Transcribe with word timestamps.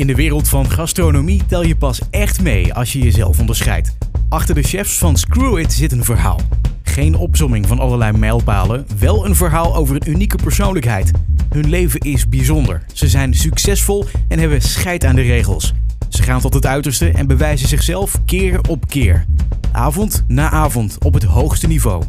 In 0.00 0.06
de 0.06 0.14
wereld 0.14 0.48
van 0.48 0.70
gastronomie 0.70 1.42
tel 1.46 1.64
je 1.64 1.76
pas 1.76 2.00
echt 2.10 2.42
mee 2.42 2.74
als 2.74 2.92
je 2.92 2.98
jezelf 2.98 3.40
onderscheidt. 3.40 3.96
Achter 4.28 4.54
de 4.54 4.62
chefs 4.62 4.98
van 4.98 5.16
Screw 5.16 5.58
It 5.58 5.72
zit 5.72 5.92
een 5.92 6.04
verhaal. 6.04 6.40
Geen 6.82 7.14
opzomming 7.14 7.66
van 7.66 7.78
allerlei 7.78 8.18
mijlpalen, 8.18 8.86
wel 8.98 9.26
een 9.26 9.34
verhaal 9.34 9.76
over 9.76 9.94
een 9.94 10.10
unieke 10.10 10.36
persoonlijkheid. 10.36 11.10
Hun 11.50 11.68
leven 11.68 12.00
is 12.00 12.28
bijzonder. 12.28 12.82
Ze 12.92 13.08
zijn 13.08 13.34
succesvol 13.34 14.04
en 14.28 14.38
hebben 14.38 14.62
scheid 14.62 15.04
aan 15.04 15.14
de 15.14 15.22
regels. 15.22 15.74
Ze 16.08 16.22
gaan 16.22 16.40
tot 16.40 16.54
het 16.54 16.66
uiterste 16.66 17.10
en 17.10 17.26
bewijzen 17.26 17.68
zichzelf 17.68 18.20
keer 18.24 18.60
op 18.68 18.88
keer. 18.88 19.24
Avond 19.72 20.24
na 20.26 20.50
avond 20.50 21.04
op 21.04 21.14
het 21.14 21.24
hoogste 21.24 21.66
niveau. 21.66 22.02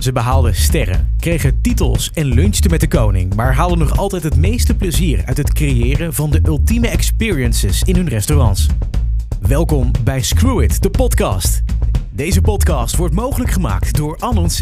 Ze 0.00 0.12
behaalden 0.12 0.54
sterren, 0.54 1.14
kregen 1.18 1.60
titels 1.62 2.10
en 2.10 2.26
lunchten 2.26 2.70
met 2.70 2.80
de 2.80 2.88
koning, 2.88 3.34
maar 3.34 3.54
haalden 3.54 3.78
nog 3.78 3.98
altijd 3.98 4.22
het 4.22 4.36
meeste 4.36 4.76
plezier 4.76 5.22
uit 5.24 5.36
het 5.36 5.52
creëren 5.52 6.14
van 6.14 6.30
de 6.30 6.40
ultieme 6.44 6.88
experiences 6.88 7.82
in 7.82 7.96
hun 7.96 8.08
restaurants. 8.08 8.66
Welkom 9.40 9.90
bij 10.04 10.22
Screw 10.22 10.62
It, 10.62 10.82
de 10.82 10.90
podcast. 10.90 11.62
Deze 12.10 12.40
podcast 12.40 12.96
wordt 12.96 13.14
mogelijk 13.14 13.50
gemaakt 13.50 13.96
door 13.96 14.16
Anon 14.18 14.48
C. 14.48 14.60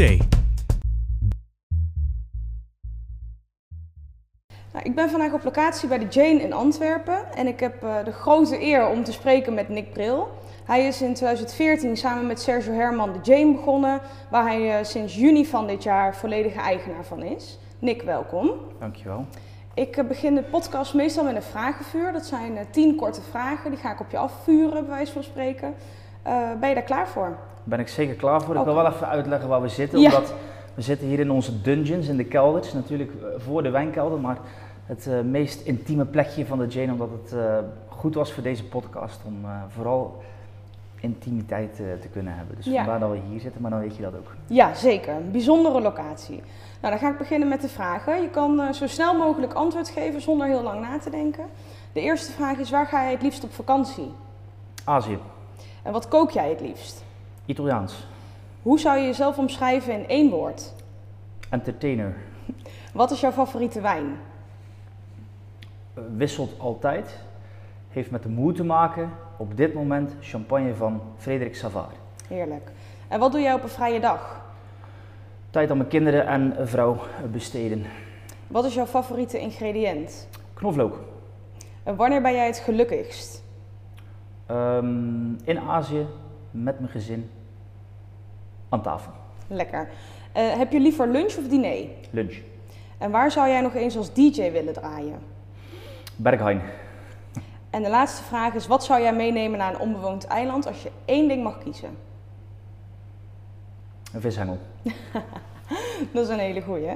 Nou, 4.72 4.84
ik 4.84 4.94
ben 4.94 5.10
vandaag 5.10 5.32
op 5.32 5.44
locatie 5.44 5.88
bij 5.88 5.98
de 5.98 6.06
Jane 6.10 6.42
in 6.42 6.52
Antwerpen 6.52 7.36
en 7.36 7.46
ik 7.46 7.60
heb 7.60 7.84
uh, 7.84 8.04
de 8.04 8.12
grote 8.12 8.62
eer 8.62 8.88
om 8.88 9.04
te 9.04 9.12
spreken 9.12 9.54
met 9.54 9.68
Nick 9.68 9.92
Bril. 9.92 10.28
Hij 10.68 10.86
is 10.86 11.02
in 11.02 11.14
2014 11.14 11.96
samen 11.96 12.26
met 12.26 12.40
Sergio 12.40 12.72
Herman 12.72 13.12
de 13.12 13.18
Jane 13.22 13.52
begonnen, 13.52 14.00
waar 14.30 14.42
hij 14.44 14.78
uh, 14.78 14.84
sinds 14.84 15.16
juni 15.16 15.46
van 15.46 15.66
dit 15.66 15.82
jaar 15.82 16.16
volledige 16.16 16.60
eigenaar 16.60 17.04
van 17.04 17.22
is. 17.22 17.58
Nick, 17.78 18.02
welkom. 18.02 18.50
Dankjewel. 18.78 19.24
Ik 19.74 19.96
uh, 19.96 20.04
begin 20.08 20.34
de 20.34 20.42
podcast 20.42 20.94
meestal 20.94 21.24
met 21.24 21.36
een 21.36 21.42
vragenvuur. 21.42 22.12
Dat 22.12 22.26
zijn 22.26 22.58
tien 22.70 22.96
korte 22.96 23.20
vragen, 23.30 23.70
die 23.70 23.80
ga 23.80 23.92
ik 23.92 24.00
op 24.00 24.10
je 24.10 24.18
afvuren, 24.18 24.86
bij 24.86 24.94
wijze 24.94 25.12
van 25.12 25.22
spreken. 25.22 25.74
ben 26.60 26.68
je 26.68 26.74
daar 26.74 26.82
klaar 26.82 27.08
voor? 27.08 27.36
Ben 27.64 27.80
ik 27.80 27.88
zeker 27.88 28.14
klaar 28.14 28.42
voor. 28.42 28.56
Ik 28.56 28.64
wil 28.64 28.74
wel 28.74 28.86
even 28.86 29.08
uitleggen 29.08 29.48
waar 29.48 29.62
we 29.62 29.68
zitten, 29.68 30.00
ja. 30.00 30.08
omdat 30.08 30.34
we 30.74 30.82
zitten 30.82 31.06
hier 31.06 31.20
in 31.20 31.30
onze 31.30 31.60
dungeons, 31.60 32.08
in 32.08 32.16
de 32.16 32.24
kelders, 32.24 32.72
natuurlijk 32.72 33.12
voor 33.36 33.62
de 33.62 33.70
wijnkelder, 33.70 34.20
maar 34.20 34.38
het 34.86 35.06
uh, 35.06 35.20
meest 35.20 35.66
intieme 35.66 36.04
plekje 36.04 36.46
van 36.46 36.58
de 36.58 36.66
Jane, 36.66 36.92
omdat 36.92 37.10
het 37.22 37.32
uh, 37.32 37.58
goed 37.88 38.14
was 38.14 38.32
voor 38.32 38.42
deze 38.42 38.64
podcast 38.64 39.20
om 39.26 39.46
vooral 39.68 40.22
intimiteit 41.00 41.76
te 41.76 42.08
kunnen 42.12 42.36
hebben. 42.36 42.56
Dus 42.56 42.64
ja. 42.64 42.76
vandaar 42.76 43.00
dat 43.00 43.10
we 43.10 43.20
hier 43.28 43.40
zitten, 43.40 43.60
maar 43.60 43.70
dan 43.70 43.80
weet 43.80 43.96
je 43.96 44.02
dat 44.02 44.16
ook. 44.16 44.34
Ja, 44.46 44.74
zeker. 44.74 45.14
Een 45.14 45.30
bijzondere 45.30 45.80
locatie. 45.80 46.42
Nou, 46.80 46.94
dan 46.94 46.98
ga 46.98 47.10
ik 47.10 47.18
beginnen 47.18 47.48
met 47.48 47.60
de 47.60 47.68
vragen. 47.68 48.22
Je 48.22 48.28
kan 48.28 48.74
zo 48.74 48.86
snel 48.86 49.14
mogelijk 49.14 49.52
antwoord 49.52 49.88
geven 49.88 50.20
zonder 50.20 50.46
heel 50.46 50.62
lang 50.62 50.80
na 50.80 50.98
te 50.98 51.10
denken. 51.10 51.44
De 51.92 52.00
eerste 52.00 52.32
vraag 52.32 52.58
is, 52.58 52.70
waar 52.70 52.86
ga 52.86 53.02
je 53.02 53.10
het 53.10 53.22
liefst 53.22 53.44
op 53.44 53.52
vakantie? 53.52 54.10
Azië. 54.84 55.18
En 55.82 55.92
wat 55.92 56.08
kook 56.08 56.30
jij 56.30 56.48
het 56.48 56.60
liefst? 56.60 57.04
Italiaans. 57.46 58.06
Hoe 58.62 58.78
zou 58.78 58.98
je 58.98 59.06
jezelf 59.06 59.38
omschrijven 59.38 59.92
in 59.92 60.08
één 60.08 60.30
woord? 60.30 60.72
Entertainer. 61.50 62.16
Wat 62.92 63.10
is 63.10 63.20
jouw 63.20 63.32
favoriete 63.32 63.80
wijn? 63.80 64.16
wisselt 66.16 66.58
altijd. 66.58 67.18
Heeft 67.88 68.10
met 68.10 68.22
de 68.22 68.28
moed 68.28 68.56
te 68.56 68.64
maken. 68.64 69.10
Op 69.38 69.56
dit 69.56 69.74
moment 69.74 70.12
champagne 70.20 70.74
van 70.74 71.00
Frederik 71.16 71.56
Savard. 71.56 71.94
Heerlijk. 72.28 72.70
En 73.08 73.18
wat 73.18 73.32
doe 73.32 73.40
jij 73.40 73.54
op 73.54 73.62
een 73.62 73.68
vrije 73.68 74.00
dag? 74.00 74.40
Tijd 75.50 75.70
aan 75.70 75.76
mijn 75.76 75.88
kinderen 75.88 76.26
en 76.26 76.68
vrouw 76.68 76.96
besteden. 77.32 77.84
Wat 78.46 78.64
is 78.64 78.74
jouw 78.74 78.86
favoriete 78.86 79.38
ingrediënt? 79.38 80.28
Knoflook. 80.54 81.00
En 81.82 81.96
wanneer 81.96 82.22
ben 82.22 82.32
jij 82.32 82.46
het 82.46 82.58
gelukkigst? 82.58 83.42
Um, 84.50 85.36
in 85.44 85.58
Azië, 85.58 86.06
met 86.50 86.78
mijn 86.78 86.90
gezin, 86.90 87.30
aan 88.68 88.82
tafel. 88.82 89.12
Lekker. 89.46 89.88
Uh, 90.36 90.52
heb 90.52 90.72
je 90.72 90.80
liever 90.80 91.08
lunch 91.08 91.36
of 91.36 91.48
diner? 91.48 91.86
Lunch. 92.10 92.36
En 92.98 93.10
waar 93.10 93.30
zou 93.30 93.48
jij 93.48 93.60
nog 93.60 93.74
eens 93.74 93.96
als 93.96 94.12
DJ 94.12 94.50
willen 94.50 94.72
draaien? 94.72 95.18
Berghain. 96.16 96.60
En 97.70 97.82
de 97.82 97.88
laatste 97.88 98.22
vraag 98.22 98.54
is: 98.54 98.66
wat 98.66 98.84
zou 98.84 99.02
jij 99.02 99.14
meenemen 99.14 99.58
naar 99.58 99.74
een 99.74 99.80
onbewoond 99.80 100.26
eiland 100.26 100.66
als 100.66 100.82
je 100.82 100.90
één 101.04 101.28
ding 101.28 101.42
mag 101.42 101.58
kiezen? 101.58 101.96
Een 104.12 104.20
vishengel. 104.20 104.58
Dat 106.12 106.24
is 106.24 106.28
een 106.28 106.38
hele 106.38 106.62
goeie. 106.62 106.86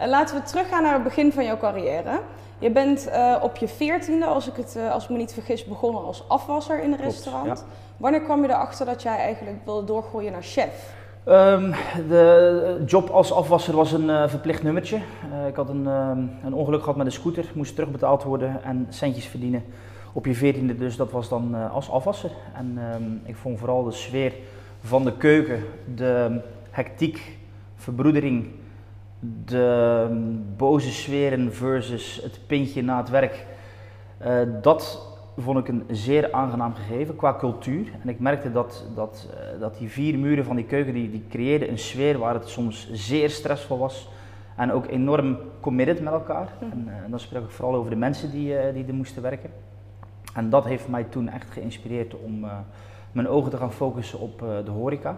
Uh, 0.00 0.06
laten 0.06 0.36
we 0.36 0.42
teruggaan 0.42 0.82
naar 0.82 0.94
het 0.94 1.02
begin 1.02 1.32
van 1.32 1.44
jouw 1.44 1.56
carrière. 1.56 2.20
Je 2.58 2.70
bent 2.70 3.08
uh, 3.08 3.36
op 3.42 3.56
je 3.56 3.68
veertiende, 3.68 4.26
als 4.26 4.48
ik 4.48 4.56
het 4.56 4.74
uh, 4.76 4.92
als 4.92 5.04
ik 5.04 5.10
me 5.10 5.16
niet 5.16 5.32
vergis, 5.32 5.64
begonnen 5.64 6.04
als 6.04 6.28
afwasser 6.28 6.82
in 6.82 6.92
een 6.92 6.98
Klopt, 6.98 7.12
restaurant. 7.12 7.58
ja. 7.58 7.64
Wanneer 7.96 8.20
kwam 8.20 8.42
je 8.42 8.48
erachter 8.48 8.86
dat 8.86 9.02
jij 9.02 9.16
eigenlijk 9.16 9.56
wilde 9.64 9.86
doorgroeien 9.86 10.32
naar 10.32 10.42
chef? 10.42 10.94
Um, 11.28 11.74
de 12.08 12.82
job 12.86 13.10
als 13.10 13.32
afwasser 13.32 13.76
was 13.76 13.92
een 13.92 14.08
uh, 14.08 14.28
verplicht 14.28 14.62
nummertje. 14.62 14.96
Ik 15.48 15.56
had 15.56 15.68
een, 15.68 15.86
um, 15.86 16.30
een, 16.44 16.54
ongeluk 16.54 16.80
gehad 16.80 16.96
met 16.96 17.06
een 17.06 17.12
scooter, 17.12 17.50
moest 17.54 17.74
terugbetaald 17.74 18.22
worden 18.22 18.64
en 18.64 18.86
centjes 18.88 19.26
verdienen 19.26 19.64
op 20.12 20.26
je 20.26 20.34
veertiende. 20.34 20.76
Dus 20.76 20.96
dat 20.96 21.10
was 21.10 21.28
dan 21.28 21.54
uh, 21.54 21.72
als 21.74 21.90
afwasser. 21.90 22.30
En 22.54 22.78
um, 22.94 23.20
ik 23.24 23.36
vond 23.36 23.58
vooral 23.58 23.84
de 23.84 23.92
sfeer 23.92 24.32
van 24.80 25.04
de 25.04 25.16
keuken, 25.16 25.62
de 25.94 26.40
hectiek, 26.70 27.38
verbroedering, 27.76 28.46
de 29.44 30.06
boze 30.56 30.90
sferen 30.90 31.54
versus 31.54 32.20
het 32.22 32.40
pintje 32.46 32.82
na 32.82 32.96
het 32.96 33.08
werk. 33.08 33.46
dat 34.62 35.08
vond 35.36 35.58
ik 35.58 35.68
een 35.68 35.84
zeer 35.90 36.32
aangenaam 36.32 36.74
gegeven 36.74 37.16
qua 37.16 37.36
cultuur. 37.38 37.86
En 38.02 38.08
ik 38.08 38.20
merkte 38.20 38.52
dat, 38.52 38.84
dat, 38.94 39.28
uh, 39.30 39.60
dat 39.60 39.78
die 39.78 39.88
vier 39.88 40.18
muren 40.18 40.44
van 40.44 40.56
die 40.56 40.64
keuken, 40.64 40.94
die, 40.94 41.10
die 41.10 41.24
creëerden 41.28 41.70
een 41.70 41.78
sfeer 41.78 42.18
waar 42.18 42.34
het 42.34 42.48
soms 42.48 42.90
zeer 42.92 43.30
stressvol 43.30 43.78
was. 43.78 44.08
En 44.56 44.72
ook 44.72 44.86
enorm 44.86 45.38
committed 45.60 46.00
met 46.00 46.12
elkaar. 46.12 46.52
Mhm. 46.60 46.70
En, 46.72 47.02
en 47.04 47.10
dan 47.10 47.20
spreek 47.20 47.42
ik 47.42 47.50
vooral 47.50 47.74
over 47.74 47.90
de 47.90 47.96
mensen 47.96 48.30
die, 48.30 48.72
die 48.72 48.86
er 48.86 48.94
moesten 48.94 49.22
werken. 49.22 49.50
En 50.34 50.50
dat 50.50 50.64
heeft 50.64 50.88
mij 50.88 51.04
toen 51.04 51.28
echt 51.28 51.50
geïnspireerd 51.50 52.14
om 52.14 52.46
mijn 53.12 53.28
ogen 53.28 53.50
te 53.50 53.56
gaan 53.56 53.72
focussen 53.72 54.20
op 54.20 54.38
de 54.64 54.70
horeca. 54.70 55.16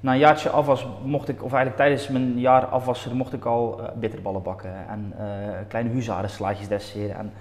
Na 0.00 0.12
een 0.12 0.18
jaartje 0.18 0.50
afwas 0.50 0.86
mocht 1.04 1.28
ik, 1.28 1.44
of 1.44 1.52
eigenlijk 1.52 1.76
tijdens 1.76 2.08
mijn 2.08 2.38
jaar 2.38 2.64
afwassen, 2.64 3.16
mocht 3.16 3.32
ik 3.32 3.44
al 3.44 3.80
bitterballen 3.94 4.42
bakken 4.42 4.88
en 4.88 5.14
kleine 5.68 5.90
huzarenslaatjes 5.90 6.66
dresseren. 6.66 7.16
En 7.16 7.32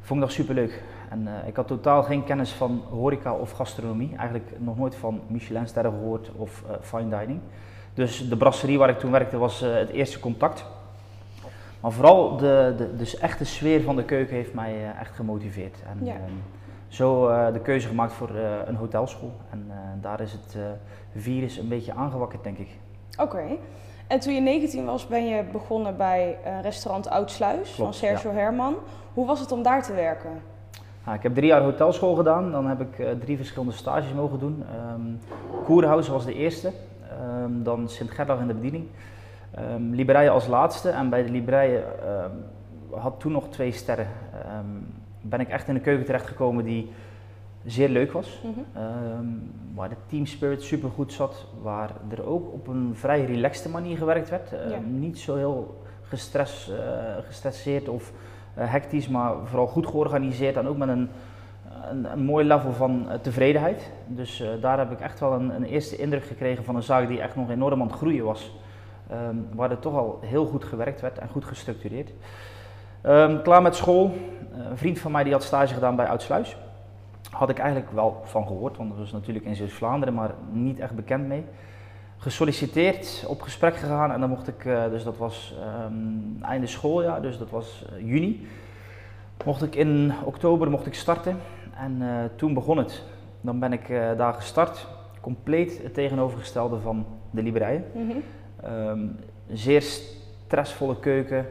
vond 0.00 0.20
ik 0.20 0.26
dat 0.26 0.34
superleuk. 0.34 0.82
En 1.10 1.28
ik 1.46 1.56
had 1.56 1.66
totaal 1.66 2.02
geen 2.02 2.24
kennis 2.24 2.52
van 2.52 2.82
horeca 2.90 3.32
of 3.32 3.50
gastronomie. 3.50 4.16
Eigenlijk 4.16 4.50
nog 4.58 4.78
nooit 4.78 4.94
van 4.94 5.20
Michelinsterren 5.26 5.92
gehoord 5.92 6.30
of 6.36 6.64
fine 6.80 7.18
dining. 7.18 7.40
Dus 7.94 8.28
de 8.28 8.36
brasserie 8.36 8.78
waar 8.78 8.88
ik 8.88 8.98
toen 8.98 9.10
werkte 9.10 9.38
was 9.38 9.60
het 9.60 9.90
eerste 9.90 10.20
contact. 10.20 10.64
Maar 11.80 11.92
vooral 11.92 12.36
de, 12.36 12.74
de, 12.76 12.96
de 12.96 13.18
echte 13.20 13.44
sfeer 13.44 13.82
van 13.82 13.96
de 13.96 14.04
keuken 14.04 14.34
heeft 14.36 14.54
mij 14.54 14.92
echt 15.00 15.14
gemotiveerd. 15.14 15.76
En 15.88 16.04
Ja. 16.06 16.14
um, 16.14 16.42
zo 16.88 17.26
de 17.52 17.60
keuze 17.60 17.88
gemaakt 17.88 18.12
voor 18.12 18.30
een 18.66 18.74
hotelschool. 18.76 19.32
En 19.50 19.70
daar 20.00 20.20
is 20.20 20.32
het 20.32 20.56
virus 21.16 21.56
een 21.58 21.68
beetje 21.68 21.94
aangewakkerd, 21.94 22.44
denk 22.44 22.58
ik. 22.58 22.68
Oké. 23.18 23.42
En 24.06 24.20
toen 24.20 24.34
je 24.34 24.40
19 24.40 24.84
was, 24.84 25.06
ben 25.06 25.26
je 25.26 25.44
begonnen 25.52 25.96
bij 25.96 26.36
restaurant 26.62 27.08
Oudsluis 27.08 27.70
van 27.70 27.94
Sergio 27.94 28.32
Herman. 28.32 28.74
Hoe 29.14 29.26
was 29.26 29.40
het 29.40 29.52
om 29.52 29.62
daar 29.62 29.82
te 29.82 29.92
werken? 29.94 30.30
Nou, 31.04 31.16
ik 31.16 31.22
heb 31.22 31.34
drie 31.34 31.46
jaar 31.46 31.62
hotelschool 31.62 32.14
gedaan. 32.14 32.50
Dan 32.52 32.66
heb 32.66 32.80
ik 32.80 33.20
drie 33.20 33.36
verschillende 33.36 33.74
stages 33.74 34.12
mogen 34.12 34.38
doen. 34.38 34.64
Um, 34.94 35.18
Koerhuis 35.64 36.08
was 36.08 36.24
de 36.24 36.34
eerste. 36.34 36.72
Um, 37.44 37.62
dan 37.62 37.88
Sint-Gerdag 37.88 38.40
in 38.40 38.46
de 38.46 38.54
bediening. 38.54 38.86
Um, 39.58 39.94
Libreien 39.94 40.32
als 40.32 40.46
laatste. 40.46 40.88
En 40.88 41.10
bij 41.10 41.22
de 41.22 41.30
Libreien 41.30 41.82
had 42.90 43.20
toen 43.20 43.32
nog 43.32 43.48
twee 43.48 43.72
sterren. 43.72 44.06
ben 45.20 45.40
ik 45.40 45.48
echt 45.48 45.68
in 45.68 45.74
een 45.74 45.80
keuken 45.80 46.04
terechtgekomen 46.04 46.64
die 46.64 46.92
zeer 47.64 47.88
leuk 47.88 48.12
was. 48.12 48.42
Mhm. 48.42 49.24
waar 49.74 49.88
de 49.88 49.96
team 50.06 50.26
spirit 50.26 50.62
super 50.62 50.90
goed 50.90 51.12
zat. 51.12 51.46
Waar 51.62 51.90
er 52.10 52.26
ook 52.26 52.52
op 52.52 52.66
een 52.66 52.90
vrij 52.94 53.24
relaxte 53.24 53.68
manier 53.68 53.96
gewerkt 53.96 54.30
werd. 54.30 54.50
Ja. 54.50 54.78
Niet 54.78 55.18
zo 55.18 55.36
heel 55.36 55.80
uh, 56.12 56.36
gestresseerd 57.28 57.88
of 57.88 58.12
uh, 58.58 58.72
hectisch, 58.72 59.08
maar 59.08 59.34
vooral 59.44 59.66
goed 59.66 59.86
georganiseerd 59.86 60.56
en 60.56 60.66
ook 60.66 60.76
met 60.76 60.88
een, 60.88 61.08
een, 61.90 62.12
een 62.12 62.24
mooi 62.24 62.46
level 62.46 62.72
van 62.72 63.06
uh, 63.08 63.14
tevredenheid. 63.14 63.90
Dus 64.06 64.44
daar 64.60 64.78
heb 64.78 64.92
ik 64.92 65.00
echt 65.00 65.20
wel 65.20 65.32
een, 65.32 65.54
een, 65.54 65.64
eerste 65.64 65.96
indruk 65.96 66.24
gekregen 66.24 66.64
van 66.64 66.76
een 66.76 66.82
zaak 66.82 67.08
die 67.08 67.20
echt 67.20 67.36
nog 67.36 67.50
enorm 67.50 67.80
aan 67.80 67.86
het 67.86 67.96
groeien 67.96 68.24
was. 68.24 68.52
Um, 69.12 69.48
waar 69.54 69.70
er 69.70 69.78
toch 69.78 69.94
al 69.94 70.18
heel 70.22 70.46
goed 70.46 70.64
gewerkt 70.64 71.00
werd 71.00 71.18
en 71.18 71.28
goed 71.28 71.44
gestructureerd. 71.44 72.12
Um, 73.06 73.42
klaar 73.42 73.62
met 73.62 73.76
school. 73.76 74.12
een 74.52 74.78
vriend 74.78 74.98
van 74.98 75.12
mij 75.12 75.24
die 75.24 75.32
had 75.32 75.42
stage 75.42 75.74
gedaan 75.74 75.96
bij 75.96 76.06
Oudsluis. 76.06 76.56
Had 77.30 77.50
ik 77.50 77.58
eigenlijk 77.58 77.92
wel 77.92 78.22
van 78.24 78.46
gehoord, 78.46 78.76
want 78.76 78.88
dat 78.88 78.98
was 78.98 79.12
natuurlijk 79.12 79.44
in 79.44 79.56
Zuid-Vlaanderen, 79.56 80.14
maar 80.14 80.34
niet 80.50 80.78
echt 80.78 80.94
bekend 80.94 81.26
mee 81.26 81.44
gesolliciteerd, 82.20 83.24
op 83.28 83.40
gesprek 83.42 83.76
gegaan 83.76 84.12
en 84.12 84.20
dan 84.20 84.28
mocht 84.28 84.48
ik, 84.48 84.64
uh, 84.64 84.84
dus 84.90 85.04
dat 85.04 85.16
was 85.16 85.54
um, 85.86 86.38
einde 86.42 86.66
schooljaar, 86.66 87.22
dus 87.22 87.38
dat 87.38 87.50
was 87.50 87.84
uh, 87.92 88.06
juni. 88.06 88.46
mocht 89.44 89.62
ik 89.62 89.74
in 89.74 90.12
oktober 90.24 90.70
mocht 90.70 90.86
ik 90.86 90.94
starten 90.94 91.36
en 91.74 91.96
eh, 92.02 92.08
toen 92.36 92.54
begon 92.54 92.76
het. 92.76 93.02
Dan 93.40 93.58
ben 93.58 93.72
ik 93.72 93.88
eh, 93.88 94.16
daar 94.16 94.32
gestart, 94.32 94.86
compleet 95.20 95.82
het 95.82 95.94
tegenovergestelde 95.94 96.80
van 96.80 97.06
de 97.30 97.42
Liberijen. 97.42 97.84
Mhm. 97.94 98.18
Ehm, 98.62 99.06
zeer 99.52 99.82
stressvolle 99.82 101.00
keuken, 101.00 101.46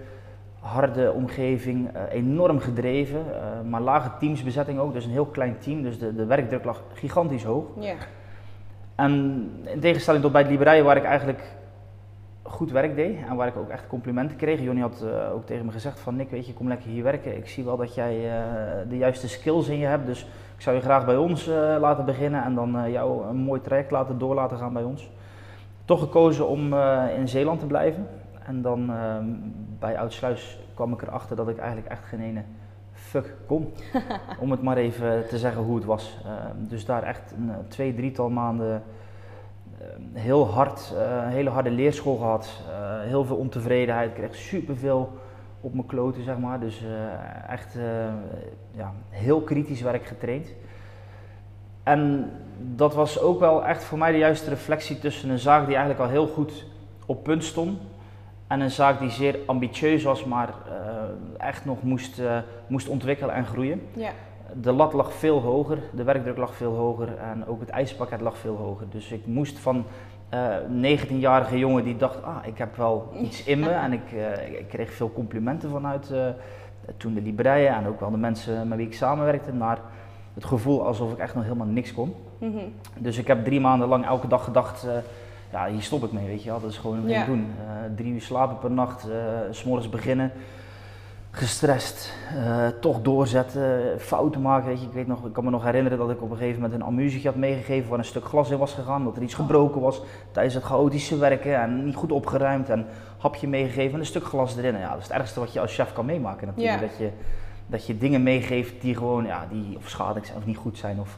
harde 0.59 1.11
omgeving, 1.11 1.89
eh, 1.93 2.01
enorm 2.11 2.59
gedreven, 2.59 3.19
eh, 3.19 3.69
maar 3.69 3.81
lage 3.81 4.09
teamsbezetting 4.19 4.79
ook, 4.79 4.93
dus 4.93 5.05
een 5.05 5.11
heel 5.11 5.25
klein 5.25 5.57
team, 5.57 5.81
dus 5.81 5.99
de, 5.99 6.15
de 6.15 6.25
werkdruk 6.25 6.63
lag 6.63 6.83
gigantisch 6.93 7.43
hoog. 7.43 7.65
Ja. 7.79 7.95
En 8.95 9.13
in 9.63 9.79
tegenstelling 9.79 10.23
tot 10.23 10.31
bij 10.31 10.43
de 10.43 10.49
Liberijen, 10.49 10.85
waar 10.85 10.97
ik 10.97 11.03
eigenlijk 11.03 11.41
goed 12.43 12.71
werk 12.71 12.95
deed 12.95 13.17
en 13.29 13.35
waar 13.35 13.47
ik 13.47 13.57
ook 13.57 13.69
echt 13.69 13.87
complimenten 13.87 14.37
kreeg. 14.37 14.61
Jonny 14.61 14.81
had 14.81 15.01
eh, 15.01 15.33
ook 15.33 15.45
tegen 15.45 15.65
me 15.65 15.71
gezegd 15.71 15.99
van 15.99 16.15
Nick, 16.15 16.29
weet 16.29 16.47
je, 16.47 16.53
kom 16.53 16.67
lekker 16.67 16.89
hier 16.89 17.03
werken. 17.03 17.37
Ik 17.37 17.47
zie 17.47 17.63
wel 17.63 17.77
dat 17.77 17.95
jij 17.95 18.31
de 18.89 18.97
juiste 18.97 19.27
skills 19.27 19.67
in 19.67 19.77
je 19.77 19.85
hebt, 19.85 20.05
dus 20.05 20.21
ik 20.55 20.61
zou 20.61 20.75
je 20.75 20.81
graag 20.81 21.05
bij 21.05 21.17
ons 21.17 21.45
laten 21.79 22.05
beginnen 22.05 22.43
en 22.43 22.55
dan 22.55 22.91
jou 22.91 23.27
een 23.27 23.35
mooi 23.35 23.61
traject 23.61 23.91
laten 23.91 24.17
door 24.17 24.35
laten 24.35 24.57
gaan 24.57 24.73
bij 24.73 24.83
ons. 24.83 25.09
Toch 25.89 25.99
gekozen 25.99 26.47
om 26.47 26.73
eh, 26.73 27.03
in 27.17 27.27
Zeeland 27.27 27.59
te 27.59 27.65
blijven. 27.65 28.07
En 28.45 28.61
dan 28.61 28.89
ehm, 28.89 29.25
bij 29.79 29.97
Oudsluis 29.97 30.59
kwam 30.73 30.93
ik 30.93 31.01
erachter 31.01 31.35
dat 31.35 31.49
ik 31.49 31.57
eigenlijk 31.57 31.87
echt 31.87 32.05
geen 32.05 32.21
ene 32.21 32.43
fuck 32.93 33.35
kon. 33.47 33.73
om 34.41 34.51
het 34.51 34.61
maar 34.61 34.77
even 34.77 35.27
te 35.27 35.37
zeggen 35.37 35.63
hoe 35.63 35.75
het 35.75 35.85
was. 35.85 36.17
Ehm, 36.25 36.67
dus 36.67 36.85
daar 36.85 37.03
echt 37.03 37.31
een 37.37 37.49
eh, 37.49 37.55
twee, 37.67 37.93
drietal 37.93 38.29
maanden 38.29 38.83
heel 40.13 40.47
hard, 40.47 40.93
eh, 40.97 41.23
een 41.23 41.31
hele 41.31 41.49
harde 41.49 41.71
leerschool 41.71 42.15
gehad. 42.15 42.61
Eh, 42.69 43.01
heel 43.01 43.25
veel 43.25 43.35
ontevredenheid. 43.35 44.09
Ik 44.09 44.15
kreeg 44.15 44.35
superveel 44.35 45.11
op 45.61 45.73
mijn 45.73 45.87
kloten, 45.87 46.23
zeg 46.23 46.37
maar. 46.37 46.59
Dus 46.59 46.83
eh, 46.83 47.51
echt 47.51 47.75
eh, 47.75 47.83
ja, 48.71 48.93
heel 49.09 49.41
kritisch 49.41 49.81
werk 49.81 50.05
getraind. 50.05 50.53
En 51.83 52.31
dat 52.61 52.93
was 52.95 53.19
ook 53.19 53.39
wel 53.39 53.65
echt 53.65 53.83
voor 53.83 53.97
mij 53.97 54.11
de 54.11 54.17
juiste 54.17 54.49
reflectie 54.49 54.99
tussen 54.99 55.29
een 55.29 55.39
zaak 55.39 55.65
die 55.65 55.75
eigenlijk 55.75 56.03
al 56.05 56.09
heel 56.11 56.27
goed 56.27 56.65
op 57.05 57.23
punt 57.23 57.43
stond. 57.43 57.79
En 58.47 58.59
een 58.59 58.71
zaak 58.71 58.99
die 58.99 59.09
zeer 59.09 59.39
ambitieus 59.45 60.03
was, 60.03 60.25
maar 60.25 60.49
eh, 60.49 61.45
echt 61.47 61.65
nog 61.65 61.83
moest, 61.83 62.19
eh, 62.19 62.37
moest 62.67 62.87
ontwikkelen 62.87 63.35
en 63.35 63.45
groeien. 63.45 63.81
Ja. 63.93 64.09
De 64.61 64.71
lat 64.71 64.93
lag 64.93 65.13
veel 65.13 65.39
hoger, 65.41 65.77
de 65.93 66.03
werkdruk 66.03 66.37
lag 66.37 66.55
veel 66.55 66.75
hoger 66.75 67.17
en 67.17 67.47
ook 67.47 67.59
het 67.59 67.69
ijspakket 67.69 68.21
lag 68.21 68.37
veel 68.37 68.55
hoger. 68.55 68.85
Dus 68.91 69.11
ik 69.11 69.25
moest 69.25 69.59
van 69.59 69.85
eh, 70.29 70.45
een 70.67 70.97
19-jarige 70.99 71.57
jongen 71.59 71.83
die 71.83 71.95
dacht, 71.97 72.23
ah, 72.23 72.35
ik 72.43 72.57
heb 72.57 72.75
wel 72.75 73.09
iets 73.21 73.43
in 73.43 73.59
me. 73.59 73.69
En 73.69 73.93
ik, 73.93 74.11
eh, 74.11 74.59
ik- 74.59 74.67
kreeg 74.67 74.93
veel 74.93 75.11
complimenten 75.13 75.69
vanuit 75.69 76.11
eh, 76.11 76.25
toen 76.97 77.13
de 77.13 77.21
Liberijen 77.21 77.73
en 77.75 77.87
ook 77.87 77.99
wel 77.99 78.11
de 78.11 78.17
mensen 78.17 78.67
met 78.67 78.77
wie 78.77 78.87
ik 78.87 78.93
samenwerkte. 78.93 79.53
Maar 79.53 79.77
het 80.33 80.45
gevoel 80.45 80.85
alsof 80.85 81.11
ik 81.11 81.17
echt 81.17 81.35
nog 81.35 81.43
helemaal 81.43 81.67
niks 81.67 81.93
kon. 81.93 82.15
Mhm. 82.37 82.57
Dus 82.97 83.17
ik 83.17 83.27
heb 83.27 83.45
drie 83.45 83.59
maanden 83.59 83.87
lang 83.87 84.05
elke 84.05 84.27
dag 84.27 84.43
gedacht, 84.43 84.83
eh, 84.83 84.91
ja, 85.51 85.67
hier 85.67 85.81
stop 85.81 86.03
ik 86.03 86.11
mee, 86.11 86.27
weet 86.27 86.43
je 86.43 86.49
wel. 86.49 86.61
Dat 86.61 86.69
is 86.71 86.77
gewoon 86.77 87.01
wat 87.01 87.11
Ja. 87.11 87.19
ik 87.19 87.25
doen. 87.25 87.47
Eh, 87.67 87.73
drie 87.95 88.13
uur 88.13 88.21
slapen 88.21 88.57
per 88.57 88.71
nacht, 88.71 89.07
s 89.51 89.57
s'morgens 89.59 89.89
beginnen, 89.89 90.31
gestrest, 91.31 92.13
toch 92.79 93.01
doorzetten, 93.01 93.81
fouten 93.99 94.41
maken, 94.41 94.67
weet 94.67 94.79
je. 94.79 94.85
Ik, 94.85 94.93
weet 94.93 95.07
nog, 95.07 95.25
ik 95.25 95.33
kan 95.33 95.43
me 95.43 95.49
nog 95.49 95.63
herinneren 95.63 95.97
dat 95.97 96.09
ik 96.09 96.21
op 96.21 96.31
een 96.31 96.37
gegeven 96.37 96.61
moment 96.61 96.81
een 96.81 96.87
amusietje 96.87 97.27
had 97.27 97.37
meegegeven 97.37 97.89
waar 97.89 97.99
een 97.99 98.05
stuk 98.05 98.25
glas 98.25 98.49
in 98.49 98.57
was 98.57 98.73
gegaan, 98.73 99.03
dat 99.03 99.15
er 99.15 99.21
iets 99.21 99.33
gebroken 99.33 99.81
was 99.81 100.01
tijdens 100.31 100.55
het 100.55 100.63
chaotische 100.63 101.17
werken 101.17 101.61
en 101.61 101.85
niet 101.85 101.95
goed 101.95 102.11
opgeruimd 102.11 102.69
en 102.69 102.85
hapje 103.17 103.47
meegegeven 103.47 103.93
en 103.93 103.99
een 103.99 104.05
stuk 104.05 104.23
glas 104.23 104.57
erin. 104.57 104.75
En 104.75 104.81
ja, 104.81 104.89
dat 104.89 104.97
is 104.97 105.07
het 105.07 105.17
ergste 105.17 105.39
wat 105.39 105.53
je 105.53 105.59
als 105.59 105.75
chef 105.75 105.93
kan 105.93 106.05
meemaken 106.05 106.47
natuurlijk. 106.47 106.81
Ja. 106.81 106.87
Dat, 106.87 106.97
je, 106.97 107.09
dat 107.69 107.85
je 107.85 107.97
dingen 107.97 108.23
meegeeft 108.23 108.81
die 108.81 108.95
gewoon, 108.95 109.25
ja, 109.25 109.47
die 109.51 109.77
of 109.77 109.89
schadelijk 109.89 110.25
zijn 110.25 110.37
of 110.37 110.45
niet 110.45 110.57
goed 110.57 110.77
zijn 110.77 110.99
of... 110.99 111.17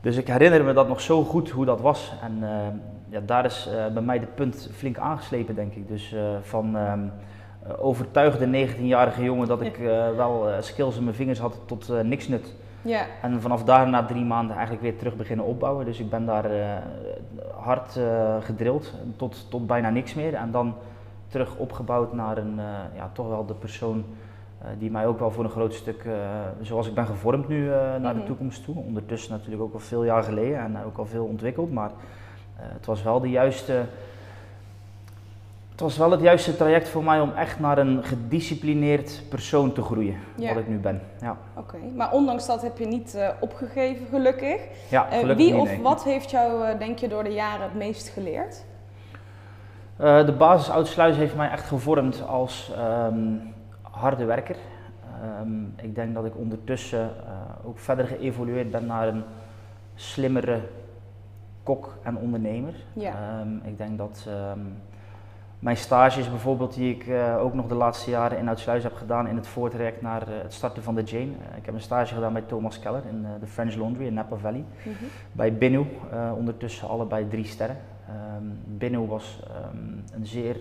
Dus 0.00 0.16
ik 0.16 0.26
herinner 0.26 0.64
me 0.64 0.72
dat 0.72 0.88
nog 0.88 1.00
zo 1.00 1.24
goed 1.24 1.50
hoe 1.50 1.64
dat 1.64 1.80
was. 1.80 2.12
En 2.22 2.38
eh, 2.42 2.68
ja, 3.10 3.20
daar 3.26 3.44
is 3.44 3.68
eh, 3.68 3.86
bij 3.92 4.02
mij 4.02 4.18
de 4.18 4.26
punt 4.26 4.70
flink 4.72 4.98
aangeslepen, 4.98 5.54
denk 5.54 5.74
ik. 5.74 5.88
Dus 5.88 6.12
eh, 6.12 6.22
van 6.42 6.76
ehm 6.76 7.00
eh, 7.62 7.84
overtuigde 7.84 8.68
19-jarige 8.68 9.22
jongen 9.22 9.48
dat 9.48 9.60
ik 9.60 9.76
wel 10.16 10.48
skills 10.60 10.96
in 10.96 11.04
mijn 11.04 11.16
vingers 11.16 11.38
had 11.38 11.58
tot 11.66 11.92
niks 12.02 12.28
nut. 12.28 12.54
Ja. 12.82 13.06
En 13.22 13.40
vanaf 13.40 13.64
daar 13.64 13.88
na 13.88 14.04
drie 14.04 14.24
maanden 14.24 14.52
eigenlijk 14.56 14.82
weer 14.82 14.96
terug 14.96 15.16
beginnen 15.16 15.46
opbouwen. 15.46 15.84
Dus 15.84 16.00
ik 16.00 16.10
ben 16.10 16.26
daar 16.26 16.44
hard 17.54 18.00
gedrild 18.40 18.94
tot, 19.16 19.46
tot 19.50 19.66
bijna 19.66 19.90
niks 19.90 20.14
meer. 20.14 20.34
En 20.34 20.50
dan 20.50 20.74
terug 21.28 21.56
opgebouwd 21.56 22.12
naar 22.12 22.38
een, 22.38 22.60
ja, 22.94 23.10
toch 23.12 23.28
wel 23.28 23.46
de 23.46 23.54
persoon 23.54 24.04
die 24.78 24.90
mij 24.90 25.06
ook 25.06 25.18
wel 25.18 25.30
voor 25.30 25.44
een 25.44 25.50
groot 25.50 25.74
stuk, 25.74 26.04
eh, 26.04 26.12
zoals 26.60 26.86
ik 26.88 26.94
ben 26.94 27.06
gevormd 27.06 27.48
nu, 27.48 27.72
eh, 27.72 27.78
naar 27.78 28.12
de 28.12 28.18
Mhm. 28.18 28.26
toekomst 28.26 28.64
toe. 28.64 28.76
Ondertussen 28.76 29.32
natuurlijk 29.32 29.62
ook 29.62 29.72
al 29.72 29.78
veel 29.78 30.04
jaar 30.04 30.22
geleden 30.22 30.58
en 30.58 30.76
ook 30.86 30.98
al 30.98 31.06
veel 31.06 31.24
ontwikkeld. 31.24 31.72
Maar 31.72 31.90
eh, 31.90 32.62
het 32.68 32.86
was 32.86 33.02
wel 33.02 33.20
de 33.20 33.30
juiste... 33.30 33.84
Het 35.70 35.88
was 35.88 35.98
wel 35.98 36.10
het 36.10 36.20
juiste 36.20 36.56
traject 36.56 36.88
voor 36.88 37.04
mij 37.04 37.20
om 37.20 37.32
echt 37.36 37.60
naar 37.60 37.78
een 37.78 38.04
gedisciplineerd 38.04 39.22
persoon 39.28 39.72
te 39.72 39.82
groeien, 39.82 40.14
Ja. 40.36 40.48
wat 40.54 40.62
ik 40.62 40.68
nu 40.68 40.76
ben. 40.78 41.00
Ja, 41.20 41.36
Oké, 41.56 41.76
maar 41.96 42.12
ondanks 42.12 42.46
dat 42.46 42.62
heb 42.62 42.78
je 42.78 42.86
niet 42.86 43.14
eh, 43.14 43.28
opgegeven, 43.40 44.06
gelukkig. 44.06 44.60
ja 44.90 45.06
Eh, 45.10 45.18
gelukkig 45.18 45.44
wie 45.44 45.52
niet, 45.54 45.62
of 45.62 45.68
nee. 45.68 45.82
wat 45.82 46.04
heeft 46.04 46.30
jou, 46.30 46.64
eh, 46.66 46.78
denk 46.78 46.98
je, 46.98 47.08
door 47.08 47.24
de 47.24 47.32
jaren 47.32 47.62
het 47.62 47.74
meest 47.74 48.08
geleerd? 48.08 48.64
Eh, 49.96 50.26
de 50.26 50.32
basis 50.32 50.70
Oudsluis 50.70 51.16
heeft 51.16 51.36
mij 51.36 51.50
echt 51.50 51.66
gevormd 51.68 52.22
als 52.28 52.72
ehm, 52.76 53.34
harde 54.00 54.24
werker. 54.24 54.56
Ehm, 55.22 55.86
ik 55.86 55.94
denk 55.94 56.14
dat 56.14 56.24
ik 56.24 56.36
ondertussen 56.36 57.00
eh, 57.00 57.66
ook 57.66 57.78
verder 57.78 58.06
geëvolueerd 58.06 58.70
ben 58.70 58.86
naar 58.86 59.08
een 59.08 59.22
slimmere 59.94 60.60
kok 61.62 61.98
en 62.02 62.16
ondernemer. 62.16 62.74
Ja. 62.92 63.12
Ehm, 63.12 63.68
ik 63.68 63.78
denk 63.78 63.98
dat 63.98 64.24
ehm, 64.28 64.60
mijn 65.58 65.76
stages 65.76 66.30
bijvoorbeeld, 66.30 66.74
die 66.74 66.94
ik 66.94 67.06
eh, 67.06 67.36
ook 67.40 67.54
nog 67.54 67.66
de 67.66 67.74
laatste 67.74 68.10
jaren 68.10 68.38
in 68.38 68.48
Oudsluis 68.48 68.82
heb 68.82 68.94
gedaan 68.94 69.26
in 69.26 69.36
het 69.36 69.46
voortraject 69.46 70.02
naar 70.02 70.22
eh, 70.22 70.42
het 70.42 70.52
starten 70.52 70.82
van 70.82 70.94
de 70.94 71.02
Jane. 71.02 71.32
Ik 71.56 71.64
heb 71.64 71.74
een 71.74 71.80
stage 71.80 72.14
gedaan 72.14 72.32
bij 72.32 72.42
Thomas 72.42 72.78
Keller 72.78 73.02
in 73.08 73.26
de 73.40 73.46
French 73.46 73.74
Laundry 73.74 74.06
in 74.06 74.14
Napa 74.14 74.36
Valley. 74.36 74.64
Mhm. 74.84 75.04
Bij 75.32 75.54
Binu, 75.54 75.86
ondertussen 76.36 76.88
allebei 76.88 77.28
drie 77.28 77.44
sterren. 77.44 77.76
Binu 78.64 78.98
was 78.98 79.42
een 80.12 80.26
zeer 80.26 80.56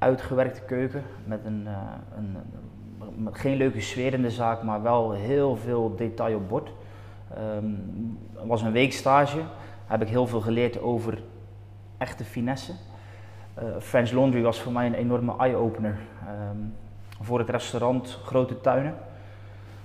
uitgewerkte 0.00 0.60
keuken 0.60 1.02
met 1.24 1.44
een, 1.44 1.66
eh, 1.66 1.74
een, 2.16 2.36
met 3.22 3.38
geen 3.38 3.56
leuke 3.56 3.80
sfeer 3.80 4.12
in 4.12 4.22
de 4.22 4.30
zaak, 4.30 4.62
maar 4.62 4.82
wel 4.82 5.12
heel 5.12 5.56
veel 5.56 5.96
detail 5.96 6.36
op 6.36 6.48
bord. 6.48 6.72
Ehm, 7.34 7.64
Het 8.34 8.48
was 8.48 8.62
een 8.62 8.72
weekstage, 8.72 9.40
heb 9.86 10.02
ik 10.02 10.08
heel 10.08 10.26
veel 10.26 10.40
geleerd 10.40 10.80
over 10.80 11.22
echte 11.98 12.24
finesse. 12.24 12.72
Eh, 13.54 13.64
French 13.78 14.10
Laundry 14.10 14.42
was 14.42 14.60
voor 14.60 14.72
mij 14.72 14.86
een 14.86 14.94
enorme 14.94 15.34
eye-opener. 15.38 15.98
Ehm, 16.26 16.56
voor 17.20 17.38
het 17.38 17.48
restaurant, 17.48 18.18
grote 18.24 18.60
tuinen. 18.60 18.94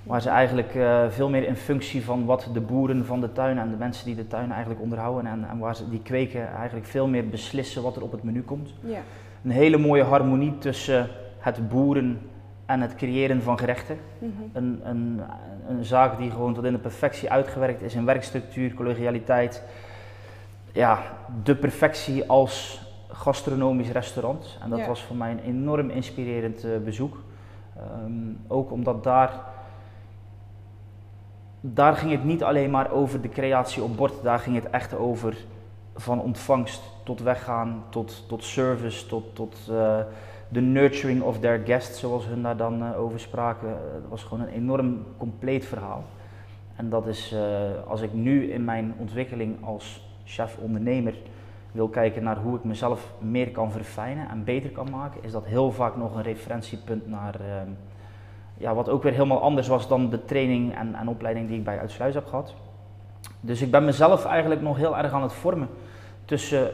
Waar 0.06 0.22
ze 0.22 0.30
eigenlijk 0.30 0.76
eh, 0.76 1.06
veel 1.10 1.30
meer 1.30 1.48
in 1.48 1.56
functie 1.56 2.04
van 2.04 2.26
wat 2.26 2.50
de 2.54 2.62
boeren 2.62 3.06
van 3.06 3.22
de 3.22 3.32
tuin 3.32 3.58
en 3.58 3.70
de 3.70 3.76
mensen 3.76 4.06
die 4.06 4.16
de 4.16 4.28
tuin 4.28 4.52
eigenlijk 4.52 4.82
onderhouden 4.82 5.32
en, 5.32 5.48
en 5.50 5.58
waar 5.58 5.76
ze 5.76 5.90
die 5.90 6.02
kweken 6.02 6.48
eigenlijk 6.54 6.88
veel 6.88 7.08
meer 7.08 7.30
beslissen 7.30 7.84
wat 7.84 7.96
er 7.96 8.04
op 8.04 8.12
het 8.12 8.24
menu 8.24 8.42
komt. 8.42 8.74
Ja. 8.80 9.00
Een 9.44 9.52
hele 9.52 9.78
mooie 9.78 10.04
harmonie 10.04 10.58
tussen 10.58 11.08
het 11.40 11.70
boeren 11.70 12.20
en 12.66 12.82
het 12.82 12.96
creëren 12.96 13.42
van 13.42 13.58
gerechten. 13.60 13.98
Mhm. 14.20 14.32
Een, 14.54 14.82
een, 14.84 15.22
een 15.70 15.86
zaak 15.86 16.18
die 16.18 16.32
gewoon 16.32 16.54
tot 16.54 16.64
in 16.64 16.72
de 16.74 16.80
perfectie 16.80 17.32
uitgewerkt 17.32 17.82
is 17.82 17.94
in 17.94 18.06
werkstructuur, 18.06 18.74
collegialiteit. 18.74 19.64
Ja, 20.72 21.00
de 21.44 21.56
perfectie 21.56 22.30
als 22.30 22.84
gastronomisch 23.08 23.92
restaurant. 23.92 24.58
En 24.64 24.70
dat 24.70 24.80
Ja. 24.80 24.88
was 24.88 25.04
voor 25.04 25.16
mij 25.16 25.32
een 25.32 25.44
enorm 25.44 25.90
inspirerend 25.90 26.64
eh, 26.64 26.72
bezoek. 26.84 27.18
Ehm, 27.78 28.12
ook 28.48 28.72
omdat 28.72 29.04
daar, 29.04 29.40
daar 31.74 31.96
ging 31.96 32.12
het 32.12 32.24
niet 32.24 32.44
alleen 32.44 32.70
maar 32.70 32.92
over 32.92 33.22
de 33.22 33.30
creatie 33.30 33.84
op 33.84 33.98
bord. 33.98 34.24
Daar 34.24 34.40
ging 34.40 34.56
het 34.56 34.70
echt 34.70 34.96
over 34.96 35.38
van 35.96 36.22
ontvangst 36.22 36.82
tot 37.04 37.22
weggaan, 37.22 37.84
tot, 37.90 38.24
tot 38.28 38.44
service, 38.44 39.08
tot, 39.08 39.36
tot 39.36 39.58
eh, 39.70 40.00
de 40.48 40.62
nurturing 40.62 41.22
of 41.22 41.40
their 41.40 41.62
guests, 41.66 42.00
zoals 42.00 42.26
hun 42.26 42.42
daar 42.42 42.58
dan 42.58 42.84
eh, 42.84 43.02
over 43.02 43.20
spraken. 43.20 43.70
Het 43.70 44.10
was 44.10 44.24
gewoon 44.24 44.44
een 44.44 44.54
enorm 44.54 45.04
compleet 45.18 45.66
verhaal. 45.66 46.04
En 46.76 46.90
dat 46.90 47.08
is, 47.08 47.32
eh, 47.34 47.88
als 47.88 48.02
ik 48.02 48.14
nu 48.14 48.52
in 48.52 48.66
mijn 48.66 48.94
ontwikkeling 48.98 49.66
als 49.66 50.08
chef-ondernemer 50.24 51.14
wil 51.72 51.88
kijken 51.88 52.24
naar 52.24 52.38
hoe 52.38 52.58
ik 52.58 52.64
mezelf 52.64 53.12
meer 53.20 53.52
kan 53.52 53.72
verfijnen 53.72 54.30
en 54.30 54.44
beter 54.44 54.70
kan 54.70 54.90
maken, 54.92 55.24
is 55.24 55.32
dat 55.32 55.46
heel 55.46 55.72
vaak 55.72 55.96
nog 55.96 56.16
een 56.16 56.24
referentiepunt 56.24 57.08
naar 57.08 57.36
ehm, 57.40 57.70
ja, 58.58 58.74
wat 58.74 58.90
ook 58.90 59.04
weer 59.04 59.12
helemaal 59.12 59.42
anders 59.42 59.68
was 59.68 59.88
dan 59.88 60.10
de 60.10 60.26
training 60.26 60.76
en, 60.76 60.96
en 60.96 61.08
opleiding 61.08 61.48
die 61.48 61.58
ik 61.58 61.64
bij 61.64 61.80
Uitsluis 61.80 62.14
heb 62.14 62.26
gehad. 62.26 62.54
Dus 63.40 63.62
ik 63.62 63.72
ben 63.72 63.86
mezelf 63.86 64.26
eigenlijk 64.26 64.62
nog 64.62 64.78
heel 64.78 64.98
erg 64.98 65.12
aan 65.12 65.22
het 65.22 65.34
vormen 65.34 65.70
tussen 66.26 66.72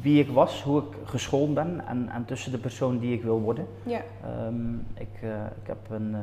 wie 0.00 0.20
ik 0.20 0.28
was, 0.28 0.62
hoe 0.62 0.80
ik 0.80 0.96
geschoold 1.04 1.54
ben 1.54 1.86
en, 1.86 2.08
en 2.08 2.24
tussen 2.24 2.52
de 2.52 2.58
persoon 2.58 2.98
die 2.98 3.14
ik 3.14 3.22
wil 3.22 3.40
worden. 3.40 3.66
Ja. 3.82 4.00
Ehm, 4.24 4.74
ik, 4.94 5.22
eh, 5.22 5.28
ik 5.62 5.66
heb 5.66 5.78
een, 5.90 6.14
eh, 6.14 6.20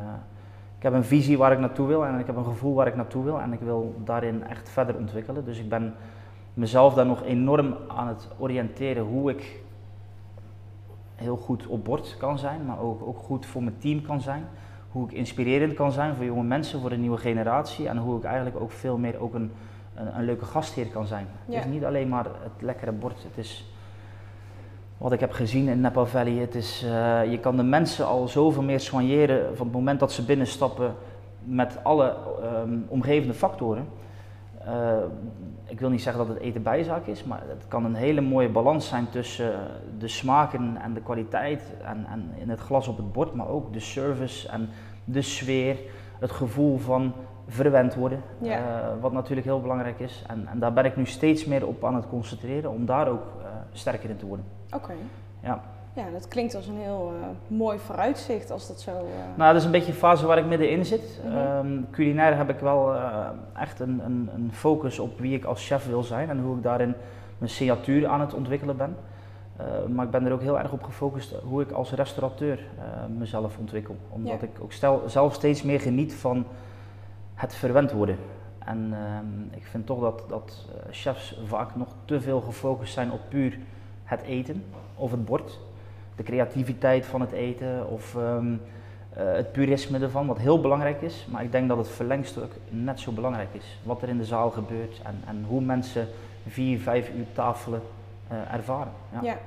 ik 0.77 0.83
heb 0.83 0.93
een 0.93 1.03
visie 1.03 1.37
waar 1.37 1.51
ik 1.51 1.59
naartoe 1.59 1.87
wil 1.87 2.05
en 2.05 2.19
ik 2.19 2.25
heb 2.25 2.35
een 2.35 2.43
gevoel 2.43 2.73
waar 2.73 2.87
ik 2.87 2.95
naartoe 2.95 3.23
wil 3.23 3.41
en 3.41 3.53
ik 3.53 3.59
wil 3.59 3.95
daarin 4.03 4.43
echt 4.43 4.69
verder 4.69 4.95
ontwikkelen. 4.95 5.45
Dus 5.45 5.59
ik 5.59 5.69
ben 5.69 5.93
mezelf 6.53 6.93
daar 6.93 7.05
nog 7.05 7.23
enorm 7.23 7.75
aan 7.87 8.07
het 8.07 8.27
oriënteren 8.37 9.03
hoe 9.03 9.31
ik 9.31 9.61
heel 11.15 11.37
goed 11.37 11.67
op 11.67 11.83
bord 11.83 12.15
kan 12.17 12.39
zijn, 12.39 12.65
maar 12.65 12.79
ook, 12.79 13.07
ook 13.07 13.17
goed 13.17 13.45
voor 13.45 13.63
mijn 13.63 13.77
team 13.77 14.01
kan 14.01 14.21
zijn. 14.21 14.45
Hoe 14.91 15.05
ik 15.05 15.11
inspirerend 15.11 15.73
kan 15.73 15.91
zijn 15.91 16.15
voor 16.15 16.25
jonge 16.25 16.43
mensen, 16.43 16.79
voor 16.79 16.89
de 16.89 16.97
nieuwe 16.97 17.17
generatie 17.17 17.87
en 17.87 17.97
hoe 17.97 18.17
ik 18.17 18.23
eigenlijk 18.23 18.59
ook 18.59 18.71
veel 18.71 18.97
meer 18.97 19.19
ook 19.19 19.33
een, 19.33 19.51
een, 19.95 20.17
een 20.17 20.25
leuke 20.25 20.45
gastheer 20.45 20.87
kan 20.87 21.07
zijn. 21.07 21.27
Het 21.45 21.55
is 21.55 21.71
niet 21.71 21.85
alleen 21.85 22.09
maar 22.09 22.25
het 22.25 22.61
lekkere 22.61 22.91
bord, 22.91 23.23
het 23.23 23.37
is 23.37 23.73
wat 24.99 25.11
ik 25.11 25.19
heb 25.19 25.31
gezien 25.31 25.67
in 25.67 25.81
Napa 25.81 26.05
Valley. 26.05 26.33
Het 26.33 26.55
is, 26.55 26.83
uh, 26.85 27.31
je 27.31 27.39
kan 27.39 27.55
de 27.55 27.63
mensen 27.63 28.05
al 28.05 28.27
zoveel 28.27 28.63
meer 28.63 28.79
soigneren 28.79 29.57
van 29.57 29.65
het 29.65 29.75
moment 29.75 29.99
dat 29.99 30.11
ze 30.11 30.25
binnenstappen 30.25 30.95
met 31.43 31.77
alle 31.83 32.15
um, 32.63 32.85
omgevende 32.87 33.33
factoren. 33.33 33.87
Uh, 34.69 34.97
ik 35.65 35.79
wil 35.79 35.89
niet 35.89 36.01
zeggen 36.01 36.25
dat 36.25 36.35
het 36.35 36.43
eten 36.43 36.63
bijzaak 36.63 37.05
is, 37.05 37.23
maar 37.23 37.41
het 37.47 37.67
kan 37.67 37.85
een 37.85 37.95
hele 37.95 38.21
mooie 38.21 38.49
balans 38.49 38.87
zijn 38.87 39.09
tussen 39.09 39.53
de 39.99 40.07
smaken 40.07 40.77
en 40.81 40.93
de 40.93 41.01
kwaliteit 41.01 41.61
en, 41.83 42.05
en 42.05 42.31
in 42.37 42.49
het 42.49 42.59
glas 42.59 42.87
op 42.87 42.97
het 42.97 43.11
bord, 43.11 43.33
maar 43.33 43.47
ook 43.47 43.73
de 43.73 43.79
service 43.79 44.49
en 44.49 44.69
de 45.03 45.21
sfeer, 45.21 45.77
het 46.19 46.31
gevoel 46.31 46.77
van 46.77 47.13
verwend 47.47 47.95
worden, 47.95 48.21
ja. 48.41 48.59
uh, 48.59 49.01
wat 49.01 49.11
natuurlijk 49.11 49.47
heel 49.47 49.61
belangrijk 49.61 49.99
is. 49.99 50.23
En, 50.27 50.47
en, 50.47 50.59
daar 50.59 50.73
ben 50.73 50.85
ik 50.85 50.95
nu 50.95 51.05
steeds 51.05 51.45
meer 51.45 51.67
op 51.67 51.85
aan 51.85 51.95
het 51.95 52.07
concentreren 52.07 52.71
om 52.71 52.85
daar 52.85 53.07
ook 53.07 53.25
uh, 53.41 53.45
sterker 53.71 54.09
in 54.09 54.17
te 54.17 54.25
worden. 54.25 54.45
Oké. 54.75 54.93
Ja. 55.43 55.61
Ja, 55.93 56.09
dat 56.11 56.27
klinkt 56.27 56.55
als 56.55 56.67
een 56.67 56.77
heel 56.77 57.13
uh, 57.19 57.57
mooi 57.57 57.79
vooruitzicht 57.79 58.51
als 58.51 58.67
dat 58.67 58.81
zo. 58.81 58.91
Nou, 59.35 59.53
dat 59.53 59.55
is 59.55 59.65
een 59.65 59.71
beetje 59.71 59.91
de 59.91 59.97
fase 59.97 60.25
waar 60.25 60.37
ik 60.37 60.45
middenin 60.45 60.85
zit. 60.85 61.19
Mm 61.23 61.31
-hmm. 61.31 61.65
um, 61.65 61.87
culinair 61.91 62.37
heb 62.37 62.49
ik 62.49 62.59
wel 62.59 62.95
echt 63.53 63.79
een, 63.79 64.01
een, 64.05 64.29
een, 64.33 64.49
focus 64.53 64.99
op 64.99 65.19
wie 65.19 65.35
ik 65.35 65.45
als 65.45 65.67
chef 65.67 65.87
wil 65.87 66.03
zijn 66.03 66.29
en 66.29 66.39
hoe 66.39 66.57
ik 66.57 66.63
daarin 66.63 66.95
mijn 67.37 67.51
signatuur 67.51 68.07
aan 68.07 68.19
het 68.19 68.33
ontwikkelen 68.33 68.77
ben. 68.77 68.95
maar 69.93 70.05
ik 70.05 70.11
ben 70.11 70.25
er 70.25 70.31
ook 70.31 70.41
heel 70.41 70.59
erg 70.59 70.71
op 70.71 70.83
gefocust 70.83 71.35
hoe 71.43 71.61
ik 71.61 71.71
als 71.71 71.91
restaurateur 71.91 72.59
mezelf 73.17 73.57
ontwikkel. 73.57 73.95
Omdat 74.09 74.39
ja. 74.41 74.47
ik 74.47 74.61
ook 74.61 74.71
stel, 74.71 75.03
zelf 75.05 75.33
steeds 75.33 75.63
meer 75.63 75.79
geniet 75.79 76.13
van 76.13 76.45
het 77.33 77.55
verwend 77.55 77.91
worden. 77.91 78.17
En 78.69 78.87
uh, 78.91 79.57
ik 79.57 79.65
vind 79.65 79.85
toch 79.85 79.99
dat, 79.99 80.23
dat 80.27 80.65
chefs 80.91 81.39
vaak 81.45 81.75
nog 81.75 81.87
te 82.05 82.21
veel 82.21 82.41
gefocust 82.41 82.93
zijn 82.93 83.11
op 83.11 83.19
puur 83.29 83.57
het 84.03 84.21
eten 84.21 84.63
of 84.95 85.11
het 85.11 85.25
bord. 85.25 85.59
De 86.19 86.25
creativiteit 86.25 87.05
van 87.05 87.21
het 87.21 87.31
eten 87.31 87.89
of 87.89 88.15
um, 88.15 88.61
uh, 89.17 89.33
het 89.33 89.51
purisme 89.51 89.99
ervan, 89.99 90.27
wat 90.27 90.37
heel 90.37 90.61
belangrijk 90.61 91.01
is. 91.01 91.27
Maar 91.29 91.43
ik 91.43 91.51
denk 91.51 91.67
dat 91.67 91.77
het 91.77 91.89
verlengstuk 91.89 92.51
net 92.69 92.99
zo 92.99 93.11
belangrijk 93.11 93.49
is. 93.51 93.79
Wat 93.83 94.01
er 94.01 94.09
in 94.09 94.17
de 94.17 94.25
zaal 94.25 94.49
gebeurt 94.49 95.01
en, 95.03 95.21
en 95.27 95.45
hoe 95.47 95.61
mensen 95.61 96.07
vier, 96.47 96.79
vijf 96.79 97.09
uur 97.09 97.25
tafelen 97.33 97.81
uh, 98.31 98.53
ervaren. 98.53 98.91
Ja. 99.11 99.19
ja. 99.21 99.37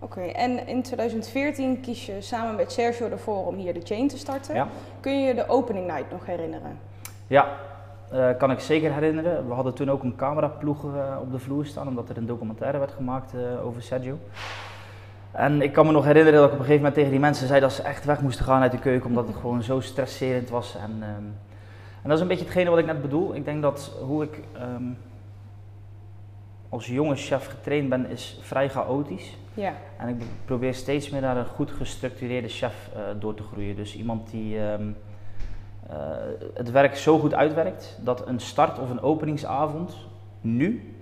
Oké, 0.00 0.18
okay. 0.18 0.32
en 0.32 0.66
in 0.66 0.82
2014 0.82 1.80
kies 1.80 2.06
je 2.06 2.20
samen 2.20 2.54
met 2.54 2.72
Sergio 2.72 3.08
ervoor 3.08 3.46
om 3.46 3.56
hier 3.56 3.74
de 3.74 3.82
chain 3.84 4.08
te 4.08 4.18
starten. 4.18 4.54
Ja. 4.54 4.68
Kun 5.00 5.20
je 5.20 5.26
je 5.26 5.34
de 5.34 5.48
opening 5.48 5.86
night 5.86 6.10
nog 6.10 6.26
herinneren? 6.26 6.78
Ja, 7.26 7.56
uh, 8.12 8.28
kan 8.38 8.50
ik 8.50 8.60
zeker 8.60 8.92
herinneren. 8.92 9.48
We 9.48 9.54
hadden 9.54 9.74
toen 9.74 9.90
ook 9.90 10.02
een 10.02 10.16
cameraploeg 10.16 10.84
uh, 10.84 11.16
op 11.20 11.32
de 11.32 11.38
vloer 11.38 11.66
staan, 11.66 11.88
omdat 11.88 12.08
er 12.08 12.16
een 12.16 12.26
documentaire 12.26 12.78
werd 12.78 12.92
gemaakt 12.92 13.34
uh, 13.34 13.66
over 13.66 13.82
Sergio. 13.82 14.18
En 15.32 15.62
ik 15.62 15.72
kan 15.72 15.86
me 15.86 15.92
nog 15.92 16.04
herinneren 16.04 16.40
dat 16.40 16.48
ik 16.48 16.54
op 16.54 16.58
een 16.58 16.64
gegeven 16.64 16.82
moment 16.82 16.94
tegen 16.94 17.10
die 17.10 17.20
mensen 17.20 17.46
zei 17.46 17.60
dat 17.60 17.72
ze 17.72 17.82
echt 17.82 18.04
weg 18.04 18.20
moesten 18.20 18.44
gaan 18.44 18.62
uit 18.62 18.72
de 18.72 18.78
keuken, 18.78 19.08
omdat 19.08 19.26
het 19.26 19.36
gewoon 19.36 19.62
zo 19.62 19.80
stresserend 19.80 20.48
was. 20.48 20.76
En, 20.76 20.90
um, 20.90 21.34
en 22.02 22.08
dat 22.08 22.12
is 22.12 22.20
een 22.20 22.28
beetje 22.28 22.44
hetgene 22.44 22.70
wat 22.70 22.78
ik 22.78 22.86
net 22.86 23.02
bedoel. 23.02 23.34
Ik 23.34 23.44
denk 23.44 23.62
dat 23.62 23.98
hoe 24.06 24.22
ik 24.22 24.40
um, 24.76 24.98
als 26.68 26.86
jonge 26.86 27.16
chef 27.16 27.46
getraind 27.46 27.88
ben, 27.88 28.10
is 28.10 28.38
vrij 28.42 28.68
chaotisch. 28.68 29.36
Ja. 29.54 29.72
En 29.98 30.08
ik 30.08 30.22
probeer 30.44 30.74
steeds 30.74 31.10
meer 31.10 31.20
naar 31.20 31.36
een 31.36 31.46
goed 31.46 31.70
gestructureerde 31.70 32.48
chef 32.48 32.90
door 33.18 33.34
te 33.34 33.42
groeien. 33.42 33.76
Dus 33.76 33.96
iemand 33.96 34.30
die... 34.30 34.58
Um, 34.58 34.96
uh, 35.90 35.96
het 36.54 36.70
werk 36.70 36.96
zo 36.96 37.18
goed 37.18 37.34
uitwerkt 37.34 37.98
dat 38.00 38.26
een 38.26 38.40
start 38.40 38.78
of 38.78 38.90
een 38.90 39.00
openingsavond 39.00 39.96
nu 40.40 40.94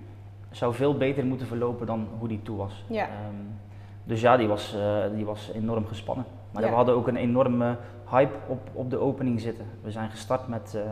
zou 0.50 0.74
veel 0.74 0.96
beter 0.96 1.24
moeten 1.24 1.46
verlopen 1.46 1.86
dan 1.86 2.08
hoe 2.18 2.28
die 2.28 2.42
toe 2.42 2.56
was. 2.56 2.84
Ja. 2.88 3.04
Um, 3.04 3.58
dus 4.06 4.20
ja, 4.20 4.36
die 4.36 4.48
was, 4.48 4.74
uh, 4.76 4.96
die 5.14 5.24
was 5.24 5.50
enorm 5.54 5.86
gespannen. 5.86 6.24
Maar 6.50 6.62
ja. 6.62 6.68
we 6.68 6.74
hadden 6.74 6.94
ook 6.94 7.08
een 7.08 7.16
enorme 7.16 7.76
hype 8.10 8.36
op, 8.46 8.60
op 8.72 8.90
de 8.90 8.98
opening 8.98 9.40
zitten. 9.40 9.64
We 9.82 9.90
zijn 9.90 10.10
gestart 10.10 10.48
met. 10.48 10.72
Uh, 10.76 10.82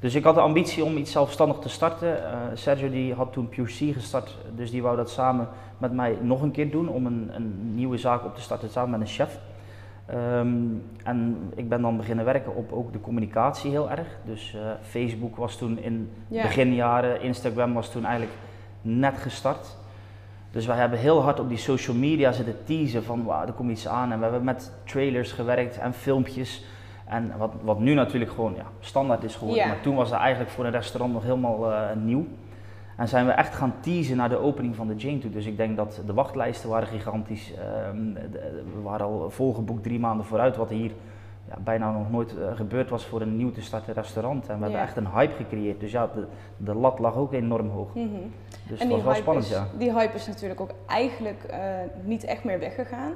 dus 0.00 0.14
ik 0.14 0.24
had 0.24 0.34
de 0.34 0.40
ambitie 0.40 0.84
om 0.84 0.96
iets 0.96 1.12
zelfstandig 1.12 1.58
te 1.58 1.68
starten. 1.68 2.16
Sergio 2.54 2.90
die 2.90 3.14
had 3.14 3.32
toen 3.32 3.48
Pure 3.48 3.68
C 3.68 3.94
gestart, 3.94 4.38
dus 4.54 4.70
die 4.70 4.82
wou 4.82 4.96
dat 4.96 5.10
samen 5.10 5.48
met 5.78 5.92
mij 5.92 6.18
nog 6.20 6.42
een 6.42 6.50
keer 6.50 6.70
doen 6.70 6.88
om 6.88 7.06
een, 7.06 7.30
een 7.34 7.74
nieuwe 7.74 7.96
zaak 7.96 8.24
op 8.24 8.34
te 8.34 8.40
starten 8.40 8.70
samen 8.70 8.90
met 8.90 9.00
een 9.00 9.14
chef. 9.14 9.38
Um, 10.14 10.82
en 11.04 11.50
ik 11.54 11.68
ben 11.68 11.82
dan 11.82 11.96
beginnen 11.96 12.24
werken 12.24 12.56
op 12.56 12.72
ook 12.72 12.92
de 12.92 13.00
communicatie 13.00 13.70
heel 13.70 13.90
erg. 13.90 14.06
Dus 14.24 14.54
uh, 14.54 14.60
Facebook 14.82 15.36
was 15.36 15.56
toen 15.56 15.78
in 15.78 16.10
ja. 16.28 16.42
beginjaren, 16.42 17.20
Instagram 17.20 17.74
was 17.74 17.90
toen 17.90 18.04
eigenlijk 18.04 18.34
net 18.82 19.18
gestart. 19.18 19.76
Dus 20.52 20.66
wij 20.66 20.76
hebben 20.76 20.98
heel 20.98 21.22
hard 21.22 21.40
op 21.40 21.48
die 21.48 21.58
social 21.58 21.96
media 21.96 22.32
zitten 22.32 22.64
teasen 22.64 23.04
van 23.04 23.22
wow, 23.22 23.42
er 23.46 23.52
komt 23.52 23.70
iets 23.70 23.88
aan. 23.88 24.12
En 24.12 24.16
we 24.18 24.22
hebben 24.24 24.44
met 24.44 24.72
trailers 24.84 25.32
gewerkt 25.32 25.78
en 25.78 25.92
filmpjes. 25.92 26.64
En 27.06 27.32
wat, 27.38 27.52
wat 27.62 27.78
nu 27.78 27.94
natuurlijk 27.94 28.30
gewoon 28.30 28.54
ja, 28.56 28.64
standaard 28.80 29.24
is 29.24 29.34
geworden. 29.34 29.62
Ja. 29.62 29.68
Maar 29.68 29.80
toen 29.80 29.94
was 29.94 30.10
dat 30.10 30.18
eigenlijk 30.18 30.50
voor 30.50 30.64
een 30.64 30.70
restaurant 30.70 31.12
nog 31.12 31.22
helemaal 31.22 31.70
uh, 31.70 31.80
nieuw. 31.96 32.26
En 32.96 33.08
zijn 33.08 33.26
we 33.26 33.32
echt 33.32 33.54
gaan 33.54 33.74
teasen 33.80 34.16
naar 34.16 34.28
de 34.28 34.38
opening 34.38 34.76
van 34.76 34.86
de 34.86 34.94
Jane 34.94 35.18
toe. 35.18 35.30
Dus 35.30 35.46
ik 35.46 35.56
denk 35.56 35.76
dat 35.76 36.02
de 36.06 36.14
wachtlijsten 36.14 36.68
waren 36.68 36.88
gigantisch. 36.88 37.52
Um, 37.90 38.14
de, 38.14 38.62
we 38.74 38.80
waren 38.82 39.06
al 39.06 39.30
volgeboekt 39.30 39.82
drie 39.82 39.98
maanden 39.98 40.26
vooruit, 40.26 40.56
wat 40.56 40.68
hier 40.68 40.90
ja, 41.48 41.56
bijna 41.64 41.92
nog 41.92 42.10
nooit 42.10 42.34
uh, 42.38 42.56
gebeurd 42.56 42.90
was 42.90 43.06
voor 43.06 43.20
een 43.20 43.36
nieuw 43.36 43.52
te 43.52 43.62
starten 43.62 43.94
restaurant. 43.94 44.48
En 44.48 44.54
we 44.54 44.60
Ja. 44.60 44.62
hebben 44.62 44.80
echt 44.80 44.96
een 44.96 45.08
hype 45.12 45.34
gecreëerd. 45.34 45.80
Dus 45.80 45.90
ja, 45.90 46.10
de, 46.14 46.26
de 46.56 46.74
lat 46.74 46.98
lag 46.98 47.16
ook 47.16 47.32
enorm 47.32 47.68
hoog. 47.68 47.94
Mhm. 47.94 48.06
Dus 48.68 48.80
en 48.80 48.88
was 48.88 49.02
wel 49.02 49.06
hype, 49.06 49.22
spannend, 49.22 49.46
is, 49.46 49.50
ja. 49.52 49.66
die 49.78 49.92
hype 49.92 50.14
is 50.14 50.26
natuurlijk 50.26 50.60
ook 50.60 50.70
eigenlijk 50.86 51.46
uh, 51.50 51.58
niet 52.04 52.24
echt 52.24 52.44
meer 52.44 52.58
weggegaan. 52.58 53.12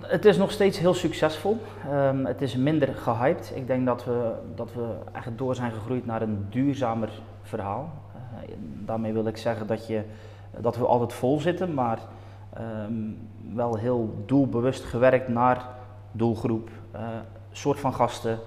Het 0.00 0.24
is 0.24 0.36
nog 0.36 0.50
steeds 0.50 0.78
heel 0.78 0.94
succesvol. 0.94 1.60
Um, 1.92 2.26
het 2.26 2.42
is 2.42 2.56
minder 2.56 2.94
gehyped. 2.94 3.52
Ik 3.54 3.66
denk 3.66 3.86
dat 3.86 4.04
we, 4.04 4.32
dat 4.54 4.72
we 4.72 4.94
echt 5.12 5.38
door 5.38 5.54
zijn 5.54 5.72
gegroeid 5.72 6.06
naar 6.06 6.22
een 6.22 6.46
duurzamer 6.50 7.22
verhaal. 7.42 7.92
Uh, 8.16 8.54
daarmee 8.84 9.12
wil 9.12 9.26
ik 9.26 9.36
zeggen 9.36 9.66
dat, 9.66 9.86
je, 9.86 10.02
dat 10.60 10.76
we 10.76 10.86
altijd 10.86 11.12
vol 11.12 11.40
zitten, 11.40 11.74
maar 11.74 11.98
um, 12.88 13.18
wel 13.54 13.76
heel 13.76 14.22
doelbewust 14.26 14.84
gewerkt 14.84 15.28
naar 15.28 15.66
doelgroep, 16.16 16.70
uh, 16.94 17.00
soort 17.52 17.80
van 17.80 17.94
gasten, 17.94 18.38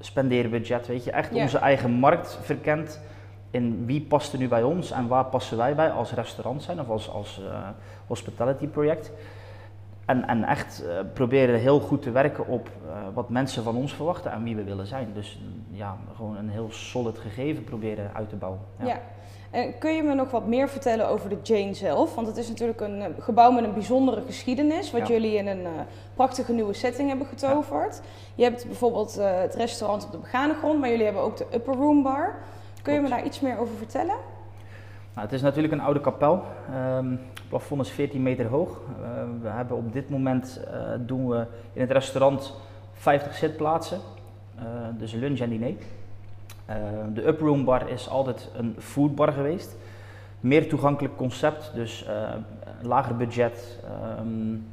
spendeerbudget, 0.00 0.86
weet 0.86 1.04
je, 1.04 1.10
echt 1.10 1.32
onze 1.32 1.58
eigen 1.58 1.90
markt 1.90 2.38
verkend 2.42 3.00
in 3.50 3.86
wie 3.86 4.00
past 4.00 4.32
er 4.32 4.38
nu 4.38 4.48
bij 4.48 4.62
ons 4.62 4.90
en 4.90 5.06
waar 5.08 5.24
passen 5.24 5.56
wij 5.56 5.74
bij 5.74 5.90
als 5.90 6.12
restaurant 6.12 6.62
zijn 6.62 6.80
of 6.80 6.88
als, 6.88 7.10
als 7.10 7.40
uh, 7.42 7.68
hospitality 8.06 8.66
project. 8.66 9.12
En, 10.06 10.28
en 10.28 10.44
echt 10.44 10.82
uh, 10.84 10.98
proberen 11.12 11.60
heel 11.60 11.80
goed 11.80 12.02
te 12.02 12.10
werken 12.10 12.46
op 12.46 12.68
uh, 12.86 12.92
wat 13.14 13.28
mensen 13.28 13.62
van 13.62 13.76
ons 13.76 13.94
verwachten 13.94 14.32
en 14.32 14.42
wie 14.42 14.56
we 14.56 14.64
willen 14.64 14.86
zijn. 14.86 15.08
Dus 15.14 15.40
ja, 15.70 15.96
gewoon 16.16 16.36
een 16.36 16.50
heel 16.50 16.68
solid 16.70 17.18
gegeven 17.18 17.64
proberen 17.64 18.10
uit 18.14 18.28
te 18.28 18.36
bouwen. 18.36 18.60
Ja. 18.84 19.00
En 19.50 19.78
kun 19.78 19.94
je 19.94 20.02
me 20.02 20.14
nog 20.14 20.30
wat 20.30 20.46
meer 20.46 20.68
vertellen 20.68 21.08
over 21.08 21.28
de 21.28 21.38
Jane 21.42 21.74
zelf? 21.74 22.14
Want 22.14 22.26
het 22.26 22.36
is 22.36 22.48
natuurlijk 22.48 22.80
een 22.80 22.98
uh, 22.98 23.06
gebouw 23.18 23.50
met 23.50 23.64
een 23.64 23.72
bijzondere 23.72 24.22
geschiedenis, 24.26 24.90
wat 24.90 25.08
Ja. 25.08 25.14
jullie 25.14 25.36
in 25.36 25.46
een 25.46 25.60
uh, 25.62 25.68
prachtige 26.14 26.52
nieuwe 26.52 26.72
setting 26.72 27.08
hebben 27.08 27.26
getoverd. 27.26 28.00
Je 28.34 28.42
hebt 28.44 28.66
bijvoorbeeld 28.66 29.14
het 29.14 29.54
restaurant 29.54 30.04
op 30.04 30.12
de 30.12 30.18
begane 30.18 30.54
grond, 30.54 30.80
maar 30.80 30.88
jullie 30.88 31.04
hebben 31.04 31.22
ook 31.22 31.36
de 31.36 31.46
Upper 31.54 31.74
Room 31.74 32.02
Bar. 32.02 32.34
Kun 32.82 32.94
je 32.94 33.00
me 33.00 33.08
daar 33.08 33.24
iets 33.24 33.40
meer 33.40 33.58
over 33.58 33.76
vertellen? 33.76 34.16
Nou, 35.14 35.26
het 35.26 35.32
is 35.32 35.42
natuurlijk 35.42 35.72
een 35.72 35.80
oude 35.80 36.00
kapel. 36.00 36.42
Um, 36.96 37.10
het 37.10 37.48
plafond 37.48 37.80
is 37.80 37.90
14 37.90 38.22
meter 38.22 38.46
hoog. 38.46 38.68
Uh, 38.68 39.06
we 39.42 39.48
hebben 39.48 39.76
op 39.76 39.92
dit 39.92 40.10
moment 40.10 40.60
uh, 40.64 40.78
doen 40.98 41.28
we 41.28 41.46
in 41.72 41.80
het 41.80 41.90
restaurant 41.90 42.54
50 42.92 43.34
zitplaatsen, 43.34 44.00
uh, 44.58 44.62
dus 44.98 45.12
lunch 45.12 45.40
en 45.40 45.48
diner. 45.48 45.68
Uh, 45.68 46.76
de 47.14 47.26
uproom 47.26 47.64
bar 47.64 47.88
is 47.88 48.08
altijd 48.08 48.50
een 48.56 48.76
foodbar 48.78 49.32
geweest. 49.32 49.76
Meer 50.40 50.68
toegankelijk 50.68 51.16
concept, 51.16 51.70
dus 51.74 52.06
lager 52.82 53.16
budget. 53.16 53.78
Um, 54.18 54.66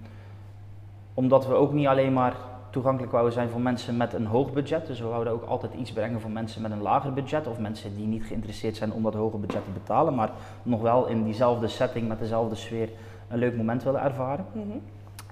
omdat 1.13 1.48
we 1.48 1.53
ook 1.53 1.74
niet 1.74 1.88
alleen 1.88 2.13
maar 2.13 2.36
toegankelijk 2.70 3.12
wouden 3.12 3.34
zijn 3.34 3.50
voor 3.50 3.62
mensen 3.62 3.98
met 3.98 4.14
een 4.14 4.26
hoog 4.26 4.54
budget. 4.54 4.88
Dus 4.88 5.00
we 5.00 5.08
wouden 5.08 5.34
ook 5.34 5.44
altijd 5.44 5.74
iets 5.74 5.92
brengen 5.92 6.22
voor 6.22 6.32
mensen 6.32 6.62
met 6.62 6.72
een 6.72 6.82
lager 6.82 7.14
budget. 7.14 7.48
Of 7.48 7.60
mensen 7.60 7.96
die 7.96 8.08
niet 8.08 8.24
geïnteresseerd 8.24 8.76
zijn 8.76 8.94
om 8.94 9.04
dat 9.04 9.14
hoge 9.14 9.38
budget 9.38 9.64
te 9.64 9.72
betalen. 9.72 10.16
Maar 10.16 10.32
nog 10.64 10.82
wel 10.82 11.08
in 11.08 11.24
diezelfde 11.24 11.68
setting, 11.68 12.08
met 12.08 12.20
dezelfde 12.20 12.56
sfeer, 12.56 12.90
een 13.28 13.40
leuk 13.40 13.58
moment 13.58 13.84
willen 13.84 14.02
ervaren. 14.02 14.46
Mm 14.52 14.62
-hmm. 14.62 14.82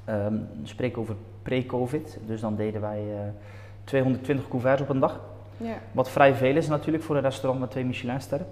Um, 0.09 0.47
spreek 0.63 0.97
over 0.97 1.15
pre-covid. 1.41 2.19
Dus 2.25 2.41
dan 2.41 2.55
deden 2.55 2.81
wij 2.81 3.03
uh, 3.03 3.19
220 3.83 4.47
couverts 4.47 4.81
op 4.81 4.89
een 4.89 4.99
dag. 4.99 5.19
Ja. 5.57 5.77
Wat 5.91 6.09
vrij 6.09 6.35
veel 6.35 6.55
is 6.55 6.67
natuurlijk 6.67 7.03
voor 7.03 7.15
een 7.15 7.21
restaurant 7.21 7.59
met 7.59 7.71
twee 7.71 7.85
Michelinsterren. 7.85 8.47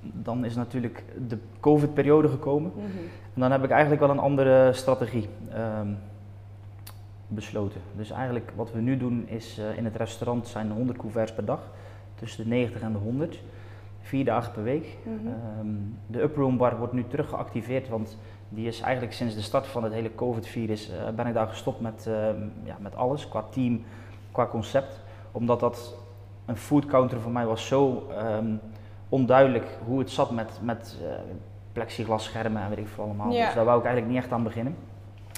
Dan 0.00 0.44
is 0.44 0.54
natuurlijk 0.54 1.04
de 1.28 1.38
COVID-periode 1.60 2.28
gekomen. 2.28 2.72
Mhm. 2.74 2.86
En 3.34 3.40
dan 3.40 3.50
heb 3.50 3.64
ik 3.64 3.70
eigenlijk 3.70 4.00
wel 4.00 4.10
een 4.10 4.18
andere 4.18 4.72
strategie 4.72 5.28
ehm, 5.52 5.88
besloten. 7.28 7.80
Dus 7.96 8.10
eigenlijk 8.10 8.52
wat 8.56 8.72
we 8.72 8.80
nu 8.80 8.96
doen 8.96 9.28
is 9.28 9.58
eh, 9.58 9.76
in 9.76 9.84
het 9.84 9.96
restaurant 9.96 10.46
zijn 10.46 10.70
100 10.70 10.98
couverts 10.98 11.32
per 11.32 11.44
dag. 11.44 11.60
Tussen 12.14 12.44
de 12.44 12.50
90 12.50 12.80
en 12.80 12.92
de 12.92 12.98
100. 12.98 13.42
Vier 14.00 14.24
dagen 14.24 14.52
per 14.52 14.62
week. 14.62 14.96
Mhm. 15.02 15.26
Ehm, 15.26 15.66
de 16.06 16.22
Uproom 16.22 16.56
Bar 16.56 16.78
wordt 16.78 16.92
nu 16.92 17.04
terug 17.08 17.28
geactiveerd, 17.28 17.88
want 17.88 18.18
die 18.48 18.66
is 18.66 18.80
eigenlijk 18.80 19.12
sinds 19.12 19.34
de 19.34 19.40
start 19.40 19.66
van 19.66 19.84
het 19.84 19.92
hele 19.92 20.14
COVID-virus 20.14 20.90
eh, 20.90 21.08
ben 21.14 21.26
ik 21.26 21.34
daar 21.34 21.48
gestopt 21.48 21.80
met, 21.80 22.06
ehm, 22.06 22.42
ja, 22.62 22.76
met 22.78 22.96
alles, 22.96 23.28
qua 23.28 23.44
team, 23.50 23.84
qua 24.32 24.46
concept. 24.46 25.00
Omdat 25.32 25.60
dat 25.60 25.96
een 26.46 26.56
food 26.56 26.86
counter 26.86 27.20
voor 27.20 27.32
mij 27.32 27.46
was 27.46 27.66
zo 27.66 28.08
ehm, 28.10 28.54
onduidelijk 29.08 29.78
hoe 29.86 29.98
het 29.98 30.10
zat 30.10 30.30
met, 30.30 30.58
met 30.62 30.96
eh, 31.02 31.10
plexiglasschermen 31.72 32.62
en 32.62 32.68
weet 32.68 32.78
ik 32.78 32.88
veel 32.88 33.04
allemaal. 33.04 33.32
Ja. 33.32 33.44
Dus 33.44 33.54
daar 33.54 33.64
wou 33.64 33.78
ik 33.78 33.84
eigenlijk 33.84 34.14
niet 34.14 34.22
echt 34.22 34.32
aan 34.32 34.42
beginnen. 34.42 34.76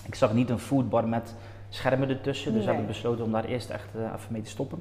Ik 0.07 0.15
zag 0.15 0.33
niet 0.33 0.51
een 0.51 0.59
foodbar 0.59 1.09
met 1.09 1.35
schermen 1.71 2.09
ertussen, 2.09 2.53
dus 2.53 2.65
Nee. 2.65 2.73
heb 2.75 2.83
ik 2.83 2.89
besloten 2.89 3.25
om 3.25 3.33
daar 3.33 3.45
eerst 3.45 3.71
echt 3.71 3.89
eh, 3.95 4.03
even 4.03 4.33
mee 4.33 4.43
te 4.43 4.51
stoppen. 4.51 4.79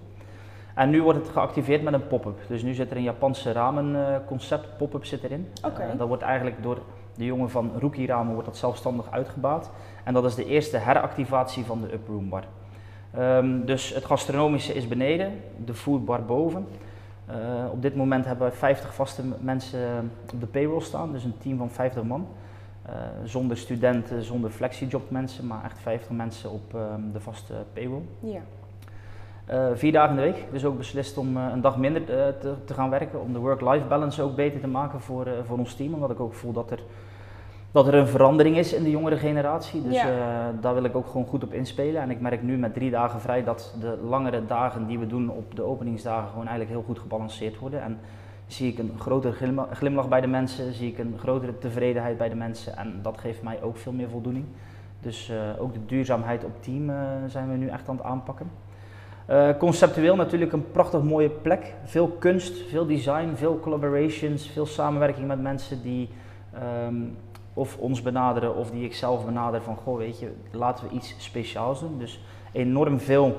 En 0.76 0.90
nu 0.90 1.02
wordt 1.02 1.20
het 1.20 1.30
geactiveerd 1.30 1.82
met 1.84 1.94
een 1.94 2.08
pop-up. 2.08 2.40
Dus 2.48 2.62
nu 2.62 2.74
zit 2.74 2.92
er 2.92 2.98
een 2.98 3.04
Japanse 3.04 3.52
ramen 3.52 3.96
eh, 3.96 4.16
concept, 4.28 4.78
pop-up 4.78 5.06
zit 5.06 5.24
erin. 5.24 5.48
Eh, 5.92 5.98
dat 5.98 6.08
wordt 6.08 6.24
eigenlijk 6.24 6.64
door 6.64 6.82
de 7.16 7.26
jongen 7.26 7.50
van 7.50 7.72
Rookie 7.80 8.08
Ramen 8.08 8.34
wordt 8.34 8.48
dat 8.48 8.58
zelfstandig 8.58 9.12
uitgebaat. 9.12 9.72
En 10.04 10.14
dat 10.14 10.26
is 10.26 10.36
de 10.36 10.46
eerste 10.46 10.78
heractivatie 10.78 11.66
van 11.66 11.82
de 11.82 11.94
Uproom 11.94 12.30
Bar. 12.30 12.44
Ehm, 13.14 13.66
dus 13.66 13.94
het 13.94 14.06
gastronomische 14.06 14.74
is 14.74 14.88
beneden, 14.88 15.42
de 15.66 15.74
foodbar 15.74 16.26
boven. 16.26 16.68
Eh, 17.26 17.36
op 17.72 17.82
dit 17.82 17.96
moment 17.96 18.26
hebben 18.26 18.50
we 18.50 18.56
50 18.56 18.94
vaste 18.94 19.22
mensen 19.40 20.12
op 20.34 20.40
de 20.40 20.46
payroll 20.46 20.82
staan, 20.82 21.12
dus 21.12 21.24
een 21.24 21.38
team 21.38 21.58
van 21.58 21.70
50 21.70 22.04
man. 22.04 22.28
Eh, 22.90 22.96
zonder 23.24 23.58
studenten, 23.58 24.24
zonder 24.24 24.50
flexiejob 24.50 25.10
mensen, 25.10 25.48
maar 25.48 25.64
echt 25.64 25.80
50 25.80 26.12
mensen 26.12 26.52
op 26.52 26.74
ehm, 26.76 27.02
de 27.14 27.20
vaste 27.20 27.54
payroll. 27.74 28.02
Ja. 28.20 28.40
Eh, 29.46 29.66
vier 29.74 29.92
dagen 29.92 30.10
in 30.10 30.16
de 30.16 30.32
week, 30.32 30.46
dus 30.52 30.66
ook 30.66 30.78
beslist 30.78 31.18
om 31.18 31.38
eh, 31.38 31.48
een 31.52 31.62
dag 31.62 31.78
minder 31.78 32.04
te, 32.06 32.54
te 32.66 32.74
gaan 32.74 32.90
werken, 32.90 33.22
om 33.22 33.34
de 33.34 33.40
work-life 33.40 33.86
balance 33.86 34.22
ook 34.22 34.36
beter 34.36 34.60
te 34.60 34.68
maken 34.68 35.00
voor, 35.02 35.28
voor 35.46 35.58
ons 35.58 35.76
team, 35.76 35.94
omdat 35.94 36.10
ik 36.10 36.20
ook 36.20 36.34
voel 36.34 36.52
dat 36.52 36.72
er, 36.72 36.80
dat 37.72 37.88
er 37.88 37.94
een 37.94 38.08
verandering 38.08 38.58
is 38.58 38.74
in 38.74 38.84
de 38.84 38.90
jongere 38.90 39.18
generatie. 39.18 39.84
Dus 39.84 39.96
Ja. 39.96 40.52
daar 40.62 40.74
wil 40.74 40.84
ik 40.84 40.96
ook 40.96 41.08
gewoon 41.08 41.26
goed 41.26 41.44
op 41.44 41.54
inspelen. 41.54 42.02
En 42.02 42.10
ik 42.12 42.22
merk 42.22 42.44
nu 42.44 42.58
met 42.58 42.74
drie 42.74 42.92
dagen 42.92 43.22
vrij 43.22 43.44
dat 43.44 43.76
de 43.80 43.98
langere 44.04 44.46
dagen 44.46 44.88
die 44.88 45.00
we 45.00 45.08
doen 45.08 45.30
op 45.30 45.56
de 45.56 45.64
openingsdagen 45.64 46.30
gewoon 46.30 46.48
eigenlijk 46.48 46.78
heel 46.78 46.86
goed 46.88 47.00
gebalanceerd 47.00 47.60
worden. 47.60 47.82
En 47.82 48.00
zie 48.50 48.72
ik 48.72 48.80
een 48.80 48.92
grotere 49.00 49.34
glimla- 49.34 49.68
glimlach 49.74 50.08
bij 50.08 50.22
de 50.22 50.28
mensen, 50.28 50.74
zie 50.74 50.92
ik 50.92 50.98
een 50.98 51.16
grotere 51.18 51.58
tevredenheid 51.58 52.18
bij 52.18 52.30
de 52.30 52.36
mensen 52.36 52.78
en 52.78 53.00
dat 53.02 53.18
geeft 53.18 53.42
mij 53.42 53.62
ook 53.62 53.78
veel 53.78 53.92
meer 53.92 54.10
voldoening. 54.10 54.46
Dus 55.02 55.30
eh, 55.30 55.62
ook 55.62 55.74
de 55.74 55.86
duurzaamheid 55.86 56.44
op 56.44 56.64
team 56.64 56.90
eh, 56.90 56.96
zijn 57.28 57.50
we 57.50 57.58
nu 57.58 57.68
echt 57.68 57.90
aan 57.90 57.96
het 57.96 58.06
aanpakken. 58.06 58.52
Eh, 59.26 59.50
conceptueel 59.58 60.16
natuurlijk 60.16 60.52
een 60.52 60.72
prachtig 60.72 61.04
mooie 61.04 61.30
plek. 61.30 61.74
Veel 61.84 62.08
kunst, 62.08 62.70
veel 62.70 62.86
design, 62.86 63.32
veel 63.36 63.60
collaborations, 63.60 64.48
veel 64.48 64.66
samenwerking 64.66 65.28
met 65.28 65.42
mensen 65.42 65.82
die 65.82 66.10
ehm, 66.54 66.96
of 67.54 67.78
ons 67.78 68.02
benaderen 68.02 68.56
of 68.56 68.72
die 68.72 68.86
ik 68.86 68.94
zelf 68.94 69.26
benader 69.26 69.62
van 69.62 69.76
goh 69.76 69.98
weet 69.98 70.20
je, 70.20 70.32
laten 70.52 70.88
we 70.88 70.96
iets 70.96 71.16
speciaals 71.18 71.80
doen. 71.80 71.98
Dus 71.98 72.22
enorm 72.52 73.00
veel 73.00 73.38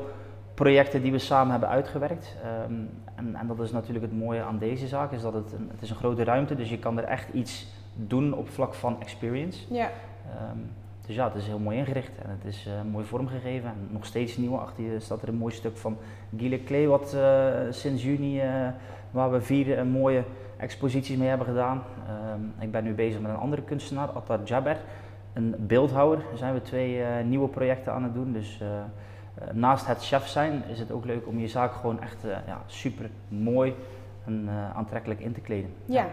projecten 0.62 1.02
die 1.02 1.12
we 1.12 1.18
samen 1.18 1.50
hebben 1.50 1.68
uitgewerkt. 1.68 2.36
Ehm, 2.42 2.72
en, 3.14 3.34
en 3.34 3.46
dat 3.46 3.60
is 3.60 3.72
natuurlijk 3.72 4.04
het 4.04 4.18
mooie 4.18 4.42
aan 4.42 4.58
deze 4.58 4.86
zaak, 4.86 5.12
is 5.12 5.22
dat 5.22 5.34
het 5.34 5.52
een, 5.52 5.68
het 5.72 5.82
is 5.82 5.90
een 5.90 5.96
grote 5.96 6.24
ruimte, 6.24 6.54
dus 6.54 6.70
je 6.70 6.78
kan 6.78 6.98
er 6.98 7.04
echt 7.04 7.28
iets 7.32 7.66
doen 7.94 8.34
op 8.34 8.48
vlak 8.48 8.74
van 8.74 9.00
experience. 9.00 9.74
Ja. 9.74 9.90
Ehm, 10.30 10.58
dus 11.06 11.14
ja, 11.14 11.24
het 11.24 11.34
is 11.34 11.46
heel 11.46 11.58
mooi 11.58 11.76
ingericht 11.76 12.18
en 12.22 12.30
het 12.30 12.44
is 12.44 12.66
eh, 12.66 12.72
mooi 12.90 13.04
vormgegeven 13.04 13.68
en 13.68 13.88
nog 13.90 14.06
steeds 14.06 14.36
nieuw. 14.36 14.56
Achter 14.56 14.84
je 14.84 15.00
staat 15.00 15.22
er 15.22 15.28
een 15.28 15.34
mooi 15.34 15.54
stuk 15.54 15.76
van 15.76 15.96
Guy 16.36 16.48
Leclerc, 16.48 16.88
wat 16.88 17.14
eh, 17.14 17.50
sinds 17.70 18.02
juni, 18.02 18.40
eh, 18.40 18.68
waar 19.10 19.30
we 19.30 19.40
vier 19.40 19.86
mooie 19.86 20.24
exposities 20.56 21.16
mee 21.16 21.28
hebben 21.28 21.46
gedaan. 21.46 21.82
Ehm, 22.06 22.64
ik 22.64 22.70
ben 22.70 22.84
nu 22.84 22.92
bezig 22.92 23.20
met 23.20 23.30
een 23.30 23.36
andere 23.36 23.62
kunstenaar, 23.62 24.08
Attar 24.08 24.40
Jaber, 24.44 24.76
een 25.32 25.54
beeldhouwer. 25.58 26.18
Daar 26.18 26.38
zijn 26.38 26.54
we 26.54 26.62
twee 26.62 27.02
nieuwe 27.24 27.48
projecten 27.48 27.92
aan 27.92 28.02
het 28.02 28.14
doen. 28.14 28.32
Dus 28.32 28.62
naast 29.52 29.86
het 29.86 30.04
chef 30.04 30.26
zijn 30.26 30.62
is 30.68 30.78
het 30.78 30.90
ook 30.90 31.04
leuk 31.04 31.26
om 31.26 31.38
je 31.38 31.48
zaak 31.48 31.72
gewoon 31.72 32.00
echt 32.02 32.24
eh, 32.24 32.30
ja, 32.46 32.62
super 32.66 33.10
mooi 33.28 33.74
en 34.24 34.44
eh, 34.48 34.76
aantrekkelijk 34.76 35.20
in 35.20 35.32
te 35.32 35.40
kleden. 35.40 35.74
Ja. 35.84 36.06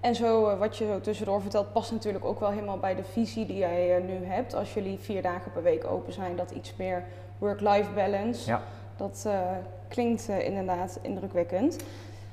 En 0.00 0.14
zo, 0.14 0.48
eh, 0.48 0.58
wat 0.58 0.76
je 0.76 0.86
zo 0.86 1.00
tussendoor 1.00 1.40
vertelt, 1.40 1.72
past 1.72 1.92
natuurlijk 1.92 2.24
ook 2.24 2.40
wel 2.40 2.50
helemaal 2.50 2.78
bij 2.78 2.94
de 2.94 3.04
visie 3.04 3.46
die 3.46 3.56
jij 3.56 3.96
eh, 3.96 4.04
nu 4.04 4.24
hebt. 4.24 4.54
Als 4.54 4.74
jullie 4.74 4.98
vier 4.98 5.22
dagen 5.22 5.52
per 5.52 5.62
week 5.62 5.84
open 5.84 6.12
zijn, 6.12 6.36
dat 6.36 6.50
iets 6.50 6.76
meer 6.76 7.04
work-life 7.38 7.90
balance. 7.94 8.50
Ja. 8.50 8.60
Dat 8.96 9.24
eh, 9.26 9.40
klinkt 9.88 10.28
eh, 10.28 10.46
inderdaad 10.46 10.98
indrukwekkend. 11.02 11.72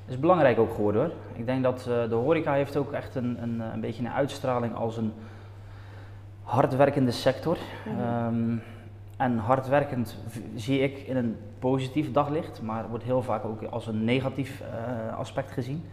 Dat 0.06 0.14
is 0.14 0.20
belangrijk 0.20 0.60
ook 0.60 0.74
geworden 0.74 1.02
hoor. 1.02 1.12
Ik 1.34 1.46
denk 1.46 1.64
dat 1.64 1.80
eh, 1.80 2.10
de 2.10 2.16
horeca 2.16 2.54
heeft 2.54 2.78
ook 2.78 2.92
echt 2.92 3.16
een, 3.16 3.38
een, 3.42 3.62
eh, 3.62 3.68
een 3.74 3.80
beetje 3.80 4.04
een 4.04 4.12
uitstraling 4.12 4.76
als 4.76 4.98
een 4.98 5.14
hardwerkende 6.44 7.12
sector. 7.12 7.58
Ehm, 7.86 8.56
en 9.18 9.38
hardwerkend 9.38 10.18
zie 10.56 10.80
ik 10.80 10.98
in 10.98 11.16
een 11.18 11.36
positief 11.60 12.12
daglicht, 12.12 12.62
maar 12.62 12.90
wordt 12.90 13.04
heel 13.04 13.22
vaak 13.22 13.46
ook 13.46 13.64
als 13.64 13.88
een 13.88 14.04
negatief 14.04 14.62
eh, 14.62 15.18
aspect 15.18 15.52
gezien. 15.52 15.84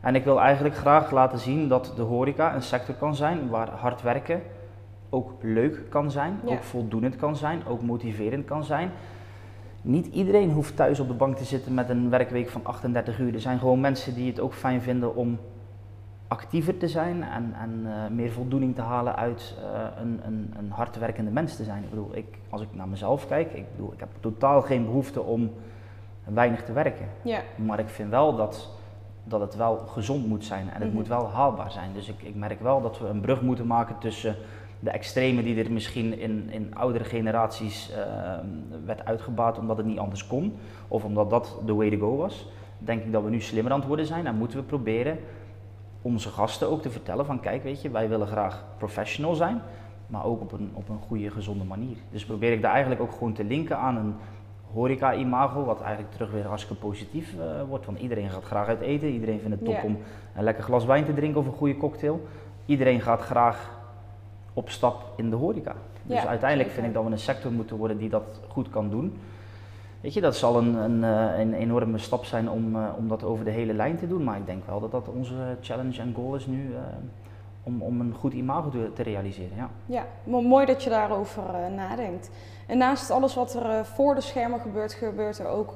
En 0.00 0.14
ik 0.14 0.24
wil 0.24 0.40
eigenlijk 0.40 0.76
graag 0.76 1.10
laten 1.10 1.38
zien 1.38 1.68
dat 1.68 1.92
de 1.96 2.02
horeca 2.02 2.54
een 2.54 2.62
sector 2.62 2.94
kan 2.94 3.14
zijn 3.14 3.48
waar 3.48 3.68
hard 3.70 4.02
werken 4.02 4.42
ook 5.10 5.32
leuk 5.40 5.82
kan 5.88 6.10
zijn, 6.10 6.40
Ja. 6.44 6.52
ook 6.52 6.62
voldoenend 6.62 7.16
kan 7.16 7.36
zijn, 7.36 7.66
ook 7.66 7.82
motiverend 7.82 8.44
kan 8.44 8.64
zijn. 8.64 8.90
Niet 9.82 10.06
iedereen 10.06 10.50
hoeft 10.50 10.76
thuis 10.76 11.00
op 11.00 11.08
de 11.08 11.14
bank 11.14 11.36
te 11.36 11.44
zitten 11.44 11.74
met 11.74 11.88
een 11.88 12.10
werkweek 12.10 12.48
van 12.48 12.60
38 12.64 13.18
uur. 13.18 13.34
Er 13.34 13.40
zijn 13.40 13.58
gewoon 13.58 13.80
mensen 13.80 14.14
die 14.14 14.28
het 14.30 14.40
ook 14.40 14.54
fijn 14.54 14.82
vinden 14.82 15.16
om 15.16 15.38
actiever 16.28 16.76
te 16.76 16.88
zijn 16.88 17.22
en, 17.22 17.54
en 17.60 17.80
eh, 17.84 18.10
meer 18.10 18.32
voldoening 18.32 18.74
te 18.74 18.80
halen 18.80 19.16
uit 19.16 19.54
eh, 19.60 19.80
een, 20.02 20.20
een, 20.24 20.54
een 20.58 20.70
hardwerkende 20.70 21.30
mens 21.30 21.56
te 21.56 21.64
zijn. 21.64 21.82
Ik 21.82 21.90
bedoel, 21.90 22.10
ik, 22.16 22.26
als 22.50 22.60
ik 22.62 22.68
naar 22.72 22.88
mezelf 22.88 23.26
kijk, 23.28 23.52
ik, 23.52 23.64
bedoel, 23.76 23.92
ik 23.92 24.00
heb 24.00 24.08
totaal 24.20 24.62
geen 24.62 24.84
behoefte 24.84 25.22
om 25.22 25.50
weinig 26.24 26.64
te 26.64 26.72
werken. 26.72 27.06
Ja. 27.22 27.40
Maar 27.56 27.78
ik 27.78 27.88
vind 27.88 28.10
wel 28.10 28.36
dat, 28.36 28.70
dat 29.24 29.40
het 29.40 29.56
wel 29.56 29.76
gezond 29.76 30.26
moet 30.26 30.44
zijn 30.44 30.68
en 30.68 30.74
het 30.80 30.84
Mhm. 30.88 30.96
moet 30.96 31.08
wel 31.08 31.28
haalbaar 31.30 31.70
zijn. 31.70 31.90
Dus 31.94 32.08
ik, 32.08 32.22
ik 32.22 32.34
merk 32.34 32.60
wel 32.60 32.82
dat 32.82 32.98
we 32.98 33.06
een 33.06 33.20
brug 33.20 33.42
moeten 33.42 33.66
maken 33.66 33.98
tussen 33.98 34.36
de 34.80 34.90
extreme 34.90 35.42
die 35.42 35.64
er 35.64 35.72
misschien 35.72 36.18
in, 36.18 36.46
in 36.50 36.74
oudere 36.74 37.04
generaties 37.04 37.90
eh, 37.92 37.98
werd 38.84 39.04
uitgebaat 39.04 39.58
omdat 39.58 39.76
het 39.76 39.86
niet 39.86 39.98
anders 39.98 40.26
kon. 40.26 40.54
Of 40.88 41.04
omdat 41.04 41.30
dat 41.30 41.58
the 41.66 41.74
way 41.74 41.90
to 41.90 41.98
go 41.98 42.16
was. 42.16 42.48
Denk 42.78 43.02
ik 43.04 43.12
dat 43.12 43.22
we 43.22 43.30
nu 43.30 43.40
slimmer 43.40 43.72
aan 43.72 43.78
het 43.78 43.88
worden 43.88 44.06
zijn 44.06 44.26
en 44.26 44.36
moeten 44.36 44.58
we 44.58 44.64
proberen 44.64 45.18
onze 46.06 46.28
gasten 46.28 46.68
ook 46.70 46.82
te 46.82 46.90
vertellen 46.90 47.26
van 47.26 47.40
kijk 47.40 47.62
weet 47.62 47.82
je, 47.82 47.90
wij 47.90 48.08
willen 48.08 48.26
graag 48.26 48.64
professional 48.78 49.34
zijn. 49.34 49.60
Maar 50.06 50.24
ook 50.24 50.40
op 50.40 50.52
een, 50.52 50.70
op 50.72 50.88
een 50.88 50.98
goede, 51.06 51.30
gezonde 51.30 51.64
manier. 51.64 51.96
Dus 52.10 52.24
probeer 52.24 52.52
ik 52.52 52.62
daar 52.62 52.72
eigenlijk 52.72 53.00
ook 53.00 53.12
gewoon 53.12 53.32
te 53.32 53.44
linken 53.44 53.78
aan 53.78 53.96
een 53.96 54.14
horeca-imago, 54.72 55.64
wat 55.64 55.80
eigenlijk 55.80 56.12
terug 56.12 56.30
weer 56.30 56.46
hartstikke 56.46 56.82
positief 56.82 57.34
eh, 57.38 57.62
wordt. 57.68 57.86
Want 57.86 57.98
iedereen 57.98 58.30
gaat 58.30 58.44
graag 58.44 58.66
uit 58.66 58.80
eten, 58.80 59.08
iedereen 59.08 59.40
vindt 59.40 59.56
het 59.56 59.64
top 59.64 59.82
om 59.82 59.98
een 60.34 60.44
lekker 60.44 60.64
glas 60.64 60.84
wijn 60.84 61.04
te 61.04 61.14
drinken 61.14 61.40
of 61.40 61.46
een 61.46 61.52
goede 61.52 61.76
cocktail. 61.76 62.26
Iedereen 62.66 63.00
gaat 63.00 63.20
graag 63.20 63.78
op 64.52 64.70
stap 64.70 65.12
in 65.16 65.30
de 65.30 65.36
horeca. 65.36 65.74
Dus 66.02 66.22
Ja, 66.22 66.26
uiteindelijk 66.26 66.68
zeker. 66.68 66.72
vind 66.72 66.86
ik 66.86 66.94
dat 66.94 67.04
we 67.04 67.10
een 67.10 67.18
sector 67.18 67.52
moeten 67.52 67.76
worden 67.76 67.98
die 67.98 68.08
dat 68.08 68.40
goed 68.48 68.70
kan 68.70 68.90
doen. 68.90 69.18
Weet 70.00 70.14
je, 70.14 70.20
dat 70.20 70.36
zal 70.36 70.56
een, 70.58 70.74
een, 70.74 71.04
eh, 71.04 71.38
een 71.38 71.54
enorme 71.54 71.98
stap 71.98 72.24
zijn 72.24 72.50
om, 72.50 72.76
eh, 72.76 72.82
om 72.98 73.08
dat 73.08 73.22
over 73.24 73.44
de 73.44 73.50
hele 73.50 73.72
lijn 73.74 73.96
te 73.96 74.08
doen. 74.08 74.24
Maar 74.24 74.36
ik 74.36 74.46
denk 74.46 74.66
wel 74.66 74.80
dat 74.80 74.90
dat 74.90 75.08
onze 75.08 75.34
challenge 75.60 76.00
en 76.00 76.12
goal 76.16 76.34
is 76.34 76.46
nu 76.46 76.74
eh, 76.74 76.80
om, 77.62 77.82
om 77.82 78.00
een 78.00 78.14
goed 78.18 78.32
imago 78.32 78.68
te, 78.70 78.90
te 78.94 79.02
realiseren. 79.02 79.56
Ja. 79.56 79.68
Ja, 79.86 80.06
mo- 80.24 80.40
mooi 80.42 80.66
dat 80.66 80.82
je 80.82 80.90
daarover 80.90 81.42
nadenkt. 81.76 82.30
En 82.66 82.78
naast 82.78 83.10
alles 83.10 83.34
wat 83.34 83.54
er 83.54 83.84
voor 83.84 84.14
de 84.14 84.20
schermen 84.20 84.60
gebeurt, 84.60 84.92
gebeurt 84.92 85.38
er 85.38 85.46
ook 85.48 85.72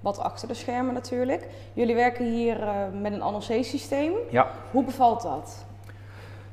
wat 0.00 0.18
achter 0.18 0.48
de 0.48 0.54
schermen 0.54 0.94
natuurlijk. 0.94 1.48
Jullie 1.72 1.94
werken 1.94 2.24
hier 2.24 2.56
met 3.00 3.12
een 3.12 3.18
NLC-systeem. 3.18 4.12
ja. 4.30 4.46
Hoe 4.70 4.84
bevalt 4.84 5.22
dat? 5.22 5.64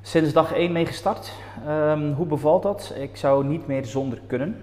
Sinds 0.02 0.34
dag 0.34 0.54
1 0.54 0.72
mee 0.72 0.86
gestart. 0.86 1.32
Ehm, 1.68 2.12
hoe 2.14 2.26
bevalt 2.26 2.64
dat? 2.64 2.94
Ik 2.98 3.18
zou 3.18 3.46
niet 3.46 3.68
meer 3.68 3.86
zonder 3.86 4.20
kunnen. 4.28 4.62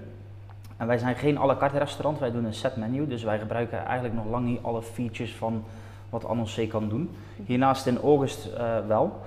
En 0.77 0.87
wij 0.87 0.99
zijn 0.99 1.17
geen 1.17 1.39
à 1.39 1.47
la 1.47 1.57
carte 1.57 1.79
restaurant, 1.79 2.19
wij 2.19 2.31
doen 2.31 2.45
een 2.45 2.55
set 2.55 2.77
menu. 2.77 3.07
Dus 3.07 3.23
wij 3.23 3.39
gebruiken 3.39 3.85
eigenlijk 3.85 4.15
nog 4.15 4.27
lang 4.27 4.47
niet 4.47 4.63
alle 4.63 4.83
features 4.83 5.35
van 5.35 5.65
wat 6.11 6.25
Annoncé 6.25 6.67
kan 6.67 6.89
doen. 6.89 7.11
Hiernaast 7.47 7.87
in 7.87 7.99
august 7.99 8.47
eh, 8.47 8.87
wel. 8.87 9.21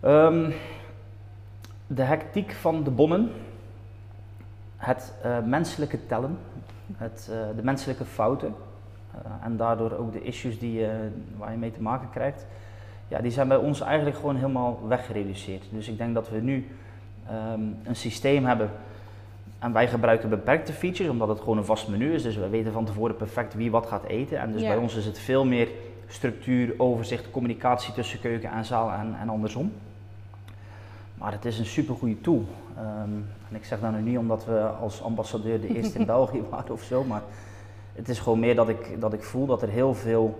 Ehm, 0.00 0.50
de 1.86 2.02
hectiek 2.02 2.52
van 2.52 2.82
de 2.84 2.90
bonnen. 2.90 3.30
Het 4.76 5.14
eh, 5.22 5.38
menselijke 5.44 6.06
tellen. 6.06 6.38
het, 6.96 7.28
uh, 7.30 7.56
de 7.56 7.62
menselijke 7.62 8.04
fouten 8.04 8.54
en 9.42 9.56
daardoor 9.56 9.92
ook 9.92 10.12
de 10.12 10.22
issues 10.22 10.58
die, 10.58 10.86
waar 11.36 11.50
je 11.50 11.58
mee 11.58 11.70
te 11.70 11.82
maken 11.82 12.10
krijgt, 12.10 12.46
ja, 13.08 13.18
die 13.18 13.30
zijn 13.30 13.48
bij 13.48 13.56
ons 13.56 13.80
eigenlijk 13.80 14.16
gewoon 14.16 14.36
helemaal 14.36 14.80
weggereduceerd. 14.88 15.64
Dus 15.70 15.88
ik 15.88 15.98
denk 15.98 16.14
dat 16.14 16.28
we 16.28 16.38
nu 16.38 16.68
um, 17.30 17.76
een 17.84 17.96
systeem 17.96 18.44
hebben 18.44 18.70
en 19.62 19.72
wij 19.72 19.88
gebruiken 19.88 20.28
beperkte 20.28 20.72
features, 20.72 21.10
omdat 21.10 21.28
het 21.28 21.38
gewoon 21.38 21.58
een 21.58 21.64
vast 21.64 21.88
menu 21.88 22.14
is. 22.14 22.22
Dus 22.22 22.36
we 22.36 22.48
weten 22.48 22.72
van 22.72 22.84
tevoren 22.84 23.16
perfect 23.16 23.54
wie 23.54 23.70
wat 23.70 23.86
gaat 23.86 24.04
eten. 24.04 24.38
En 24.38 24.52
dus 24.52 24.62
bij 24.62 24.76
ons 24.76 24.94
is 24.94 25.04
het 25.04 25.18
veel 25.18 25.44
meer 25.44 25.68
structuur, 26.06 26.74
overzicht, 26.76 27.30
communicatie 27.30 27.94
tussen 27.94 28.20
keuken 28.20 28.50
en 28.50 28.64
zaal 28.64 28.92
en, 28.92 29.16
en 29.20 29.28
andersom. 29.28 29.72
Maar 31.14 31.32
het 31.32 31.44
is 31.44 31.58
een 31.58 31.66
super 31.66 31.94
goede 31.94 32.20
tool. 32.20 32.44
Um, 32.78 33.26
en 33.48 33.56
ik 33.56 33.64
zeg 33.64 33.80
dat 33.80 33.92
nu 33.92 34.00
niet 34.00 34.18
omdat 34.18 34.44
we 34.44 34.60
als 34.60 35.02
ambassadeur 35.02 35.60
de 35.60 35.74
eerste 35.74 35.98
in 35.98 36.06
België 36.16 36.42
waren 36.50 36.72
of 36.72 36.82
zo, 36.82 37.04
maar 37.04 37.22
het 37.92 38.08
is 38.08 38.18
gewoon 38.18 38.38
meer 38.38 38.54
dat 38.54 38.68
ik, 38.68 39.00
dat 39.00 39.12
ik 39.12 39.22
voel 39.22 39.46
dat 39.46 39.62
er 39.62 39.68
heel 39.68 39.94
veel 39.94 40.38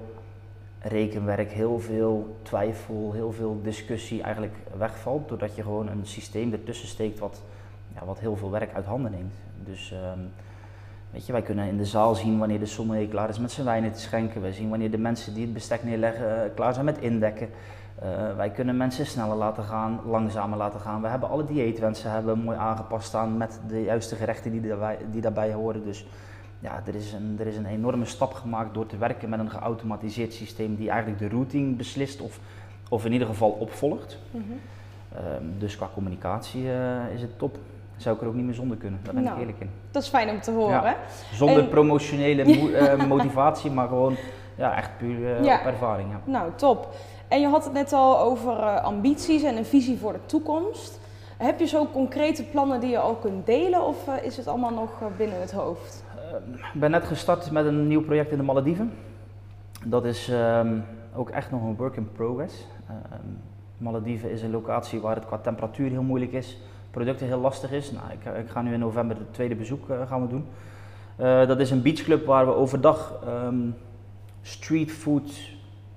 rekenwerk, 0.79 1.53
heel 1.53 1.81
veel 1.81 2.37
twijfel, 2.43 3.13
heel 3.13 3.33
veel 3.33 3.61
discussie 3.63 4.23
eigenlijk 4.23 4.55
wegvalt. 4.77 5.29
Doordat 5.29 5.57
je 5.57 5.63
gewoon 5.63 5.89
een 5.89 6.07
systeem 6.07 6.53
ertussen 6.53 6.89
steekt 6.89 7.19
wat, 7.19 7.43
ja, 7.95 8.05
wat 8.05 8.19
heel 8.19 8.37
veel 8.37 8.51
werk 8.51 8.75
uit 8.75 8.85
handen 8.85 9.11
neemt. 9.11 9.35
Dus 9.65 9.93
um, 9.93 10.31
weet 11.11 11.27
je, 11.27 11.33
wij 11.33 11.43
kunnen 11.43 11.69
in 11.69 11.77
de 11.77 11.85
zaal 11.85 12.15
zien 12.15 12.39
wanneer 12.39 12.59
de 12.59 12.67
sommelier 12.67 13.09
klaar 13.09 13.29
is 13.29 13.39
met 13.39 13.51
zijn 13.51 13.67
wijnen 13.67 13.93
te 13.93 14.01
schenken. 14.01 14.41
Wij 14.41 14.53
zien 14.53 14.69
wanneer 14.69 14.91
de 14.91 14.99
mensen 14.99 15.35
die 15.35 15.45
het 15.45 15.53
bestek 15.53 15.85
neerleggen 15.85 16.45
uh, 16.45 16.55
klaar 16.55 16.73
zijn 16.73 16.85
met 16.85 16.99
indekken. 16.99 17.49
Uh, 18.03 18.37
wij 18.37 18.51
kunnen 18.51 18.77
mensen 18.77 19.07
sneller 19.07 19.37
laten 19.37 19.65
gaan, 19.65 20.01
langzamer 20.07 20.59
laten 20.59 20.81
gaan. 20.81 21.03
We 21.03 21.09
hebben 21.09 21.29
alle 21.29 21.45
dieetwensen 21.45 22.11
hebben 22.11 22.39
mooi 22.39 22.57
aangepast 22.59 23.07
staan 23.07 23.37
met 23.37 23.61
de 23.69 23.83
juiste 23.83 24.17
gerechten 24.17 24.51
die 24.51 24.61
daarbij, 24.61 24.99
die 25.11 25.21
daarbij 25.21 25.53
horen. 25.53 25.85
Dus 25.85 26.07
ja, 26.61 26.83
er 26.87 26.95
is, 26.95 27.13
een, 27.13 27.37
er 27.39 27.47
is 27.47 27.57
een 27.57 27.67
enorme 27.67 28.05
stap 28.05 28.33
gemaakt 28.33 28.75
door 28.75 28.87
te 28.87 28.97
werken 28.97 29.29
met 29.29 29.39
een 29.39 29.51
geautomatiseerd 29.51 30.33
systeem 30.33 30.77
die 30.77 30.91
eigenlijk 30.91 31.21
de 31.21 31.29
routing 31.29 31.77
beslist 31.77 32.21
of, 32.21 32.41
of 32.89 33.05
in 33.05 33.13
ieder 33.13 33.27
geval 33.27 33.51
opvolgt. 33.51 34.19
Mm 34.31 34.45
-hmm. 34.47 35.59
dus 35.59 35.77
qua 35.77 35.89
communicatie 35.95 36.63
uh, 36.63 37.13
is 37.15 37.23
het 37.23 37.39
top. 37.39 37.59
Zou 37.97 38.15
ik 38.17 38.23
er 38.23 38.29
ook 38.29 38.35
niet 38.35 38.45
meer 38.45 38.55
zonder 38.55 38.77
kunnen, 38.77 39.01
daar 39.03 39.15
ben 39.15 39.23
nou, 39.23 39.35
ik 39.35 39.41
eerlijk 39.41 39.61
in. 39.61 39.71
Dat 39.91 40.03
is 40.03 40.09
fijn 40.09 40.31
om 40.31 40.41
te 40.41 40.51
horen. 40.51 40.83
Ja. 40.83 40.97
Zonder 41.33 41.59
en... 41.63 41.69
promotionele 41.69 42.45
uh, 42.45 43.07
motivatie, 43.15 43.71
maar 43.71 43.89
gewoon 43.89 44.17
ja, 44.55 44.77
echt 44.77 44.91
puur 44.99 45.45
ja. 45.45 45.59
op 45.59 45.67
ervaring. 45.67 46.11
Ja. 46.11 46.21
Nou, 46.25 46.51
top. 46.57 46.95
En 47.29 47.41
je 47.41 47.47
had 47.47 47.65
het 47.65 47.73
net 47.73 47.93
al 47.93 48.19
over 48.19 48.81
ambities 48.81 49.43
en 49.43 49.57
een 49.57 49.65
visie 49.65 49.99
voor 49.99 50.13
de 50.13 50.27
toekomst. 50.27 51.01
Heb 51.37 51.59
je 51.59 51.67
zo 51.67 51.87
concrete 51.93 52.45
plannen 52.45 52.81
die 52.81 52.91
je 52.91 52.99
al 52.99 53.15
kunt 53.15 53.47
delen 53.47 53.87
of 53.87 54.09
is 54.23 54.37
het 54.37 54.47
allemaal 54.47 54.73
nog 54.73 54.91
binnen 55.17 55.41
het 55.41 55.53
hoofd? 55.53 56.05
Ik 56.75 56.81
ben 56.81 56.91
net 56.91 57.05
gestart 57.05 57.51
met 57.51 57.67
een 57.67 57.87
nieuw 57.87 58.03
project 58.03 58.31
in 58.31 58.37
de 58.37 58.43
Malediven. 58.43 58.93
Dat 59.85 60.05
is 60.05 60.29
um, 60.29 60.85
ook 61.15 61.31
echt 61.31 61.51
nog 61.51 61.63
een 61.63 61.77
work 61.77 61.97
in 61.97 62.13
progress. 62.13 62.67
Um, 62.91 63.39
Malediven 63.79 64.31
is 64.31 64.43
een 64.43 64.51
locatie 64.51 65.01
waar 65.01 65.15
het 65.15 65.27
qua 65.27 65.39
temperatuur 65.39 65.91
heel 65.91 66.03
moeilijk 66.03 66.33
is, 66.33 66.59
producten 66.93 67.27
heel 67.27 67.41
lastig 67.41 67.71
is. 67.71 67.93
Nou, 67.93 68.05
ik, 68.11 68.45
ik 68.45 68.51
ga 68.51 68.63
nu 68.63 68.73
in 68.73 68.79
november 68.79 69.17
het 69.17 69.35
tweede 69.35 69.55
bezoek 69.55 69.89
uh, 69.89 70.09
gaan 70.09 70.23
we 70.23 70.29
doen. 70.29 70.47
Uh, 71.21 71.47
dat 71.47 71.61
is 71.61 71.71
een 71.71 71.83
beachclub 71.83 72.27
waar 72.27 72.47
we 72.47 72.55
overdag 72.55 73.21
um, 73.27 73.75
street 74.43 74.93
food, 74.93 75.51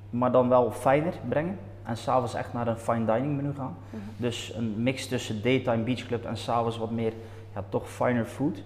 maar 0.09 0.31
dan 0.31 0.49
wel 0.49 0.71
fijner 0.71 1.13
brengen. 1.29 1.57
En 1.83 1.97
s'avonds 1.97 2.33
echt 2.33 2.53
naar 2.53 2.67
een 2.67 2.77
fine 2.77 3.05
dining 3.05 3.35
menu 3.35 3.53
gaan. 3.57 3.75
Mm 3.89 3.99
-hmm. 3.99 4.09
Dus 4.17 4.53
een 4.55 4.73
mix 4.83 5.07
tussen 5.07 5.41
daytime 5.41 5.83
beachclub 5.83 6.25
en 6.25 6.37
s'avonds 6.37 6.77
wat 6.77 6.91
meer, 6.91 7.13
ja, 7.53 7.63
toch 7.69 7.89
finer 7.89 8.25
food. 8.25 8.63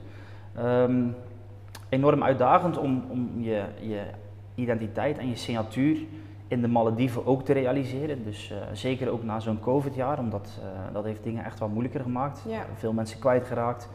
Um, 0.60 1.16
enorm 1.90 2.24
uitdagend 2.24 2.78
om, 2.78 3.04
om 3.10 3.30
je, 3.38 3.64
je 3.80 4.02
identiteit 4.56 5.18
en 5.18 5.30
je 5.30 5.36
signatuur 5.36 5.98
in 6.50 6.62
de 6.62 6.68
Malediven 6.68 7.26
ook 7.26 7.46
te 7.46 7.54
realiseren. 7.54 8.24
Dus 8.24 8.52
uh, 8.52 8.58
zeker 8.74 9.10
ook 9.10 9.24
na 9.24 9.40
zo'n 9.40 9.60
COVID-jaar, 9.60 10.20
omdat 10.20 10.60
uh, 10.60 10.94
dat 10.94 11.04
heeft 11.04 11.24
dingen 11.24 11.46
echt 11.46 11.60
wel 11.60 11.68
moeilijker 11.68 12.02
gemaakt. 12.02 12.42
Ja. 12.48 12.66
Veel 12.76 12.94
mensen 12.94 13.20
kwijtgeraakt. 13.20 13.90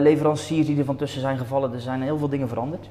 Leveranciers 0.00 0.66
die 0.66 0.78
er 0.78 0.84
van 0.84 0.96
tussen 0.96 1.20
zijn 1.20 1.38
gevallen, 1.38 1.72
er 1.72 1.80
zijn 1.80 2.02
heel 2.02 2.18
veel 2.18 2.28
dingen 2.28 2.48
veranderd. 2.48 2.90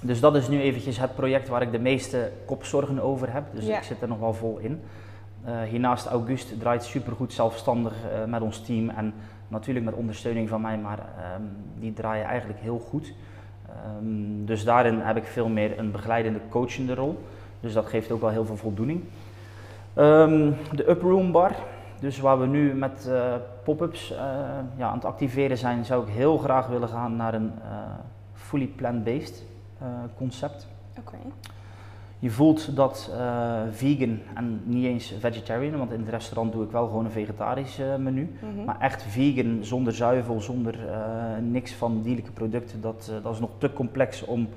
Dus 0.00 0.20
dat 0.20 0.36
is 0.36 0.48
nu 0.48 0.60
eventjes 0.60 0.98
het 0.98 1.14
project 1.14 1.48
waar 1.48 1.62
ik 1.62 1.72
de 1.72 1.78
meeste 1.78 2.30
kopzorgen 2.44 3.00
over 3.00 3.32
heb. 3.32 3.44
Dus 3.52 3.66
ja. 3.66 3.76
ik 3.76 3.82
zit 3.82 4.02
er 4.02 4.08
nog 4.08 4.18
wel 4.18 4.34
vol 4.34 4.58
in. 4.58 4.80
hiernaast 5.68 6.06
August 6.06 6.60
draait 6.60 6.84
supergoed 6.84 7.32
zelfstandig 7.32 7.94
met 8.26 8.42
ons 8.42 8.60
team 8.60 8.88
en 8.88 9.14
Natuurlijk 9.54 9.84
met 9.84 9.94
ondersteuning 9.94 10.48
van 10.48 10.60
mij, 10.60 10.78
maar 10.78 10.98
um, 10.98 11.50
die 11.78 11.92
draaien 11.92 12.26
eigenlijk 12.26 12.60
heel 12.60 12.78
goed. 12.78 13.12
Um, 13.98 14.46
dus 14.46 14.64
daarin 14.64 14.98
heb 14.98 15.16
ik 15.16 15.24
veel 15.24 15.48
meer 15.48 15.78
een 15.78 15.90
begeleidende, 15.90 16.40
coachende 16.48 16.94
rol. 16.94 17.18
Dus 17.64 17.72
dat 17.72 17.86
geeft 17.86 18.10
ook 18.10 18.20
wel 18.20 18.30
heel 18.30 18.44
veel 18.44 18.56
voldoening. 18.56 19.00
Um, 19.98 20.56
de 20.72 20.88
Uproom 20.88 21.32
Bar, 21.32 21.54
dus 22.00 22.20
waar 22.20 22.40
we 22.40 22.46
nu 22.46 22.74
met 22.74 23.06
uh, 23.08 23.34
pop-ups 23.62 24.10
uh, 24.10 24.18
ja, 24.76 24.88
aan 24.88 24.94
het 24.94 25.04
activeren 25.04 25.58
zijn, 25.58 25.84
zou 25.84 26.06
ik 26.06 26.12
heel 26.12 26.38
graag 26.38 26.66
willen 26.66 26.88
gaan 26.88 27.16
naar 27.16 27.34
een 27.34 27.52
uh, 27.58 27.78
fully 28.32 28.66
plant-based 28.66 29.44
concept. 30.16 30.68
Oké. 30.98 31.08
Okay. 31.08 31.32
Je 32.18 32.30
voelt 32.30 32.76
dat 32.76 33.10
vegan 33.70 34.18
en 34.34 34.60
niet 34.64 34.84
eens 34.84 35.14
vegetarian, 35.18 35.78
want 35.78 35.92
in 35.92 36.00
het 36.00 36.08
restaurant 36.08 36.52
doe 36.52 36.64
ik 36.64 36.70
wel 36.70 36.86
gewoon 36.86 37.04
een 37.04 37.10
vegetarisch 37.10 37.78
menu. 37.98 38.22
Mm 38.40 38.54
-hmm. 38.54 38.64
Maar 38.64 38.80
echt 38.80 39.02
vegan, 39.02 39.58
zonder 39.60 39.94
zuivel, 39.94 40.40
zonder 40.40 40.78
niks 41.40 41.72
van 41.72 42.02
dierlijke 42.02 42.32
producten, 42.32 42.80
dat, 42.80 43.12
dat 43.22 43.32
is 43.32 43.40
nog 43.40 43.50
te 43.58 43.72
complex 43.72 44.24
om 44.24 44.48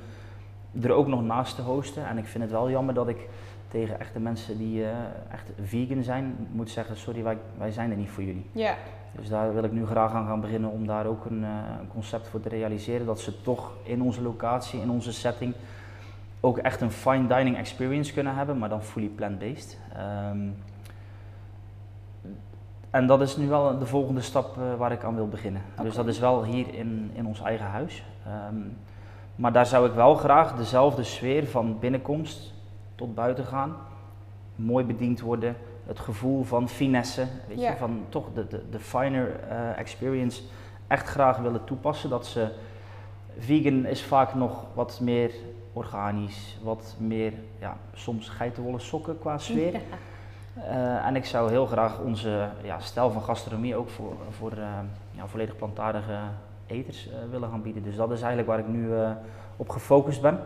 er 0.82 0.92
ook 0.92 1.08
nog 1.08 1.24
naast 1.24 1.56
te 1.56 1.62
hosten. 1.62 2.08
En 2.08 2.18
ik 2.18 2.26
vind 2.26 2.44
het 2.44 2.52
wel 2.52 2.70
jammer 2.70 2.94
dat 2.94 3.08
ik 3.08 3.30
tegen 3.68 4.00
echte 4.00 4.20
mensen 4.20 4.58
die 4.58 4.86
echt 5.32 5.52
vegan 5.64 6.04
zijn, 6.04 6.36
moet 6.52 6.70
zeggen, 6.70 6.98
sorry, 6.98 7.24
wij, 7.24 7.38
wij 7.58 7.72
zijn 7.72 7.92
er 7.92 7.98
niet 7.98 8.10
voor 8.10 8.24
jullie. 8.24 8.46
Ja. 8.52 8.76
Dus 9.12 9.30
daar 9.30 9.54
wil 9.54 9.64
ik 9.64 9.72
nu 9.72 9.86
graag 9.86 10.14
aan 10.14 10.26
gaan 10.26 10.42
beginnen 10.42 10.72
om 10.72 10.88
daar 10.88 11.06
ook 11.06 11.26
een, 11.26 11.44
een 11.44 11.88
concept 11.88 12.28
voor 12.28 12.40
te 12.40 12.50
realiseren, 12.50 13.06
dat 13.06 13.20
ze 13.20 13.42
toch 13.42 13.72
in 13.84 14.02
onze 14.02 14.22
locatie, 14.22 14.82
in 14.82 14.90
onze 14.90 15.14
setting, 15.14 15.54
ook 16.40 16.58
echt 16.58 16.82
een 16.82 16.92
fine 16.92 17.28
dining 17.28 17.58
experience 17.58 18.14
kunnen 18.14 18.36
hebben, 18.36 18.58
maar 18.58 18.70
dan 18.70 18.84
fully 18.84 19.08
plant-based. 19.08 19.78
Um, 20.32 20.56
en 22.90 23.08
dat 23.08 23.22
is 23.22 23.38
nu 23.38 23.48
wel 23.48 23.80
de 23.80 23.86
volgende 23.86 24.22
stap 24.22 24.58
uh, 24.58 24.76
waar 24.78 24.92
ik 24.92 25.04
aan 25.04 25.16
wil 25.16 25.28
beginnen. 25.28 25.62
Okay. 25.72 25.86
Dus 25.86 25.96
dat 25.96 26.08
is 26.08 26.20
wel 26.20 26.44
hier 26.44 26.74
in, 26.74 27.12
in 27.14 27.26
ons 27.26 27.42
eigen 27.42 27.66
huis. 27.66 28.04
Um, 28.52 28.78
maar 29.38 29.52
daar 29.52 29.66
zou 29.66 29.88
ik 29.88 29.94
wel 29.94 30.16
graag 30.16 30.56
dezelfde 30.56 31.04
sfeer 31.04 31.48
van 31.48 31.80
binnenkomst 31.80 32.54
tot 32.96 33.16
buiten 33.16 33.46
gaan. 33.46 33.76
Mooi 34.56 34.86
bediend 34.86 35.20
worden, 35.22 35.56
het 35.86 36.00
gevoel 36.00 36.44
van 36.44 36.70
finesse, 36.70 37.28
weet 37.48 37.60
Ja. 37.60 37.70
je, 37.70 37.78
van 37.78 38.06
toch 38.10 38.26
de, 38.34 38.48
de, 38.48 38.70
de 38.70 38.80
finer 38.80 39.40
uh, 39.52 39.78
experience 39.78 40.42
echt 40.88 41.08
graag 41.08 41.38
willen 41.38 41.64
toepassen. 41.64 42.10
Dat 42.10 42.26
ze, 42.26 42.48
vegan 43.40 43.86
is 43.86 44.04
vaak 44.04 44.34
nog 44.34 44.66
wat 44.74 45.00
meer 45.02 45.32
organisch, 45.74 46.58
wat 46.64 46.96
meer, 46.98 47.34
ja, 47.60 47.78
soms 47.94 48.30
geitenwolle 48.30 48.80
sokken 48.80 49.20
qua 49.20 49.38
sfeer. 49.38 49.74
Ja. 49.74 49.80
Uh, 50.58 51.06
en 51.06 51.16
ik 51.16 51.26
zou 51.26 51.50
heel 51.50 51.66
graag 51.66 52.00
onze 52.00 52.50
ja, 52.64 52.80
stijl 52.80 53.12
van 53.12 53.22
gastronomie 53.22 53.76
ook 53.76 53.90
voor, 53.90 54.14
voor 54.30 54.52
uh, 54.52 54.68
ja, 55.12 55.28
volledig 55.28 55.56
plantaardige 55.56 56.18
eters 56.68 57.08
uh, 57.08 57.14
willen 57.32 57.50
gaan 57.50 57.62
bieden. 57.62 57.84
Dus 57.84 57.96
dat 57.96 58.12
is 58.12 58.22
eigenlijk 58.22 58.48
waar 58.50 58.60
ik 58.60 58.68
nu 58.68 58.90
op 59.58 59.70
gefocust 59.70 60.22
ben. 60.22 60.40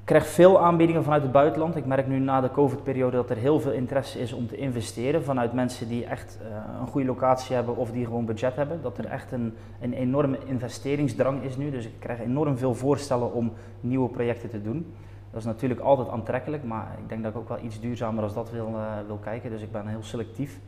Ik 0.00 0.10
krijg 0.10 0.26
veel 0.26 0.60
aanbiedingen 0.60 1.02
vanuit 1.02 1.22
het 1.22 1.32
buitenland. 1.32 1.76
Ik 1.76 1.86
merk 1.86 2.06
nu 2.06 2.18
na 2.18 2.40
de 2.40 2.50
COVID-periode 2.50 3.16
dat 3.16 3.30
er 3.30 3.36
heel 3.36 3.60
veel 3.60 3.72
interesse 3.72 4.20
is 4.20 4.32
om 4.32 4.46
te 4.46 4.56
investeren 4.56 5.24
vanuit 5.24 5.52
mensen 5.52 5.88
die 5.88 6.04
echt 6.04 6.38
een 6.80 6.86
goede 6.86 7.06
locatie 7.06 7.54
hebben 7.54 7.76
of 7.76 7.90
die 7.90 8.04
gewoon 8.04 8.24
budget 8.24 8.56
hebben. 8.56 8.82
Dat 8.82 8.98
er 8.98 9.04
echt 9.04 9.32
een, 9.32 9.54
een 9.80 9.92
enorme 9.92 10.38
investeringsdrang 10.44 11.42
is 11.42 11.56
nu. 11.56 11.70
Dus 11.70 11.84
ik 11.84 11.94
krijg 11.98 12.20
enorm 12.20 12.58
veel 12.58 12.74
voorstellen 12.74 13.32
om 13.32 13.52
nieuwe 13.80 14.08
projecten 14.08 14.50
te 14.50 14.62
doen. 14.62 14.94
Dat 15.30 15.40
is 15.40 15.46
natuurlijk 15.46 15.80
altijd 15.80 16.08
aantrekkelijk, 16.08 16.64
maar 16.64 16.96
ik 17.02 17.08
denk 17.08 17.22
dat 17.22 17.32
ik 17.32 17.38
ook 17.38 17.48
wel 17.48 17.60
iets 17.62 17.80
duurzamer 17.80 18.22
als 18.22 18.34
dat 18.34 18.50
wil, 18.50 18.74
wil 19.06 19.16
kijken. 19.16 19.50
Dus 19.50 19.62
ik 19.62 19.72
ben 19.72 19.86
heel 19.86 20.02
selectief. 20.02 20.60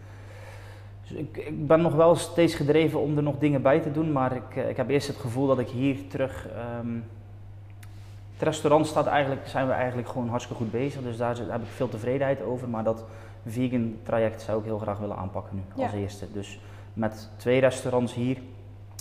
Dus 1.08 1.16
ik, 1.18 1.36
ik, 1.36 1.66
ben 1.66 1.80
nog 1.80 1.94
wel 1.94 2.14
steeds 2.14 2.54
gedreven 2.54 3.00
om 3.00 3.16
er 3.16 3.22
nog 3.22 3.38
dingen 3.38 3.62
bij 3.62 3.80
te 3.80 3.92
doen, 3.92 4.12
maar 4.12 4.36
ik, 4.36 4.56
uh, 4.56 4.68
ik 4.68 4.76
heb 4.76 4.88
eerst 4.88 5.06
het 5.06 5.16
gevoel 5.16 5.46
dat 5.46 5.58
ik 5.58 5.68
hier 5.68 5.96
terug. 6.08 6.48
Um, 6.80 7.04
het 8.32 8.42
restaurant 8.42 8.86
staat 8.86 9.06
eigenlijk, 9.06 9.46
zijn 9.46 9.66
we 9.66 9.72
eigenlijk 9.72 10.08
gewoon 10.08 10.28
hartstikke 10.28 10.62
goed 10.62 10.72
bezig, 10.72 11.02
dus 11.02 11.16
daar 11.16 11.36
heb 11.36 11.62
ik 11.62 11.68
veel 11.68 11.88
tevredenheid 11.88 12.42
over. 12.42 12.68
Maar 12.68 12.84
dat 12.84 13.04
vegan 13.46 13.96
traject 14.02 14.42
zou 14.42 14.58
ik 14.58 14.64
heel 14.64 14.78
graag 14.78 14.98
willen 14.98 15.16
aanpakken 15.16 15.56
nu 15.56 15.82
als 15.82 15.92
eerste. 15.92 16.32
Dus 16.32 16.60
met 16.92 17.28
twee 17.36 17.60
restaurants 17.60 18.14
hier, 18.14 18.38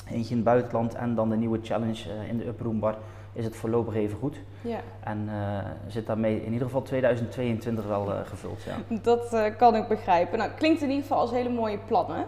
eentje 0.09 0.29
in 0.29 0.35
het 0.35 0.43
buitenland 0.43 0.95
en 0.95 1.15
dan 1.15 1.29
de 1.29 1.35
nieuwe 1.35 1.59
challenge 1.61 2.09
uh, 2.09 2.29
in 2.29 2.37
de 2.37 2.45
Uproom 2.45 2.79
Bar, 2.79 2.97
is 3.35 3.45
het 3.45 3.55
voorlopig 3.55 3.95
even 3.95 4.17
goed. 4.17 4.37
Ja. 4.61 4.79
En 4.99 5.29
uh, 5.29 5.59
zit 5.87 6.05
daarmee 6.05 6.45
in 6.45 6.51
ieder 6.51 6.67
geval 6.67 6.81
2022 6.81 7.85
wel 7.85 8.11
uh, 8.11 8.19
gevuld. 8.23 8.63
Ja. 8.63 8.95
Dat 9.01 9.33
uh, 9.33 9.45
kan 9.57 9.75
ik 9.75 9.87
begrijpen. 9.87 10.37
Nou, 10.37 10.51
klinkt 10.51 10.81
in 10.81 10.89
ieder 10.89 11.03
geval 11.03 11.19
als 11.19 11.31
hele 11.31 11.49
mooie 11.49 11.77
plannen. 11.77 12.25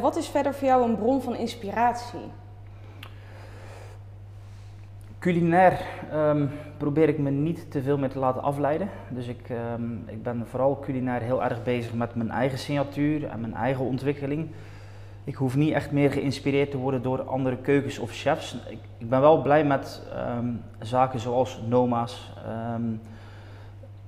wat 0.00 0.16
is 0.16 0.28
verder 0.28 0.54
voor 0.54 0.68
jou 0.68 0.88
een 0.88 0.96
bron 0.96 1.22
van 1.22 1.36
inspiratie? 1.36 2.30
Culinair 5.18 5.80
ehm, 6.10 6.46
probeer 6.76 7.08
ik 7.08 7.18
me 7.18 7.30
niet 7.30 7.70
te 7.70 7.82
veel 7.82 7.98
meer 7.98 8.10
te 8.10 8.18
laten 8.18 8.42
afleiden. 8.42 8.88
Dus 9.08 9.26
ik, 9.26 9.48
ehm, 9.48 9.92
ik 10.06 10.22
ben 10.22 10.46
vooral 10.46 10.78
culinair 10.78 11.20
heel 11.20 11.42
erg 11.42 11.62
bezig 11.62 11.94
met 11.94 12.14
mijn 12.14 12.30
eigen 12.30 12.58
signatuur 12.58 13.24
en 13.24 13.40
mijn 13.40 13.54
eigen 13.54 13.84
ontwikkeling. 13.84 14.50
Ik 15.24 15.34
hoef 15.34 15.56
niet 15.56 15.72
echt 15.72 15.90
meer 15.90 16.10
geïnspireerd 16.10 16.70
te 16.70 16.76
worden 16.76 17.02
door 17.02 17.22
andere 17.22 17.56
keukens 17.56 17.98
of 17.98 18.10
chefs. 18.12 18.56
Ik, 18.68 18.78
ik 18.98 19.08
ben 19.08 19.20
wel 19.20 19.42
blij 19.42 19.64
met 19.64 20.02
ehm, 20.14 20.46
zaken 20.80 21.20
zoals 21.20 21.60
Noma's. 21.68 22.32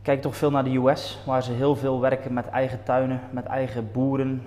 kijk 0.02 0.22
toch 0.22 0.36
veel 0.36 0.50
naar 0.50 0.64
de 0.64 0.76
US, 0.76 1.22
waar 1.26 1.42
ze 1.42 1.52
heel 1.52 1.76
veel 1.76 2.00
werken 2.00 2.32
met 2.32 2.48
eigen 2.48 2.82
tuinen, 2.82 3.20
met 3.30 3.44
eigen 3.44 3.88
boeren. 3.92 4.42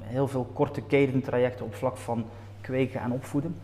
heel 0.00 0.28
veel 0.28 0.46
korte 0.52 0.80
kedentrajecten 0.82 1.64
op 1.64 1.74
vlak 1.74 1.96
van 1.96 2.24
kweken 2.60 3.00
en 3.00 3.12
opvoeden 3.12 3.56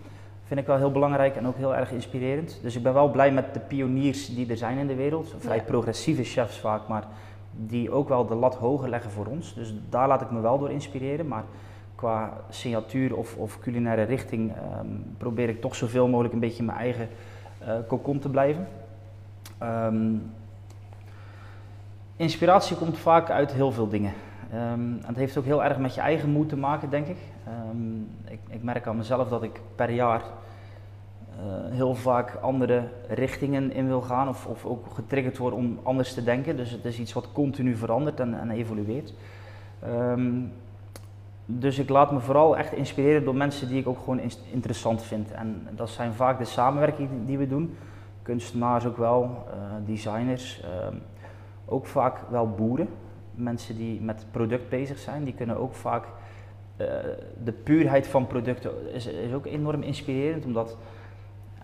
vind 0.51 0.63
ik 0.63 0.69
wel 0.69 0.77
heel 0.77 0.91
belangrijk 0.91 1.37
en 1.37 1.47
ook 1.47 1.57
heel 1.57 1.77
erg 1.77 1.91
inspirerend. 1.91 2.59
Dus 2.63 2.77
ik 2.77 2.83
ben 2.83 2.95
wel 2.95 3.11
blij 3.11 3.33
met 3.33 3.55
de 3.55 3.61
pioniers 3.61 4.35
die 4.35 4.51
er 4.51 4.57
zijn 4.57 4.79
in 4.79 4.87
de 4.87 4.95
wereld. 4.95 5.35
Vrij 5.39 5.63
progressieve 5.63 6.25
chefs 6.25 6.59
vaak, 6.59 6.89
maar 6.89 7.05
die 7.53 7.91
ook 7.91 8.09
wel 8.09 8.27
de 8.27 8.35
lat 8.35 8.55
hoger 8.55 8.89
leggen 8.89 9.11
voor 9.11 9.27
ons. 9.27 9.55
Dus 9.55 9.75
daar 9.89 10.09
laat 10.09 10.21
ik 10.21 10.31
me 10.31 10.41
wel 10.41 10.59
door 10.59 10.71
inspireren. 10.71 11.29
Maar 11.29 11.45
qua 12.01 12.33
signatuur 12.49 13.17
of, 13.17 13.37
of 13.37 13.59
culinaire 13.59 14.03
richting 14.03 14.53
ehm, 14.53 14.87
probeer 15.19 15.49
ik 15.49 15.61
toch 15.61 15.75
zoveel 15.75 16.09
mogelijk 16.09 16.35
een 16.35 16.41
beetje 16.41 16.63
mijn 16.63 16.79
eigen 16.79 17.09
uh, 18.03 18.19
te 18.21 18.29
blijven. 18.29 18.67
Ehm, 19.59 20.15
inspiratie 22.17 22.77
komt 22.77 22.99
vaak 22.99 23.31
uit 23.31 23.53
heel 23.53 23.73
veel 23.73 23.89
dingen. 23.89 24.13
En 24.51 25.01
het 25.07 25.17
heeft 25.17 25.37
ook 25.37 25.45
heel 25.45 25.65
erg 25.65 25.79
met 25.79 25.95
je 25.95 26.01
eigen 26.01 26.31
moed 26.31 26.49
te 26.49 26.57
maken, 26.57 26.91
denk 26.91 27.07
ik. 27.07 27.17
ik. 28.25 28.39
ik. 28.49 28.63
merk 28.63 28.87
aan 28.87 28.97
mezelf 28.97 29.29
dat 29.29 29.43
ik 29.43 29.61
per 29.75 29.91
jaar 29.91 30.21
uh, 30.21 31.75
heel 31.75 31.95
vaak 31.95 32.35
andere 32.41 32.89
richtingen 33.09 33.73
in 33.73 33.87
wil 33.87 34.01
gaan 34.01 34.29
of, 34.29 34.47
of, 34.47 34.65
ook 34.65 34.87
getriggerd 34.95 35.39
word 35.39 35.55
om 35.55 35.79
anders 35.83 36.15
te 36.15 36.25
denken. 36.25 36.57
Dus 36.57 36.71
het 36.71 36.85
is 36.85 36.99
iets 36.99 37.13
wat 37.13 37.33
continu 37.33 37.77
verandert 37.77 38.21
en, 38.21 38.41
en 38.41 38.51
evolueert. 38.51 39.15
Dus 41.59 41.79
ik 41.79 41.89
laat 41.89 42.13
me 42.13 42.21
vooral 42.21 42.57
echt 42.57 42.73
inspireren 42.73 43.25
door 43.25 43.35
mensen 43.35 43.69
die 43.69 43.79
ik 43.79 43.89
ook 43.89 43.99
gewoon 43.99 44.21
interessant 44.51 45.03
vind. 45.03 45.33
En 45.33 45.69
dat 45.71 45.91
zijn 45.91 46.13
vaak 46.13 46.39
de 46.39 46.45
samenwerkingen 46.45 47.27
die 47.27 47.39
we 47.39 47.47
doen. 47.47 47.77
Kunstenaars 48.23 48.87
ook 48.87 48.97
wel, 48.97 49.23
uh, 49.23 49.87
designers, 49.87 50.63
uh, 50.65 50.97
ook 51.67 51.87
vaak 51.87 52.19
wel 52.31 52.51
boeren. 52.51 52.89
Mensen 53.35 53.77
die 53.77 54.01
met 54.01 54.27
product 54.31 54.69
bezig 54.69 54.99
zijn, 54.99 55.25
die 55.25 55.35
kunnen 55.35 55.57
ook 55.57 55.75
vaak. 55.75 56.05
Uh, 56.77 56.87
de 57.45 57.53
puurheid 57.53 58.07
van 58.07 58.27
producten 58.27 58.93
is, 58.93 59.07
is 59.07 59.33
ook 59.33 59.47
enorm 59.47 59.83
inspirerend, 59.83 60.45
omdat 60.45 60.77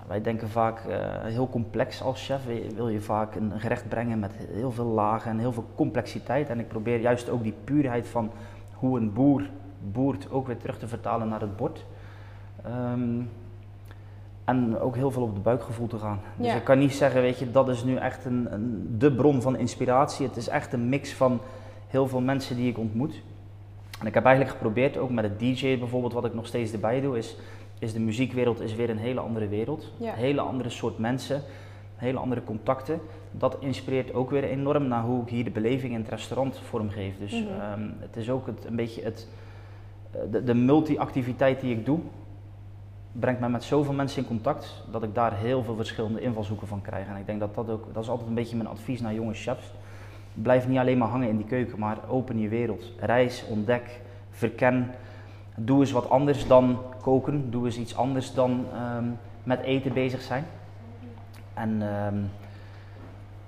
wij 0.07 0.23
denken 0.23 0.49
vaak 0.49 0.81
uh, 0.89 0.95
heel 1.23 1.49
complex 1.49 2.03
als 2.03 2.27
chef. 2.27 2.41
Wil 2.75 2.89
je 2.89 3.01
vaak 3.01 3.35
een 3.35 3.53
gerecht 3.57 3.89
brengen 3.89 4.19
met 4.19 4.33
heel 4.53 4.71
veel 4.71 4.85
lagen 4.85 5.31
en 5.31 5.39
heel 5.39 5.53
veel 5.53 5.67
complexiteit. 5.75 6.49
En 6.49 6.59
ik 6.59 6.69
probeer 6.69 7.01
juist 7.01 7.29
ook 7.29 7.43
die 7.43 7.55
puurheid 7.65 8.09
van 8.09 8.31
hoe 8.73 8.99
een 8.99 9.13
boer 9.13 9.43
boert 9.93 10.31
ook 10.31 10.47
weer 10.47 10.57
terug 10.57 10.79
te 10.79 10.89
vertalen 10.89 11.29
naar 11.29 11.41
het 11.41 11.57
bord. 11.57 11.85
Um, 12.67 13.31
en 14.45 14.79
ook 14.79 14.95
heel 14.95 15.11
veel 15.11 15.23
op 15.23 15.35
het 15.35 15.43
buikgevoel 15.43 15.87
te 15.87 15.99
gaan. 15.99 16.21
Dus 16.37 16.55
ik 16.55 16.65
kan 16.65 16.79
niet 16.79 16.95
zeggen, 16.95 17.21
weet 17.21 17.39
je, 17.39 17.51
dat 17.51 17.69
is 17.69 17.85
nu 17.85 17.97
echt 17.97 18.25
een, 18.25 18.53
een, 18.53 18.95
de 18.99 19.13
bron 19.13 19.43
van 19.43 19.57
inspiratie. 19.57 20.27
Het 20.27 20.37
is 20.37 20.49
echt 20.49 20.73
een 20.73 20.89
mix 20.89 21.13
van 21.13 21.41
heel 21.89 22.09
veel 22.09 22.21
mensen 22.21 22.57
die 22.57 22.69
ik 22.69 22.79
ontmoet. 22.79 23.23
En 24.01 24.07
ik 24.07 24.15
heb 24.15 24.25
eigenlijk 24.25 24.57
geprobeerd, 24.57 24.97
ook 24.97 25.11
met 25.11 25.25
het 25.25 25.39
DJ 25.39 25.79
bijvoorbeeld, 25.79 26.13
wat 26.13 26.25
ik 26.25 26.35
nog 26.35 26.47
steeds 26.47 26.73
erbij 26.73 27.01
doe, 27.01 27.19
is 27.19 27.37
is 27.79 27.93
de 27.93 28.01
muziekwereld 28.01 28.61
is 28.61 28.75
weer 28.75 28.91
een 28.91 28.99
hele 28.99 29.21
andere 29.21 29.49
wereld. 29.49 29.93
Een 30.01 30.09
hele 30.09 30.41
andere 30.41 30.71
soort 30.71 30.99
mensen, 30.99 31.43
hele 31.97 32.19
andere 32.19 32.45
contacten. 32.45 33.01
Dat 33.31 33.57
inspireert 33.61 34.15
ook 34.15 34.31
weer 34.31 34.45
enorm 34.45 34.89
naar 34.89 35.03
hoe 35.03 35.23
ik 35.23 35.29
hier 35.29 35.45
de 35.45 35.51
beleving 35.51 35.93
in 35.93 36.01
het 36.01 36.09
restaurant 36.09 36.59
vormgeef. 36.59 37.19
Dus 37.19 37.33
mhm. 37.33 37.61
ehm, 37.61 37.89
het 37.99 38.17
is 38.17 38.31
ook 38.31 38.47
het, 38.47 38.65
een 38.65 38.77
beetje 38.77 39.03
het, 39.03 39.29
de, 40.31 40.45
de 40.45 40.55
multi-activiteit 40.55 41.61
die 41.61 41.77
ik 41.77 41.85
doe, 41.85 41.99
brengt 43.13 43.41
mij 43.41 43.49
met 43.49 43.65
zoveel 43.65 43.93
mensen 43.93 44.23
in 44.23 44.29
contact 44.29 44.85
dat 44.91 45.03
ik 45.03 45.15
daar 45.15 45.37
heel 45.37 45.63
veel 45.63 45.77
verschillende 45.77 46.21
invalshoeken 46.21 46.67
van 46.67 46.83
krijg. 46.83 47.07
En 47.09 47.17
ik 47.17 47.27
denk 47.27 47.41
dat 47.41 47.55
dat 47.55 47.71
ook, 47.71 47.95
dat 47.95 48.03
is 48.03 48.09
altijd 48.09 48.29
een 48.29 48.35
beetje 48.35 48.57
mijn 48.57 48.69
advies 48.69 49.01
naar 49.01 49.15
jonge 49.15 49.35
chefs. 49.35 49.73
Blijf 50.35 50.69
niet 50.69 50.79
alleen 50.79 50.99
maar 50.99 51.09
hangen 51.09 51.29
in 51.29 51.37
die 51.37 51.47
keuken, 51.47 51.79
maar 51.79 51.99
open 52.09 52.39
je 52.39 52.49
wereld. 52.49 52.93
Reis, 53.01 53.45
ontdek, 53.49 54.01
verken. 54.31 54.91
Doe 55.55 55.81
eens 55.81 55.93
wat 55.93 56.11
anders 56.11 56.47
dan 56.47 56.79
koken. 57.01 57.51
Doe 57.51 57.65
eens 57.65 57.79
iets 57.79 57.97
anders 57.97 58.35
dan 58.35 58.65
ehm, 58.73 59.05
met 59.43 59.61
eten 59.61 59.93
bezig 59.93 60.23
zijn. 60.23 60.45
En 61.55 61.83
ehm, 61.83 62.17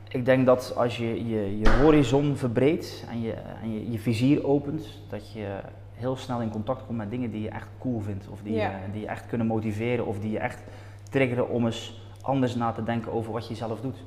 ik 0.09 0.25
denk 0.25 0.47
dat 0.47 0.75
als 0.77 0.97
je 0.97 1.29
je, 1.29 1.59
je 1.59 1.71
horizon 1.83 2.37
verbreedt 2.37 3.05
en, 3.11 3.21
je, 3.21 3.33
en 3.63 3.73
je, 3.73 3.91
je 3.91 3.99
vizier 3.99 4.47
opent, 4.47 4.89
dat 5.09 5.33
je 5.33 5.61
heel 5.99 6.17
snel 6.17 6.41
in 6.41 6.51
contact 6.51 6.87
komt 6.87 6.99
met 6.99 7.11
dingen 7.11 7.31
die 7.31 7.43
je 7.43 7.49
echt 7.49 7.69
cool 7.79 8.01
vindt. 8.01 8.29
Of 8.29 8.43
die, 8.43 8.55
je, 8.55 8.71
die 8.93 9.01
je 9.01 9.07
echt 9.07 9.27
kunnen 9.27 9.47
motiveren 9.47 10.07
of 10.07 10.19
die 10.19 10.31
je 10.31 10.39
echt 10.39 10.63
triggeren 11.11 11.49
om 11.49 11.67
eens 11.67 12.03
anders 12.23 12.55
na 12.55 12.73
te 12.73 12.83
denken 12.83 13.13
over 13.13 13.33
wat 13.33 13.49
je 13.49 13.55
zelf 13.55 13.81
doet. 13.81 14.05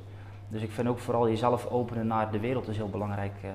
Dus 0.48 0.62
ik 0.62 0.70
vind 0.70 0.88
ook 0.88 0.98
vooral 0.98 1.28
jezelf 1.28 1.66
openen 1.66 2.06
naar 2.06 2.30
de 2.30 2.40
wereld 2.40 2.68
is 2.68 2.76
heel 2.76 2.88
belangrijk 2.88 3.32
uh, 3.44 3.50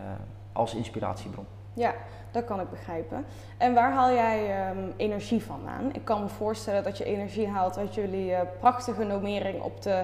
als 0.53 0.75
inspiratiebron. 0.75 1.45
Ja, 1.73 1.93
dat 2.31 2.45
kan 2.45 2.59
ik 2.59 2.69
begrijpen. 2.69 3.25
En 3.57 3.73
waar 3.73 3.91
haal 3.93 4.13
jij 4.13 4.69
um, 4.69 4.93
energie 4.97 5.43
vandaan? 5.43 5.93
Ik 5.93 6.05
kan 6.05 6.21
me 6.21 6.27
voorstellen 6.27 6.83
dat 6.83 6.97
je 6.97 7.03
energie 7.03 7.47
haalt 7.47 7.77
uit 7.77 7.95
jullie 7.95 8.31
uh, 8.31 8.39
prachtige 8.59 9.03
nomering 9.03 9.61
op 9.61 9.81
de 9.81 10.03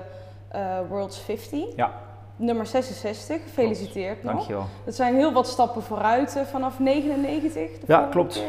uh, 0.56 0.80
World's 0.90 1.20
50. 1.20 1.76
Ja. 1.76 1.92
Nummer 2.36 2.66
66, 2.66 3.42
gefeliciteerd 3.44 4.20
klopt. 4.20 4.24
nog. 4.24 4.34
Dankjewel. 4.34 4.66
Dat 4.86 4.96
zijn 4.96 5.16
heel 5.16 5.34
wat 5.34 5.48
stappen 5.48 5.84
vooruit 5.84 6.36
uh, 6.36 6.44
vanaf 6.44 6.80
99. 6.80 7.70
Ja, 7.88 8.08
klopt. 8.12 8.44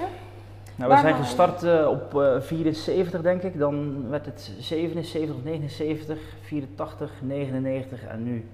Nou, 0.76 0.92
we 0.92 0.98
zijn 0.98 1.14
gestart 1.14 1.86
op 1.86 2.38
74 2.40 3.22
denk 3.22 3.42
ik, 3.42 3.58
dan 3.58 4.08
werd 4.08 4.26
het 4.26 4.52
77, 4.58 5.36
79, 5.44 6.18
84, 6.42 7.10
99 7.22 8.04
en 8.04 8.22
nu 8.22 8.48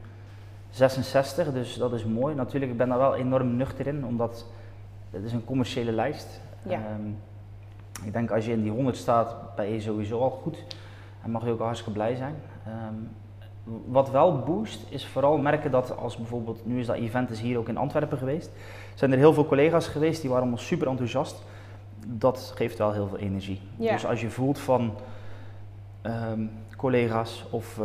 66, 0.71 1.53
dus 1.53 1.75
dat 1.75 1.93
is 1.93 2.05
mooi. 2.05 2.35
Natuurlijk, 2.35 2.73
ik 2.73 2.79
ben 2.79 2.89
daar 2.89 2.99
wel 2.99 3.15
enorm 3.15 3.57
nuchter 3.57 3.87
in, 3.87 4.07
omdat 4.07 4.47
het 5.11 5.25
is 5.25 5.33
een 5.33 5.45
commerciële 5.45 5.93
lijst. 5.93 6.41
Ja. 6.63 6.73
Ehm, 6.73 7.09
ik 8.05 8.13
denk 8.13 8.31
als 8.31 8.47
je 8.47 8.53
in 8.53 8.63
die 8.63 8.71
100 8.71 8.97
staat, 8.97 9.55
ben 9.57 9.73
je 9.73 9.81
sowieso 9.81 10.21
al 10.21 10.31
goed. 10.31 10.65
En 11.23 11.31
mag 11.31 11.45
je 11.45 11.51
ook 11.51 11.61
hartstikke 11.61 11.93
blij 11.93 12.15
zijn. 12.15 12.35
Ehm, 12.67 12.95
wat 13.87 14.11
wel 14.11 14.39
boost, 14.39 14.87
is 14.89 15.07
vooral 15.07 15.39
merken 15.39 15.71
dat 15.71 15.97
als 15.97 16.17
bijvoorbeeld, 16.17 16.67
nu 16.67 16.81
is 16.81 16.87
dat 16.87 16.97
event 16.97 17.31
is 17.31 17.41
hier 17.41 17.59
ook 17.59 17.69
in 17.69 17.77
Antwerpen 17.77 18.19
geweest, 18.19 18.51
zijn 18.95 19.13
er 19.13 19.19
heel 19.19 19.33
veel 19.33 19.47
collega's 19.47 19.87
geweest 19.87 20.21
die 20.21 20.31
waren 20.31 20.45
allemaal 20.45 20.65
super 20.65 20.89
enthousiast. 20.89 21.43
Dat 22.07 22.53
geeft 22.55 22.79
wel 22.79 22.93
heel 22.93 23.09
veel 23.09 23.19
energie. 23.19 23.61
Ja. 23.77 23.93
Dus 23.93 24.07
als 24.07 24.21
je 24.21 24.31
voelt 24.31 24.59
van 24.59 24.95
ehm, 26.03 26.47
collega's 26.77 27.45
of 27.51 27.81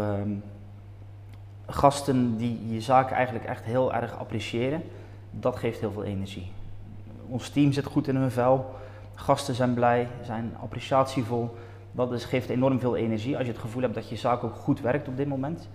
gasten 1.67 2.37
die 2.37 2.73
je 2.73 2.81
zaak 2.81 3.11
eigenlijk 3.11 3.45
echt 3.45 3.63
heel 3.63 3.93
erg 3.93 4.17
appreciëren, 4.17 4.83
dat 5.31 5.55
geeft 5.55 5.79
heel 5.79 5.91
veel 5.91 6.03
energie 6.03 6.51
ons 7.27 7.49
team 7.49 7.71
zit 7.71 7.85
goed 7.85 8.07
in 8.07 8.15
hun 8.15 8.31
vel. 8.31 8.75
Gasten 9.15 9.55
zijn 9.55 9.73
blij, 9.73 10.07
zijn 10.23 10.55
appreciatievol. 10.61 11.55
Dat 11.95 12.11
is, 12.11 12.25
geeft 12.25 12.49
enorm 12.49 12.79
veel 12.79 12.95
energie 12.95 13.37
als 13.37 13.45
je 13.45 13.51
het 13.51 13.61
gevoel 13.61 13.81
hebt 13.81 13.93
dat 13.93 14.09
je 14.09 14.15
zaak 14.15 14.43
ook 14.43 14.55
goed 14.55 14.81
werkt 14.81 15.07
op 15.07 15.17
dit 15.17 15.27
moment. 15.27 15.69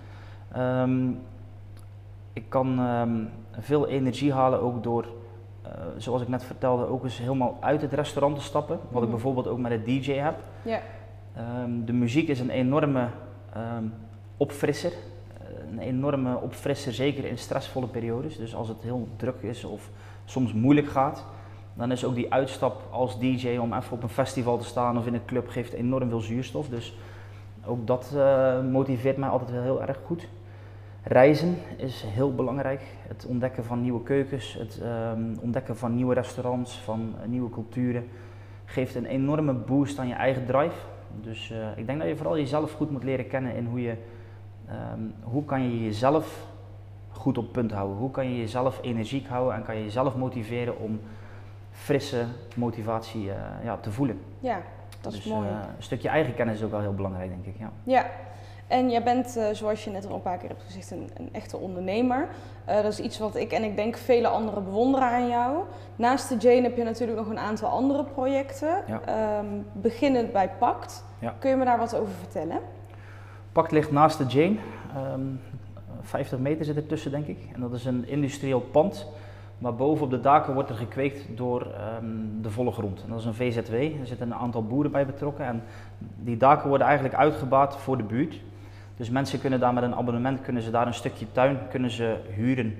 Ehm, 0.52 1.08
ik 2.32 2.44
kan 2.48 2.78
ehm, 2.78 3.24
veel 3.50 3.88
energie 3.88 4.32
halen 4.32 4.60
ook 4.60 4.82
door, 4.82 5.06
uh, 5.66 5.70
zoals 5.96 6.22
ik 6.22 6.28
net 6.28 6.44
vertelde, 6.44 6.86
ook 6.86 7.04
eens 7.04 7.18
helemaal 7.18 7.56
uit 7.60 7.82
het 7.82 7.92
restaurant 7.92 8.36
te 8.36 8.42
stappen. 8.42 8.78
Wat 8.88 9.02
ik 9.02 9.08
mhm. 9.08 9.10
bijvoorbeeld 9.10 9.48
ook 9.48 9.58
met 9.58 9.70
de 9.70 9.98
DJ 9.98 10.12
heb. 10.12 10.38
Um, 11.64 11.84
de 11.84 11.92
muziek 11.92 12.28
is 12.28 12.40
een 12.40 12.50
enorme 12.50 13.08
opfrisser. 14.36 14.92
Een 15.70 15.78
enorme 15.78 16.36
opfrisser, 16.36 16.92
zeker 16.92 17.24
in 17.24 17.38
stressvolle 17.38 17.86
periodes. 17.86 18.36
Dus 18.36 18.54
als 18.54 18.68
het 18.68 18.82
heel 18.82 19.08
druk 19.16 19.42
is 19.42 19.64
of 19.64 19.90
soms 20.24 20.52
moeilijk 20.52 20.88
gaat, 20.88 21.26
dan 21.80 21.92
is 21.92 22.04
ook 22.04 22.14
die 22.14 22.32
uitstap 22.32 22.82
als 22.90 23.18
DJ 23.18 23.56
om 23.56 23.72
even 23.72 23.92
op 23.92 24.02
een 24.02 24.08
festival 24.08 24.58
te 24.58 24.64
staan 24.64 24.98
of 24.98 25.06
in 25.06 25.14
een 25.14 25.24
club 25.24 25.48
geeft 25.48 25.72
enorm 25.72 26.08
veel 26.08 26.20
zuurstof. 26.20 26.68
Dus 26.68 26.96
ook 27.64 27.86
dat 27.86 28.12
uh, 28.14 28.60
motiveert 28.70 29.16
mij 29.16 29.28
altijd 29.28 29.50
wel 29.50 29.62
heel 29.62 29.82
erg 29.82 29.98
goed. 30.04 30.28
Reizen 31.02 31.56
is 31.76 32.04
heel 32.06 32.34
belangrijk. 32.34 32.80
Het 33.08 33.26
ontdekken 33.28 33.64
van 33.64 33.80
nieuwe 33.80 34.02
keukens, 34.02 34.54
het 34.58 34.80
um, 35.14 35.38
ontdekken 35.40 35.76
van 35.76 35.94
nieuwe 35.94 36.14
restaurants, 36.14 36.78
van 36.78 37.14
uh, 37.20 37.28
nieuwe 37.28 37.50
culturen, 37.50 38.08
geeft 38.64 38.94
een 38.94 39.06
enorme 39.06 39.52
boost 39.52 39.98
aan 39.98 40.08
je 40.08 40.14
eigen 40.14 40.46
drive. 40.46 40.76
Dus 41.22 41.50
uh, 41.50 41.78
ik 41.78 41.86
denk 41.86 41.98
dat 41.98 42.08
je 42.08 42.16
vooral 42.16 42.36
jezelf 42.36 42.72
goed 42.72 42.90
moet 42.90 43.04
leren 43.04 43.26
kennen 43.26 43.54
in 43.54 43.66
hoe 43.66 43.82
je, 43.82 43.94
um, 44.94 45.14
hoe 45.22 45.44
kan 45.44 45.62
je 45.62 45.84
jezelf 45.84 46.46
goed 47.10 47.38
op 47.38 47.52
punt 47.52 47.72
houden. 47.72 47.96
Hoe 47.96 48.10
kan 48.10 48.30
je 48.30 48.38
jezelf 48.38 48.78
energiek 48.82 49.26
houden 49.26 49.54
en 49.54 49.64
kan 49.64 49.76
je 49.76 49.82
jezelf 49.82 50.16
motiveren 50.16 50.78
om 50.78 51.00
frisse 51.80 52.24
motivatie 52.56 53.24
uh, 53.24 53.34
ja, 53.64 53.76
te 53.76 53.90
voelen. 53.90 54.20
Ja, 54.40 54.60
dat 55.00 55.12
is 55.12 55.22
dus, 55.22 55.32
mooi. 55.32 55.48
Uh, 55.48 55.54
een 55.76 55.82
stukje 55.82 56.08
eigen 56.08 56.34
kennis 56.34 56.56
is 56.56 56.64
ook 56.64 56.70
wel 56.70 56.80
heel 56.80 56.94
belangrijk, 56.94 57.30
denk 57.30 57.46
ik. 57.46 57.54
Ja. 57.58 57.70
ja. 57.84 58.06
En 58.66 58.90
jij 58.90 59.02
bent, 59.02 59.36
uh, 59.36 59.44
zoals 59.52 59.84
je 59.84 59.90
net 59.90 60.06
al 60.06 60.14
een 60.14 60.22
paar 60.22 60.38
keer 60.38 60.48
hebt 60.48 60.62
gezegd, 60.62 60.90
een, 60.90 61.10
een 61.16 61.28
echte 61.32 61.56
ondernemer. 61.56 62.28
Dat 62.66 62.92
is 62.92 63.00
iets 63.00 63.18
wat 63.18 63.36
ik 63.36 63.52
en 63.52 63.64
ik 63.64 63.76
denk 63.76 63.96
vele 63.96 64.28
anderen 64.28 64.64
bewonderen 64.64 65.08
aan 65.08 65.28
jou. 65.28 65.64
Naast 65.96 66.28
de 66.28 66.36
Jane 66.36 66.62
heb 66.62 66.76
je 66.76 66.84
natuurlijk 66.84 67.18
nog 67.18 67.28
een 67.28 67.38
aantal 67.38 67.68
andere 67.68 68.04
projecten. 68.04 68.82
Ja. 68.86 69.38
Um, 69.38 69.66
beginnend 69.72 70.32
bij 70.32 70.50
Pact. 70.58 71.04
Ja. 71.18 71.34
Kun 71.38 71.50
je 71.50 71.56
me 71.56 71.64
daar 71.64 71.78
wat 71.78 71.96
over 71.96 72.12
vertellen? 72.14 72.60
Pact 73.52 73.70
ligt 73.70 73.90
naast 73.90 74.18
de 74.18 74.24
Jane. 74.24 74.56
Um, 75.14 75.40
50 76.02 76.38
meter 76.38 76.64
zit 76.64 76.76
er 76.76 76.86
tussen, 76.86 77.10
denk 77.10 77.26
ik. 77.26 77.38
En 77.54 77.60
dat 77.60 77.72
is 77.72 77.84
een 77.84 78.08
industrieel 78.08 78.60
pand. 78.60 79.06
Maar 79.60 79.74
boven 79.74 80.04
op 80.04 80.10
de 80.10 80.20
daken 80.20 80.54
wordt 80.54 80.70
er 80.70 80.76
gekweekt 80.76 81.36
door 81.36 81.66
um, 82.02 82.38
de 82.42 82.50
volle 82.50 82.72
grond. 82.72 83.04
Dat 83.08 83.18
is 83.18 83.24
een 83.24 83.34
VZW. 83.34 83.72
Er 83.72 84.06
zitten 84.06 84.26
een 84.26 84.38
aantal 84.38 84.64
boeren 84.64 84.90
bij 84.90 85.06
betrokken. 85.06 85.44
En 85.44 85.62
die 85.98 86.36
daken 86.36 86.68
worden 86.68 86.86
eigenlijk 86.86 87.16
uitgebaat 87.16 87.76
voor 87.76 87.96
de 87.96 88.02
buurt. 88.02 88.40
Dus 88.96 89.10
mensen 89.10 89.40
kunnen 89.40 89.60
daar 89.60 89.74
met 89.74 89.82
een 89.82 89.94
abonnement 89.94 90.40
kunnen 90.40 90.62
ze 90.62 90.70
daar 90.70 90.86
een 90.86 90.94
stukje 90.94 91.26
tuin 91.32 91.58
kunnen 91.70 91.90
ze 91.90 92.16
huren. 92.34 92.74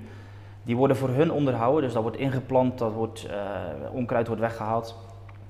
Die 0.63 0.75
worden 0.75 0.97
voor 0.97 1.09
hun 1.09 1.31
onderhouden, 1.31 1.83
dus 1.83 1.93
dat 1.93 2.01
wordt 2.01 2.17
ingeplant, 2.17 2.77
dat 2.77 2.93
wordt, 2.93 3.27
uh, 3.27 3.93
onkruid 3.93 4.27
wordt 4.27 4.41
weggehaald. 4.41 4.97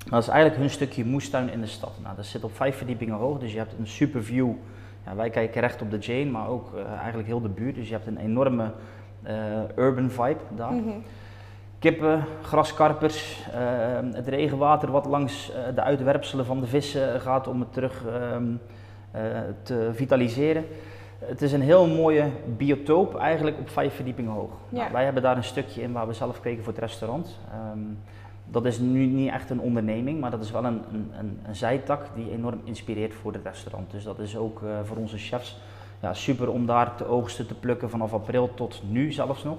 Dat 0.10 0.22
is 0.22 0.28
eigenlijk 0.28 0.60
hun 0.60 0.70
stukje 0.70 1.06
moestuin 1.06 1.52
in 1.52 1.62
de 1.62 1.68
stad. 1.68 1.92
Nou, 2.04 2.16
dat 2.16 2.26
zit 2.26 2.44
op 2.44 2.56
vijf 2.56 2.78
verdiepingen 2.78 3.16
hoog, 3.16 3.40
dus 3.40 3.52
je 3.52 3.58
hebt 3.58 3.74
een 3.80 3.88
super 3.88 4.24
view. 4.24 4.50
Ja, 5.06 5.16
wij 5.16 5.30
kijken 5.30 5.62
recht 5.62 5.82
op 5.82 5.92
de 5.92 5.98
Jane, 5.98 6.32
maar 6.32 6.48
ook 6.48 6.72
uh, 6.76 6.92
eigenlijk 7.00 7.28
heel 7.28 7.42
de 7.42 7.50
buurt. 7.50 7.76
Dus 7.76 7.88
je 7.88 7.94
hebt 7.94 8.08
een 8.08 8.18
enorme 8.18 8.72
uh, 9.28 9.32
urban 9.76 10.10
vibe 10.10 10.40
daar. 10.56 10.70
-hmm. 10.70 11.04
Kippen, 11.82 12.26
graskarpers, 12.42 13.38
het 14.14 14.28
regenwater 14.28 14.92
wat 14.92 15.06
langs 15.06 15.52
de 15.76 15.82
uitwerpselen 15.82 16.46
van 16.46 16.60
de 16.60 16.68
vissen 16.68 17.22
gaat 17.22 17.48
om 17.48 17.60
het 17.60 17.74
terug 17.74 18.04
um, 18.34 18.60
uh, 19.16 19.22
te 19.64 19.90
vitaliseren. 19.94 20.66
Het 21.20 21.42
is 21.42 21.52
een 21.52 21.62
heel 21.62 21.88
mooie 21.88 22.30
biotoop, 22.58 23.16
eigenlijk 23.16 23.60
op 23.60 23.70
vijf 23.70 23.96
verdiepingen 23.96 24.32
hoog. 24.32 24.52
Ja. 24.70 24.78
Nou, 24.78 24.92
wij 24.92 25.04
hebben 25.04 25.24
daar 25.24 25.38
een 25.38 25.44
stukje 25.44 25.82
in 25.82 25.92
waar 25.92 26.08
we 26.08 26.14
zelf 26.14 26.40
kweken 26.40 26.64
voor 26.64 26.74
het 26.74 26.82
restaurant. 26.82 27.40
Um, 27.74 27.98
dat 28.46 28.66
is 28.66 28.80
nu 28.80 29.06
niet 29.06 29.32
echt 29.32 29.50
een 29.50 29.60
onderneming, 29.60 30.20
maar 30.20 30.32
dat 30.32 30.42
is 30.42 30.52
wel 30.52 30.66
een, 30.66 30.82
een, 30.92 31.12
een, 31.46 31.56
zijtak 31.56 32.06
die 32.16 32.32
enorm 32.32 32.62
inspireert 32.64 33.14
voor 33.14 33.34
het 33.34 33.44
restaurant. 33.44 33.92
Dus 33.92 34.04
dat 34.04 34.20
is 34.20 34.38
ook 34.38 34.62
uh, 34.62 34.70
voor 34.84 34.98
onze 34.98 35.18
chefs 35.18 35.60
ja, 36.02 36.14
super 36.14 36.50
om 36.50 36.66
daar 36.66 36.96
te 36.96 37.06
oogsten, 37.06 37.48
te 37.48 37.56
plukken 37.56 37.90
vanaf 37.90 38.14
april 38.14 38.54
tot 38.54 38.82
nu 38.90 39.12
zelfs 39.12 39.44
nog. 39.44 39.58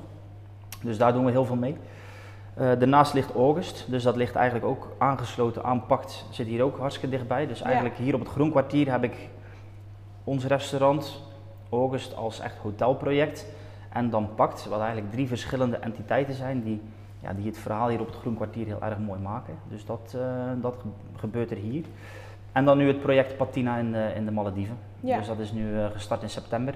Dus 0.83 0.99
daar 0.99 1.13
doen 1.13 1.25
we 1.25 1.31
heel 1.31 1.45
veel 1.45 1.57
mee. 1.57 1.77
Uh, 2.59 2.65
daarnaast 2.79 3.15
ligt 3.15 3.35
August, 3.35 3.91
dus 3.91 4.03
dat 4.03 4.17
ligt 4.17 4.35
eigenlijk 4.35 4.67
ook 4.67 4.89
aangesloten 4.99 5.65
aan 5.65 5.87
Pact, 5.87 6.25
zit 6.31 6.47
hier 6.47 6.63
ook 6.63 6.79
hartstikke 6.79 7.17
dichtbij. 7.17 7.47
Dus 7.47 7.63
eigenlijk 7.63 7.97
ja. 7.97 8.03
hier 8.03 8.15
op 8.15 8.21
het 8.21 8.29
Groenkwartier 8.29 8.91
heb 8.91 9.05
ik 9.05 9.29
ons 10.25 10.45
restaurant, 10.45 11.23
August 11.71 12.17
als 12.17 12.41
echt 12.41 12.57
hotelproject. 12.57 13.47
En 13.93 14.11
dan 14.11 14.35
Pact, 14.35 14.67
wat 14.67 14.81
eigenlijk 14.81 15.13
drie 15.13 15.29
verschillende 15.29 15.77
entiteiten 15.77 16.35
zijn 16.35 16.63
die, 16.63 16.81
ja, 17.21 17.33
die 17.33 17.47
het 17.47 17.59
verhaal 17.59 17.89
hier 17.89 18.01
op 18.01 18.07
het 18.07 18.17
Groenkwartier 18.17 18.67
heel 18.67 18.83
erg 18.83 18.99
mooi 18.99 19.21
maken. 19.21 19.55
Dus 19.69 19.87
dat, 19.87 20.15
uh, 20.17 20.23
dat 20.61 20.77
gebeurt 21.17 21.51
er 21.51 21.57
hier. 21.57 21.85
En 22.53 22.65
dan 22.65 22.79
nu 22.79 22.87
het 22.87 23.01
project 23.01 23.37
Patina 23.37 23.77
in 23.77 23.93
de, 23.93 24.13
in 24.15 24.25
de 24.25 24.31
Malediven. 24.31 24.77
Ja. 25.01 25.19
Dus 25.19 25.27
dat 25.27 25.39
is 25.39 25.53
nu 25.53 25.73
uh, 25.73 25.87
gestart 25.93 26.23
in 26.23 26.31
september. 26.31 26.75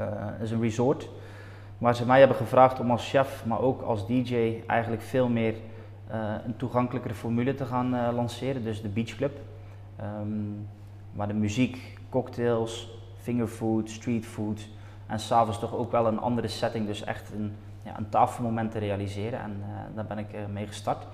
Uh, 0.00 0.06
is 0.42 0.50
een 0.50 0.60
resort 0.60 1.08
waar 1.84 1.96
ze 1.96 2.06
mij 2.06 2.18
hebben 2.18 2.36
gevraagd 2.36 2.80
om 2.80 2.90
als 2.90 3.10
chef, 3.10 3.44
maar 3.46 3.60
ook 3.60 3.82
als 3.82 4.06
DJ 4.06 4.62
eigenlijk 4.66 5.02
veel 5.02 5.28
meer 5.28 5.54
een 6.44 6.56
toegankelijkere 6.56 7.14
formule 7.14 7.54
te 7.54 7.64
gaan 7.64 8.14
lanceren. 8.14 8.64
Dus 8.64 8.82
de 8.82 8.88
Beach 8.88 9.16
Club. 9.16 9.38
Um, 10.20 10.68
waar 11.12 11.28
de 11.28 11.34
muziek 11.34 11.98
cocktails, 12.08 12.90
fingerfood, 13.16 13.90
streetfood 13.90 14.68
en 15.06 15.18
s'avonds 15.18 15.58
toch 15.58 15.74
ook 15.74 15.90
wel 15.90 16.06
een 16.06 16.18
andere 16.18 16.48
setting, 16.48 16.86
dus 16.86 17.04
echt 17.04 17.32
een, 17.32 17.52
ja, 17.82 17.98
een 17.98 18.08
tafelmoment 18.08 18.70
te 18.70 18.78
realiseren. 18.78 19.40
En 19.40 19.56
uh, 19.60 19.66
daar 19.94 20.06
ben 20.06 20.18
ik 20.18 20.26
mee 20.52 20.66
gestart. 20.66 21.06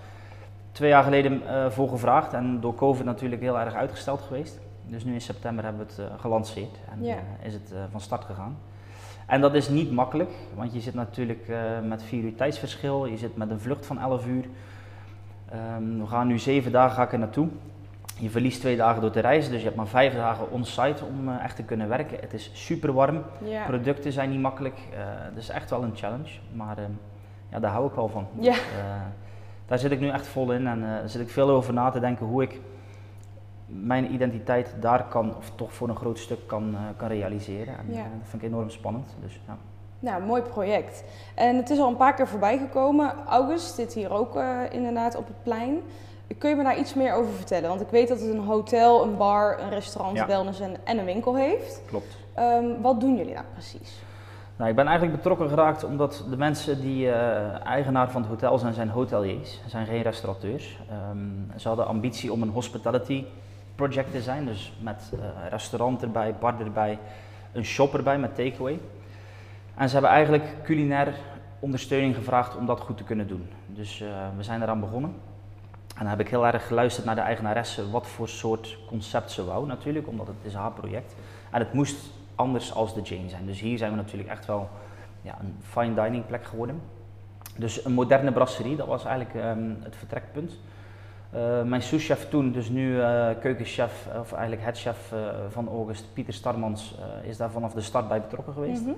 Twee 0.72 0.88
jaar 0.88 1.04
geleden 1.04 1.42
voor 1.72 1.88
gevraagd 1.88 2.32
en 2.32 2.60
door 2.60 2.74
COVID 2.74 3.04
natuurlijk 3.04 3.42
heel 3.42 3.58
erg 3.58 3.74
uitgesteld 3.74 4.20
geweest. 4.20 4.60
Dus 4.86 5.04
nu 5.04 5.12
in 5.12 5.20
september 5.20 5.64
hebben 5.64 5.86
we 5.86 6.02
het 6.02 6.20
gelanceerd 6.20 6.78
en 6.90 7.04
is 7.42 7.52
het 7.52 7.72
van 7.90 8.00
start 8.00 8.24
gegaan. 8.24 8.56
En 9.30 9.40
dat 9.40 9.54
is 9.54 9.68
niet 9.68 9.92
makkelijk, 9.92 10.30
want 10.54 10.72
je 10.74 10.80
zit 10.80 10.94
natuurlijk 10.94 11.52
met 11.84 12.02
vier 12.02 12.24
uur 12.24 12.34
tijdsverschil, 12.34 13.06
je 13.06 13.16
zit 13.16 13.36
met 13.36 13.50
een 13.50 13.60
vlucht 13.60 13.86
van 13.86 13.98
11 13.98 14.26
uur. 14.26 14.44
Um, 15.78 16.00
we 16.00 16.06
gaan 16.06 16.26
nu 16.26 16.38
zeven 16.38 16.72
dagen 16.72 16.96
ga 16.96 17.02
ik 17.02 17.12
er 17.12 17.18
naartoe. 17.18 17.48
Je 18.18 18.30
verliest 18.30 18.60
twee 18.60 18.76
dagen 18.76 19.00
door 19.00 19.10
te 19.10 19.20
reizen, 19.20 19.50
dus 19.50 19.60
je 19.60 19.64
hebt 19.64 19.76
maar 19.76 19.86
vijf 19.86 20.14
dagen 20.14 20.50
on-site 20.50 21.04
om 21.04 21.28
uh, 21.28 21.44
echt 21.44 21.56
te 21.56 21.62
kunnen 21.62 21.88
werken. 21.88 22.18
Het 22.20 22.32
is 22.32 22.50
super 22.54 22.92
warm, 22.92 23.22
ja. 23.44 23.64
producten 23.64 24.12
zijn 24.12 24.30
niet 24.30 24.40
makkelijk, 24.40 24.78
uh, 24.92 24.98
het 25.02 25.36
is 25.36 25.48
echt 25.48 25.70
wel 25.70 25.82
een 25.82 25.96
challenge, 25.96 26.30
maar 26.52 26.78
uh, 26.78 26.84
ja, 27.50 27.58
daar 27.60 27.70
hou 27.70 27.86
ik 27.86 27.94
wel 27.94 28.08
van. 28.08 28.26
Ja. 28.38 28.54
Daar 29.66 29.78
zit 29.78 29.90
ik 29.90 30.00
nu 30.00 30.08
echt 30.08 30.26
vol 30.26 30.52
in 30.52 30.66
en 30.66 30.80
daar 30.80 31.08
zit 31.08 31.20
ik 31.20 31.30
veel 31.30 31.50
over 31.50 31.72
na 31.72 31.90
te 31.90 32.00
denken 32.00 32.26
hoe 32.26 32.42
ik 32.42 32.60
mijn 33.70 34.12
identiteit 34.12 34.74
daar 34.80 35.04
kan, 35.04 35.36
of 35.36 35.52
toch 35.54 35.72
voor 35.72 35.88
een 35.88 35.96
groot 35.96 36.18
stuk 36.18 36.46
kan, 36.46 36.76
kan 36.96 37.08
realiseren. 37.08 37.78
En, 37.78 37.84
ja. 37.88 38.02
dat 38.02 38.28
vind 38.28 38.42
ik 38.42 38.48
enorm 38.48 38.70
spannend. 38.70 39.16
Dus, 39.22 39.40
ja. 39.46 39.56
Nou, 39.98 40.22
mooi 40.22 40.42
project. 40.42 41.04
En 41.34 41.56
het 41.56 41.70
is 41.70 41.78
al 41.78 41.88
een 41.88 41.96
paar 41.96 42.14
keer 42.14 42.28
voorbij 42.28 42.58
gekomen. 42.58 43.14
August 43.26 43.74
zit 43.74 43.94
hier 43.94 44.12
ook 44.12 44.42
inderdaad 44.70 45.16
op 45.16 45.26
het 45.26 45.42
plein. 45.42 45.82
Kun 46.38 46.50
je 46.50 46.56
me 46.56 46.62
daar 46.62 46.78
iets 46.78 46.94
meer 46.94 47.14
over 47.14 47.32
vertellen? 47.32 47.68
Want 47.68 47.80
ik 47.80 47.88
weet 47.88 48.08
dat 48.08 48.20
het 48.20 48.30
een 48.30 48.44
hotel, 48.44 49.02
een 49.02 49.16
bar, 49.16 49.60
een 49.60 49.70
restaurant, 49.70 50.16
ja. 50.16 50.26
wellness 50.26 50.60
en, 50.60 50.76
en, 50.84 50.98
een 50.98 51.04
winkel 51.04 51.36
heeft. 51.36 51.82
Klopt. 51.86 52.16
Um, 52.38 52.82
wat 52.82 53.00
doen 53.00 53.16
jullie 53.16 53.34
daar 53.34 53.44
precies? 53.52 54.02
Nou, 54.56 54.70
ik 54.70 54.76
ben 54.76 54.86
eigenlijk 54.86 55.16
betrokken 55.16 55.48
geraakt 55.48 55.84
omdat 55.84 56.24
de 56.30 56.36
mensen 56.36 56.80
die 56.80 57.06
uh, 57.06 57.66
eigenaar 57.66 58.10
van 58.10 58.20
het 58.20 58.30
hotel 58.30 58.58
zijn, 58.58 58.74
zijn 58.74 58.88
hoteliers, 58.88 59.60
zijn 59.66 59.86
geen 59.86 60.02
restaurateurs. 60.02 60.80
Um, 61.10 61.50
ze 61.56 61.68
hadden 61.68 61.86
ambitie 61.86 62.32
om 62.32 62.42
een 62.42 62.48
hospitality 62.48 63.24
dus 64.44 64.72
met 64.80 65.12
uh, 65.14 65.20
restaurant 65.50 66.02
erbij, 66.02 66.34
bar 66.34 66.60
erbij, 66.60 66.98
een 67.52 67.64
shop 67.64 67.94
erbij 67.94 68.18
met 68.18 68.34
takeaway. 68.34 68.78
En 69.74 69.88
ze 69.88 69.92
hebben 69.92 70.10
eigenlijk 70.10 70.44
culinair 70.62 71.14
ondersteuning 71.60 72.14
gevraagd 72.14 72.56
om 72.56 72.66
dat 72.66 72.80
goed 72.80 72.96
te 72.96 73.04
kunnen 73.04 73.28
doen. 73.28 73.48
Dus 73.66 74.00
uh, 74.00 74.08
we 74.36 74.42
zijn 74.42 74.62
eraan 74.62 74.80
begonnen. 74.80 75.14
En 75.88 76.06
dan 76.06 76.06
heb 76.06 76.20
ik 76.20 76.28
heel 76.28 76.46
erg 76.46 76.66
geluisterd 76.66 77.06
naar 77.06 77.14
de 77.14 77.20
eigenaresse, 77.20 77.90
wat 77.90 78.06
voor 78.06 78.28
soort 78.28 78.78
concept 78.86 79.30
ze 79.30 79.44
wou 79.44 79.66
natuurlijk, 79.66 80.08
omdat 80.08 80.26
het 80.26 80.36
is 80.42 80.54
haar 80.54 80.72
project. 80.72 81.14
En 81.50 81.58
het 81.58 81.72
moest 81.72 82.10
anders 82.34 82.74
als 82.74 82.94
de 82.94 83.00
Jane 83.00 83.28
zijn. 83.28 83.46
Dus 83.46 83.60
hier 83.60 83.78
zijn 83.78 83.90
we 83.90 83.96
natuurlijk 83.96 84.30
echt 84.30 84.46
wel 84.46 84.68
ja, 85.22 85.36
een 85.40 85.56
fine 85.62 85.94
dining 85.94 86.26
plek 86.26 86.44
geworden. 86.44 86.80
Dus 87.56 87.84
een 87.84 87.92
moderne 87.92 88.32
brasserie, 88.32 88.76
dat 88.76 88.86
was 88.86 89.04
eigenlijk 89.04 89.44
um, 89.44 89.78
het 89.82 89.96
vertrekpunt. 89.96 90.58
Uh, 91.34 91.62
mijn 91.62 91.82
souschef 91.82 92.28
toen, 92.28 92.52
dus 92.52 92.68
nu 92.68 92.96
uh, 92.96 93.28
keukenchef, 93.40 94.08
of 94.20 94.32
eigenlijk 94.32 94.62
headchef 94.62 95.12
uh, 95.12 95.18
van 95.48 95.68
August, 95.68 96.04
Pieter 96.12 96.34
Starmans, 96.34 96.94
is 97.22 97.36
daar 97.36 97.50
vanaf 97.50 97.72
de 97.72 97.80
start 97.80 98.08
bij 98.08 98.20
betrokken 98.20 98.52
geweest. 98.52 98.80
Mm 98.80 98.86
-hmm. 98.86 98.96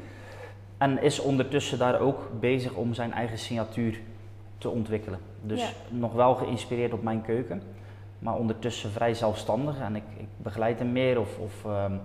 En 0.79 1.03
is 1.03 1.21
ondertussen 1.21 1.79
daar 1.79 2.01
ook 2.01 2.31
bezig 2.41 2.75
om 2.75 2.95
zijn 2.95 3.13
eigen 3.13 3.39
signatuur 3.39 4.01
te 4.59 4.69
ontwikkelen. 4.69 5.19
Dus 5.43 5.61
ja. 5.61 5.69
nog 5.89 6.13
wel 6.13 6.35
geïnspireerd 6.35 6.93
op 6.93 7.03
mijn 7.03 7.23
keuken, 7.23 7.63
maar 8.19 8.35
ondertussen 8.35 8.91
vrij 8.91 9.15
zelfstandig. 9.15 9.81
En 9.81 9.97
ik, 9.97 10.03
ik 10.17 10.29
begeleid 10.37 10.79
hem 10.79 10.93
meer 10.93 11.21
of, 11.21 11.39
of 11.39 11.65
um, 11.65 12.01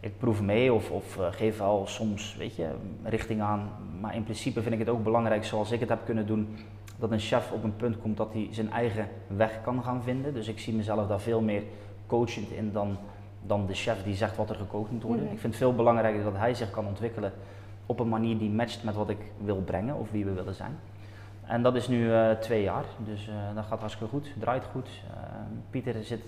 ik 0.00 0.18
proef 0.18 0.40
mee 0.40 0.72
of, 0.72 0.90
of 0.90 1.18
geef 1.30 1.58
wel 1.58 1.82
soms 1.86 2.36
weet 2.36 2.56
je, 2.56 2.68
richting 3.04 3.40
aan. 3.40 3.70
Maar 4.00 4.14
in 4.14 4.24
principe 4.24 4.62
vind 4.62 4.74
ik 4.74 4.80
het 4.80 4.88
ook 4.88 5.02
belangrijk, 5.02 5.44
zoals 5.44 5.70
ik 5.70 5.80
het 5.80 5.88
heb 5.88 6.04
kunnen 6.04 6.26
doen, 6.26 6.56
dat 7.00 7.10
een 7.10 7.18
chef 7.18 7.52
op 7.52 7.64
een 7.64 7.76
punt 7.76 8.00
komt 8.00 8.16
dat 8.16 8.32
hij 8.32 8.48
zijn 8.50 8.70
eigen 8.70 9.08
weg 9.26 9.60
kan 9.62 9.82
gaan 9.82 10.02
vinden. 10.02 10.34
Dus 10.34 10.48
ik 10.48 10.58
zie 10.58 10.74
mezelf 10.74 11.06
daar 11.06 11.20
veel 11.20 11.40
meer 11.40 11.62
coachend 12.06 12.50
in 12.50 12.72
dan, 12.72 12.96
dan 13.46 13.66
de 13.66 13.74
chef 13.74 14.02
die 14.02 14.14
zegt 14.14 14.36
wat 14.36 14.50
er 14.50 14.56
gekookt 14.56 14.90
moet 14.90 15.02
worden. 15.02 15.20
Mm 15.20 15.26
-hmm. 15.26 15.34
Ik 15.34 15.40
vind 15.40 15.52
het 15.52 15.62
veel 15.62 15.74
belangrijker 15.74 16.24
dat 16.24 16.36
hij 16.36 16.54
zich 16.54 16.70
kan 16.70 16.86
ontwikkelen 16.86 17.32
op 17.86 18.00
een 18.00 18.08
manier 18.08 18.38
die 18.38 18.50
matcht 18.50 18.84
met 18.84 18.94
wat 18.94 19.08
ik 19.08 19.18
wil 19.44 19.62
brengen 19.62 19.96
of 19.96 20.10
wie 20.10 20.24
we 20.24 20.32
willen 20.32 20.54
zijn. 20.54 20.78
En 21.42 21.62
dat 21.62 21.74
is 21.74 21.88
nu 21.88 22.04
uh, 22.04 22.30
twee 22.30 22.62
jaar, 22.62 22.84
dus 23.04 23.28
uh, 23.28 23.34
dat 23.54 23.64
gaat 23.64 23.80
hartstikke 23.80 24.12
goed, 24.12 24.32
draait 24.38 24.64
goed. 24.64 24.88
Uh, 24.88 25.16
Pieter 25.70 26.04
zit 26.04 26.22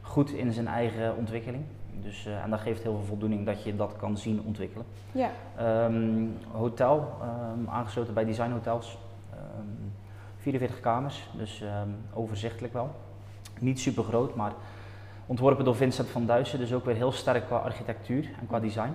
goed 0.00 0.30
in 0.30 0.52
zijn 0.52 0.66
eigen 0.66 1.16
ontwikkeling. 1.16 1.64
Dus, 2.02 2.26
en 2.26 2.50
dat 2.50 2.60
geeft 2.60 2.82
heel 2.82 2.94
veel 2.96 3.04
voldoening 3.04 3.46
dat 3.46 3.62
je 3.62 3.76
dat 3.76 3.96
kan 3.96 4.16
zien 4.16 4.42
ontwikkelen. 4.46 4.86
Ja. 5.12 5.30
Um, 5.84 6.36
hotel, 6.52 7.12
um, 7.56 7.68
aangesloten 7.68 8.14
bij 8.14 8.24
Design 8.24 8.50
Hotels. 8.50 8.98
Um, 9.58 9.92
44 10.36 10.80
kamers, 10.80 11.30
dus 11.36 11.64
overzichtelijk 12.14 12.72
wel. 12.72 12.94
Niet 13.60 13.80
super 13.80 14.04
groot, 14.04 14.34
maar 14.34 14.52
ontworpen 15.26 15.64
door 15.64 15.76
Vincent 15.76 16.08
van 16.08 16.26
Duysen, 16.26 16.58
dus 16.58 16.72
ook 16.72 16.84
weer 16.84 16.94
heel 16.94 17.12
sterk 17.12 17.46
qua 17.46 17.56
architectuur 17.56 18.28
en 18.40 18.46
qua 18.46 18.60
design 18.60 18.92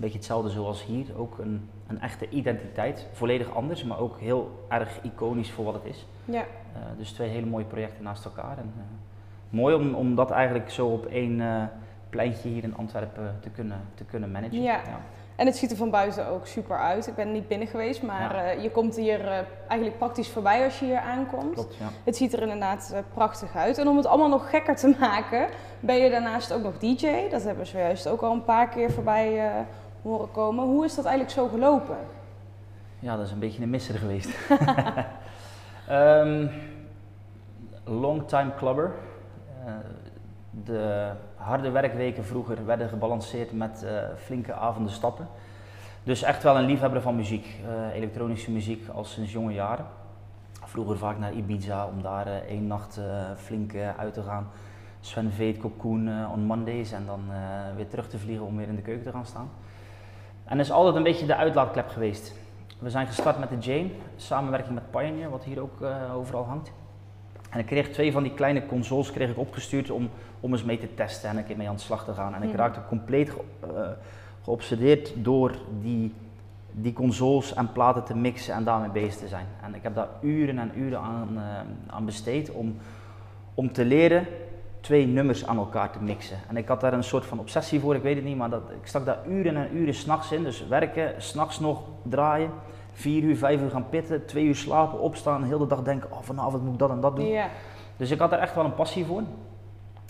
beetje 0.00 0.18
hetzelfde 0.18 0.50
zoals 0.50 0.84
hier, 0.84 1.06
ook 1.16 1.38
een, 1.38 1.68
een 1.86 2.00
echte 2.00 2.28
identiteit. 2.28 3.06
Volledig 3.12 3.54
anders, 3.54 3.84
maar 3.84 3.98
ook 3.98 4.20
heel 4.20 4.66
erg 4.68 4.98
iconisch 5.02 5.50
voor 5.50 5.64
wat 5.64 5.74
het 5.74 5.84
is. 5.84 6.06
Ja. 6.24 6.40
Uh, 6.40 6.78
dus 6.98 7.12
twee 7.12 7.28
hele 7.28 7.46
mooie 7.46 7.64
projecten 7.64 8.02
naast 8.02 8.24
elkaar. 8.24 8.58
En, 8.58 8.72
uh, 8.76 8.82
mooi 9.50 9.74
om, 9.74 9.94
om 9.94 10.14
dat 10.14 10.30
eigenlijk 10.30 10.70
zo 10.70 10.86
op 10.86 11.06
één, 11.06 11.38
uh, 11.38 11.62
pleintje 12.08 12.48
hier 12.48 12.62
in 12.62 12.76
Antwerpen 12.76 13.38
te 13.40 13.50
kunnen, 13.50 13.80
te 13.94 14.04
kunnen 14.04 14.30
managen. 14.30 14.62
Ja. 14.62 14.80
En 15.40 15.46
het 15.46 15.56
ziet 15.56 15.70
er 15.70 15.76
van 15.76 15.90
buiten 15.90 16.26
ook 16.28 16.46
super 16.46 16.78
uit. 16.78 17.06
Ik 17.06 17.14
ben 17.14 17.32
niet 17.32 17.48
binnen 17.48 17.68
geweest, 17.68 18.02
maar 18.02 18.34
Ja. 18.36 18.44
eh, 18.44 18.62
je 18.62 18.70
komt 18.70 18.96
hier 18.96 19.20
eh, 19.28 19.38
eigenlijk 19.68 19.98
praktisch 19.98 20.28
voorbij 20.28 20.64
als 20.64 20.78
je 20.78 20.84
hier 20.84 20.98
aankomt. 20.98 21.54
Klopt, 21.54 21.76
ja. 21.76 21.86
Het 22.04 22.16
ziet 22.16 22.32
er 22.32 22.42
inderdaad 22.42 22.90
eh, 22.94 23.00
prachtig 23.14 23.56
uit. 23.56 23.78
En 23.78 23.88
om 23.88 23.96
het 23.96 24.06
allemaal 24.06 24.28
nog 24.28 24.50
gekker 24.50 24.76
te 24.76 24.96
maken, 25.00 25.48
ben 25.80 25.96
je 25.96 26.10
daarnaast 26.10 26.52
ook 26.52 26.62
nog 26.62 26.78
DJ. 26.78 27.28
Dat 27.30 27.42
hebben 27.42 27.64
we 27.64 27.70
zojuist 27.70 28.08
ook 28.08 28.20
al 28.20 28.32
een 28.32 28.44
paar 28.44 28.68
keer 28.68 28.90
voorbij 28.90 29.52
horen 30.02 30.30
komen. 30.30 30.64
Hoe 30.64 30.84
is 30.84 30.94
dat 30.94 31.04
eigenlijk 31.04 31.34
zo 31.36 31.48
gelopen? 31.48 31.96
Ja, 32.98 33.16
dat 33.16 33.26
is 33.26 33.32
een 33.32 33.38
beetje 33.38 33.62
een 33.62 33.70
misser 33.70 33.98
geweest. 33.98 34.30
Ehm 35.88 36.46
long-time 37.84 38.54
clubber. 38.56 38.92
De 40.50 41.10
harde 41.36 41.70
werkweken 41.70 42.24
vroeger 42.24 42.66
werden 42.66 42.88
gebalanceerd 42.88 43.52
met 43.52 43.82
eh, 43.82 44.02
flinke 44.16 44.52
avonden 44.52 44.92
stappen. 44.92 45.28
Dus 46.02 46.22
echt 46.22 46.42
wel 46.42 46.56
een 46.56 46.64
liefhebber 46.64 47.02
van 47.02 47.16
muziek, 47.16 47.60
eh, 47.64 47.96
elektronische 47.96 48.50
muziek 48.50 48.88
al 48.88 49.04
sinds 49.04 49.32
jonge 49.32 49.52
jaren. 49.52 49.86
Vroeger 50.64 50.98
vaak 50.98 51.18
naar 51.18 51.32
Ibiza 51.32 51.86
om 51.86 52.02
daar 52.02 52.26
eh, 52.26 52.34
één 52.34 52.66
nacht 52.66 53.00
flink 53.36 53.74
uit 53.96 54.14
te 54.14 54.22
gaan. 54.22 54.48
Sven 55.00 55.32
Veet, 55.32 55.56
eh, 55.56 56.32
on 56.32 56.40
Mondays 56.40 56.92
en 56.92 57.06
dan 57.06 57.20
weer 57.76 57.88
terug 57.88 58.08
te 58.08 58.18
vliegen 58.18 58.46
om 58.46 58.56
weer 58.56 58.68
in 58.68 58.76
de 58.76 58.82
keuken 58.82 59.04
te 59.04 59.10
gaan 59.10 59.26
staan. 59.26 59.50
En 60.44 60.60
is 60.60 60.70
altijd 60.70 60.94
een 60.94 61.02
beetje 61.02 61.26
de 61.26 61.36
uitlaatklep 61.36 61.88
geweest. 61.88 62.34
We 62.78 62.90
zijn 62.90 63.06
gestart 63.06 63.38
met 63.38 63.48
de 63.48 63.58
Jane, 63.58 63.90
samenwerking 64.16 64.74
met 64.74 64.90
Pioneer, 64.90 65.30
wat 65.30 65.44
hier 65.44 65.60
ook 65.60 65.82
overal 66.14 66.44
hangt. 66.44 66.72
En 67.50 67.58
ik 67.58 67.66
kreeg 67.66 67.88
twee 67.90 68.12
van 68.12 68.22
die 68.22 68.34
kleine 68.34 68.66
consoles 68.66 69.10
kreeg 69.12 69.30
ik 69.30 69.38
opgestuurd 69.38 69.90
om, 69.90 70.08
om 70.40 70.52
eens 70.52 70.64
mee 70.64 70.78
te 70.78 70.94
testen 70.94 71.30
en 71.30 71.36
een 71.36 71.44
keer 71.44 71.56
mee 71.56 71.68
aan 71.68 71.74
de 71.74 71.80
slag 71.80 72.04
te 72.04 72.12
gaan. 72.12 72.34
En 72.34 72.42
ik 72.42 72.48
Mhm. 72.48 72.56
raakte 72.58 72.80
compleet 72.88 73.30
ge- 73.30 73.40
eh, 73.76 73.88
geobsedeerd 74.44 75.12
door 75.16 75.52
die, 75.82 76.14
die 76.72 76.92
consoles 76.92 77.54
en 77.54 77.72
platen 77.72 78.04
te 78.04 78.16
mixen 78.16 78.54
en 78.54 78.64
daarmee 78.64 78.90
bezig 78.90 79.14
te 79.20 79.28
zijn. 79.28 79.46
En 79.62 79.74
ik 79.74 79.82
heb 79.82 79.94
daar 79.94 80.08
uren 80.20 80.58
en 80.58 80.70
uren 80.76 80.98
aan, 81.00 81.28
eh, 81.36 81.94
aan 81.94 82.04
besteed 82.04 82.50
om, 82.50 82.76
om 83.54 83.72
te 83.72 83.84
leren 83.84 84.26
twee 84.80 85.06
nummers 85.06 85.46
aan 85.46 85.56
elkaar 85.56 85.90
te 85.90 86.02
mixen. 86.02 86.36
En 86.48 86.56
ik 86.56 86.68
had 86.68 86.80
daar 86.80 86.92
een 86.92 87.04
soort 87.04 87.24
van 87.24 87.38
obsessie 87.38 87.80
voor, 87.80 87.94
ik 87.94 88.02
weet 88.02 88.16
het 88.16 88.24
niet, 88.24 88.36
maar 88.36 88.50
dat, 88.50 88.62
ik 88.80 88.86
stak 88.86 89.04
daar 89.04 89.18
uren 89.28 89.56
en 89.56 89.76
uren 89.76 89.94
s'nachts 89.94 90.32
in. 90.32 90.42
Dus 90.44 90.66
werken, 90.68 91.14
s'nachts 91.22 91.60
nog 91.60 91.82
draaien, 92.02 92.50
vier 92.92 93.22
uur, 93.22 93.36
vijf 93.36 93.60
uur 93.60 93.70
gaan 93.70 93.88
pitten, 93.88 94.26
twee 94.26 94.44
uur 94.44 94.56
slapen, 94.56 95.00
opstaan, 95.00 95.44
heel 95.44 95.58
de 95.58 95.66
dag 95.66 95.82
denken, 95.82 96.12
oh 96.12 96.22
vanavond 96.22 96.62
moet 96.62 96.72
ik 96.72 96.78
dat 96.78 96.90
en 96.90 97.00
dat 97.00 97.16
doen. 97.16 97.26
Ja. 97.26 97.48
Dus 97.96 98.10
ik 98.10 98.18
had 98.18 98.32
er 98.32 98.38
echt 98.38 98.54
wel 98.54 98.64
een 98.64 98.74
passie 98.74 99.04
voor. 99.04 99.22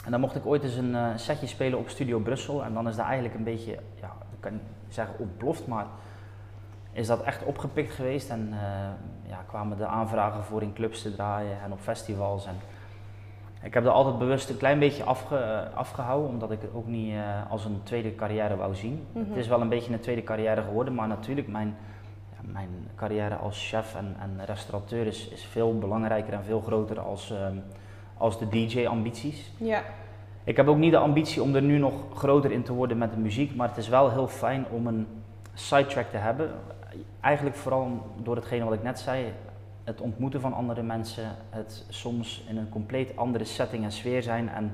En 0.04 0.10
dan 0.10 0.20
mocht 0.20 0.36
ik 0.36 0.46
ooit 0.46 0.62
eens 0.62 0.76
een 0.76 0.94
eh, 0.94 1.06
setje 1.16 1.46
spelen 1.46 1.78
op 1.78 1.88
Studio 1.88 2.18
Brussel. 2.18 2.64
En 2.64 2.74
dan 2.74 2.88
is 2.88 2.96
dat 2.96 3.04
eigenlijk 3.06 3.34
een 3.34 3.44
beetje, 3.44 3.78
ja, 4.00 4.12
ik 4.32 4.40
kan 4.40 4.52
niet 4.52 4.62
zeggen 4.88 5.14
ontploft, 5.18 5.66
maar 5.66 5.86
is 6.92 7.06
dat 7.06 7.22
echt 7.22 7.44
opgepikt 7.44 7.92
geweest. 7.92 8.30
En 8.30 8.48
eh, 8.52 9.30
ja, 9.30 9.44
kwamen 9.46 9.76
de 9.76 9.86
aanvragen 9.86 10.44
voor 10.44 10.62
in 10.62 10.72
clubs 10.72 11.02
te 11.02 11.14
draaien 11.14 11.60
en 11.64 11.72
op 11.72 11.80
festivals. 11.80 12.46
En 12.46 12.54
ik 13.62 13.74
heb 13.74 13.84
er 13.84 13.90
altijd 13.90 14.18
bewust 14.18 14.48
een 14.48 14.56
klein 14.56 14.78
beetje 14.78 15.04
afge, 15.04 15.36
eh, 15.36 15.76
afgehouden, 15.76 16.30
omdat 16.30 16.50
ik 16.50 16.60
het 16.60 16.74
ook 16.74 16.86
niet 16.86 17.14
als 17.50 17.64
een 17.64 17.80
tweede 17.82 18.14
carrière 18.14 18.56
wou 18.56 18.74
zien. 18.74 19.06
Mhm. 19.12 19.28
Het 19.28 19.36
is 19.36 19.48
wel 19.48 19.60
een 19.60 19.68
beetje 19.68 19.92
een 19.92 20.00
tweede 20.00 20.22
carrière 20.22 20.62
geworden, 20.62 20.94
maar 20.94 21.08
natuurlijk 21.08 21.48
mijn, 21.48 21.76
mijn 22.43 22.68
carrière 22.97 23.34
als 23.34 23.68
chef 23.68 23.95
en, 23.95 24.16
en 24.20 24.45
restaurateur 24.47 25.07
is, 25.07 25.28
is 25.28 25.45
veel 25.45 25.78
belangrijker 25.78 26.32
en 26.32 26.45
veel 26.45 26.61
groter 26.61 27.01
als, 27.01 27.30
ehm, 27.30 27.57
als 28.16 28.38
de 28.38 28.49
DJ-ambities. 28.49 29.51
Ja. 29.57 29.82
Ik 30.45 30.57
heb 30.57 30.68
ook 30.68 30.76
niet 30.76 30.91
de 30.91 30.99
ambitie 30.99 31.43
om 31.43 31.55
er 31.55 31.62
nu 31.62 31.78
nog 31.78 31.93
groter 32.14 32.51
in 32.53 32.62
te 32.62 32.72
worden 32.72 32.99
met 32.99 33.12
de 33.12 33.18
muziek, 33.18 33.55
maar 33.55 33.68
het 33.68 33.76
is 33.76 33.88
wel 33.88 34.11
heel 34.11 34.28
fijn 34.28 34.66
om 34.70 34.86
een 34.86 35.07
sidetrack 35.55 36.11
te 36.11 36.16
hebben. 36.16 36.51
Eigenlijk 37.20 37.57
vooral 37.57 38.07
door 38.22 38.36
hetgene 38.36 38.64
wat 38.64 38.72
ik 38.74 38.82
net 38.82 38.99
zei, 38.99 39.32
het 39.84 40.01
ontmoeten 40.01 40.41
van 40.41 40.53
andere 40.53 40.82
mensen, 40.82 41.24
het 41.51 41.84
soms 41.88 42.45
in 42.49 42.57
een 42.57 42.68
compleet 42.68 43.16
andere 43.16 43.45
setting 43.45 43.84
en 43.84 43.93
sfeer 43.93 44.22
zijn 44.22 44.49
en 44.49 44.72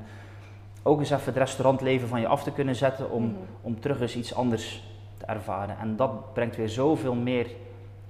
ook 0.82 0.98
eens 0.98 1.10
even 1.10 1.24
het 1.24 1.36
restaurantleven 1.36 2.08
van 2.08 2.20
je 2.20 2.26
af 2.26 2.42
te 2.42 2.52
kunnen 2.52 2.74
zetten 2.74 3.10
om, 3.10 3.22
Mhm. 3.22 3.34
om 3.62 3.80
terug 3.80 4.00
eens 4.00 4.16
iets 4.16 4.34
anders 4.34 4.82
te 5.16 5.24
ervaren. 5.24 5.78
En 5.78 5.96
dat 5.96 6.32
brengt 6.32 6.56
weer 6.56 6.68
zoveel 6.68 7.14
meer 7.14 7.46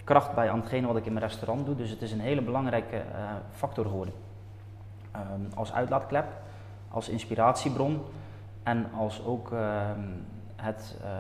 kracht 0.05 0.35
bij 0.35 0.51
aan 0.51 0.61
hetgene 0.61 0.87
wat 0.87 0.97
ik 0.97 1.07
in 1.07 1.13
mijn 1.13 1.25
restaurant 1.25 1.67
doe. 1.67 1.75
Dus 1.75 1.91
het 1.91 2.03
is 2.03 2.13
een 2.13 2.21
hele 2.21 2.43
belangrijke 2.43 2.97
eh, 2.97 3.03
factor 3.51 3.85
geworden. 3.85 4.15
Ehm, 5.11 5.41
als 5.55 5.73
uitlaatklep, 5.73 6.27
als 6.89 7.09
inspiratiebron 7.09 8.01
en 8.63 8.87
als 8.99 9.25
ook 9.25 9.53
ehm, 9.53 10.01
het, 10.57 10.97
eh, 11.03 11.11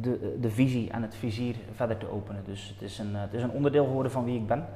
de, 0.00 0.38
de 0.40 0.50
visie 0.50 0.90
en 0.90 1.02
het 1.02 1.14
vizier 1.14 1.56
verder 1.74 1.96
te 1.96 2.10
openen. 2.10 2.42
Dus 2.44 2.68
het 2.68 2.82
is, 2.82 2.98
een, 2.98 3.14
het 3.14 3.32
is 3.32 3.42
een 3.42 3.50
onderdeel 3.50 3.84
geworden 3.84 4.12
van 4.12 4.24
wie 4.24 4.36
ik 4.36 4.46
ben. 4.46 4.66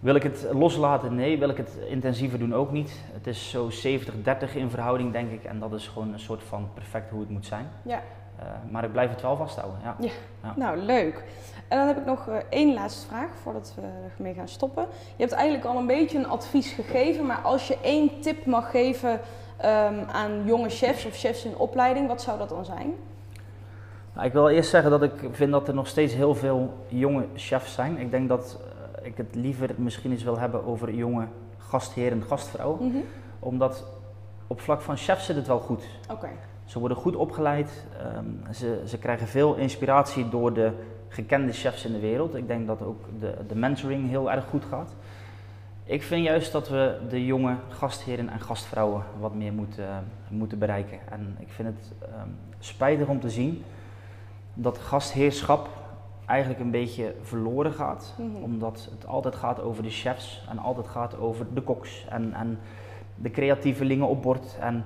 Wil 0.00 0.14
ik 0.14 0.22
het 0.22 0.46
loslaten? 0.52 1.14
Nee. 1.14 1.38
Wil 1.38 1.48
ik 1.48 1.56
het 1.56 1.78
intensiever 1.88 2.38
doen? 2.38 2.54
Ook 2.54 2.72
niet. 2.72 3.00
Het 3.12 3.26
is 3.26 3.50
zo 3.50 3.70
70-30 3.70 4.54
in 4.54 4.70
verhouding, 4.70 5.12
denk 5.12 5.30
ik. 5.30 5.44
En 5.44 5.58
dat 5.58 5.72
is 5.72 5.88
gewoon 5.88 6.12
een 6.12 6.18
soort 6.18 6.42
van 6.42 6.68
perfect 6.74 7.10
hoe 7.10 7.20
het 7.20 7.30
moet 7.30 7.46
zijn. 7.46 7.68
Ja. 7.82 8.02
Eh, 8.38 8.46
maar 8.70 8.84
ik 8.84 8.92
blijf 8.92 9.10
het 9.10 9.22
wel 9.22 9.36
vasthouden. 9.36 9.78
Ja. 9.82 10.52
Nou, 10.56 10.78
leuk. 10.78 11.24
En 11.68 11.78
dan 11.78 11.86
heb 11.86 11.96
ik 11.96 12.04
nog 12.04 12.28
eh, 12.28 12.36
één 12.48 12.74
laatste 12.74 13.06
vraag 13.06 13.28
voordat 13.42 13.72
we 13.76 13.82
ermee 14.16 14.34
gaan 14.34 14.48
stoppen. 14.48 14.86
Je 15.16 15.22
hebt 15.22 15.32
eigenlijk 15.32 15.64
al 15.64 15.76
een 15.76 15.86
beetje 15.86 16.18
een 16.18 16.28
advies 16.28 16.72
gegeven, 16.72 17.26
maar 17.26 17.40
als 17.40 17.68
je 17.68 17.78
één 17.82 18.20
tip 18.20 18.46
mag 18.46 18.70
geven 18.70 19.20
ehm, 19.56 20.04
aan 20.12 20.44
jonge 20.44 20.68
chefs 20.68 21.06
of 21.06 21.16
chefs 21.16 21.44
in 21.44 21.56
opleiding, 21.56 22.08
wat 22.08 22.22
zou 22.22 22.38
dat 22.38 22.48
dan 22.48 22.64
zijn? 22.64 22.94
Nou, 24.14 24.26
ik 24.26 24.32
wil 24.32 24.48
eerst 24.48 24.70
zeggen 24.70 24.90
dat 24.90 25.02
ik 25.02 25.12
vind 25.30 25.52
dat 25.52 25.68
er 25.68 25.74
nog 25.74 25.86
steeds 25.86 26.14
heel 26.14 26.34
veel 26.34 26.72
jonge 26.88 27.26
chefs 27.34 27.74
zijn. 27.74 27.98
Ik 27.98 28.10
denk 28.10 28.28
dat 28.28 28.58
eh, 29.00 29.06
ik 29.06 29.16
het 29.16 29.34
liever 29.34 29.70
misschien 29.76 30.10
eens 30.10 30.22
wil 30.22 30.38
hebben 30.38 30.66
over 30.66 30.94
jonge 30.94 31.26
gastheren, 31.58 32.22
gastvrouwen. 32.22 32.86
Mhm. 32.88 32.98
Omdat 33.38 33.84
op 34.46 34.60
vlak 34.60 34.80
van 34.80 34.96
chef 34.96 35.20
zit 35.20 35.36
het 35.36 35.46
wel 35.46 35.58
goed. 35.58 35.84
Oké. 36.10 36.28
Ze 36.66 36.78
worden 36.78 36.96
goed 36.96 37.16
opgeleid. 37.16 37.86
ehm, 37.98 38.52
ze, 38.54 38.82
ze 38.86 38.98
krijgen 38.98 39.26
veel 39.26 39.54
inspiratie 39.54 40.28
door 40.28 40.52
de 40.52 40.72
gekende 41.08 41.52
chefs 41.52 41.84
in 41.84 41.92
de 41.92 42.00
wereld. 42.00 42.34
Ik 42.34 42.46
denk 42.46 42.66
dat 42.66 42.82
ook 42.82 43.04
de, 43.20 43.34
de 43.48 43.54
mentoring 43.54 44.08
heel 44.08 44.32
erg 44.32 44.44
goed 44.44 44.64
gaat. 44.64 44.94
Ik 45.84 46.02
vind 46.02 46.24
juist 46.24 46.52
dat 46.52 46.68
we 46.68 46.98
de 47.08 47.26
jonge 47.26 47.54
gastheren 47.68 48.28
en 48.28 48.40
gastvrouwen 48.40 49.02
wat 49.20 49.34
meer 49.34 49.52
moeten, 49.52 50.04
moeten 50.28 50.58
bereiken. 50.58 50.98
En 51.10 51.36
ik 51.38 51.48
vind 51.48 51.68
het 51.68 51.92
ehm, 52.00 52.28
spijtig 52.58 53.08
om 53.08 53.20
te 53.20 53.30
zien 53.30 53.64
dat 54.54 54.78
gastheerschap 54.78 55.68
eigenlijk 56.26 56.60
een 56.60 56.70
beetje 56.70 57.14
verloren 57.22 57.72
gaat. 57.72 58.14
Mhm. 58.18 58.42
Omdat 58.42 58.88
het 58.90 59.06
altijd 59.06 59.34
gaat 59.34 59.60
over 59.60 59.82
de 59.82 59.90
chefs 59.90 60.44
en 60.50 60.58
altijd 60.58 60.86
gaat 60.86 61.18
over 61.18 61.46
de 61.54 61.60
koks 61.60 62.06
en, 62.08 62.34
en 62.34 62.58
de 63.14 63.30
creatievelingen 63.30 64.08
op 64.08 64.22
bord. 64.22 64.56
En 64.60 64.84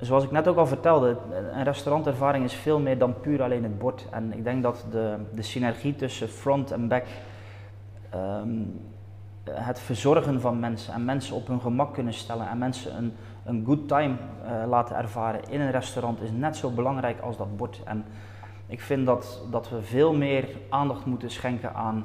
zoals 0.00 0.24
ik 0.24 0.30
net 0.30 0.48
ook 0.48 0.56
al 0.56 0.66
vertelde, 0.66 1.16
een 1.52 1.64
restaurantervaring 1.64 2.44
is 2.44 2.54
veel 2.54 2.80
meer 2.80 2.98
dan 2.98 3.20
puur 3.20 3.42
alleen 3.42 3.62
het 3.62 3.78
bord. 3.78 4.06
En 4.10 4.32
ik 4.32 4.44
denk 4.44 4.62
dat 4.62 4.86
de, 4.90 5.16
de 5.34 5.42
synergie 5.42 5.94
tussen 5.96 6.28
front 6.28 6.70
en 6.70 6.88
back, 6.88 7.04
ehm, 8.10 8.48
het 9.50 9.80
verzorgen 9.80 10.40
van 10.40 10.60
mensen 10.60 10.94
en 10.94 11.04
mensen 11.04 11.36
op 11.36 11.46
hun 11.46 11.60
gemak 11.60 11.94
kunnen 11.94 12.12
stellen 12.14 12.48
en 12.48 12.58
mensen 12.58 12.96
een, 12.96 13.12
een 13.44 13.62
good 13.66 13.88
time 13.88 14.14
eh, 14.44 14.68
laten 14.68 14.96
ervaren 14.96 15.40
in 15.48 15.60
een 15.60 15.70
restaurant 15.70 16.20
is 16.20 16.30
net 16.30 16.56
zo 16.56 16.70
belangrijk 16.70 17.20
als 17.20 17.36
dat 17.36 17.56
bord. 17.56 17.80
En 17.84 18.04
ik 18.66 18.80
vind 18.80 19.06
dat, 19.06 19.42
dat 19.50 19.68
we 19.68 19.82
veel 19.82 20.14
meer 20.14 20.48
aandacht 20.68 21.04
moeten 21.04 21.30
schenken 21.30 21.74
aan, 21.74 22.04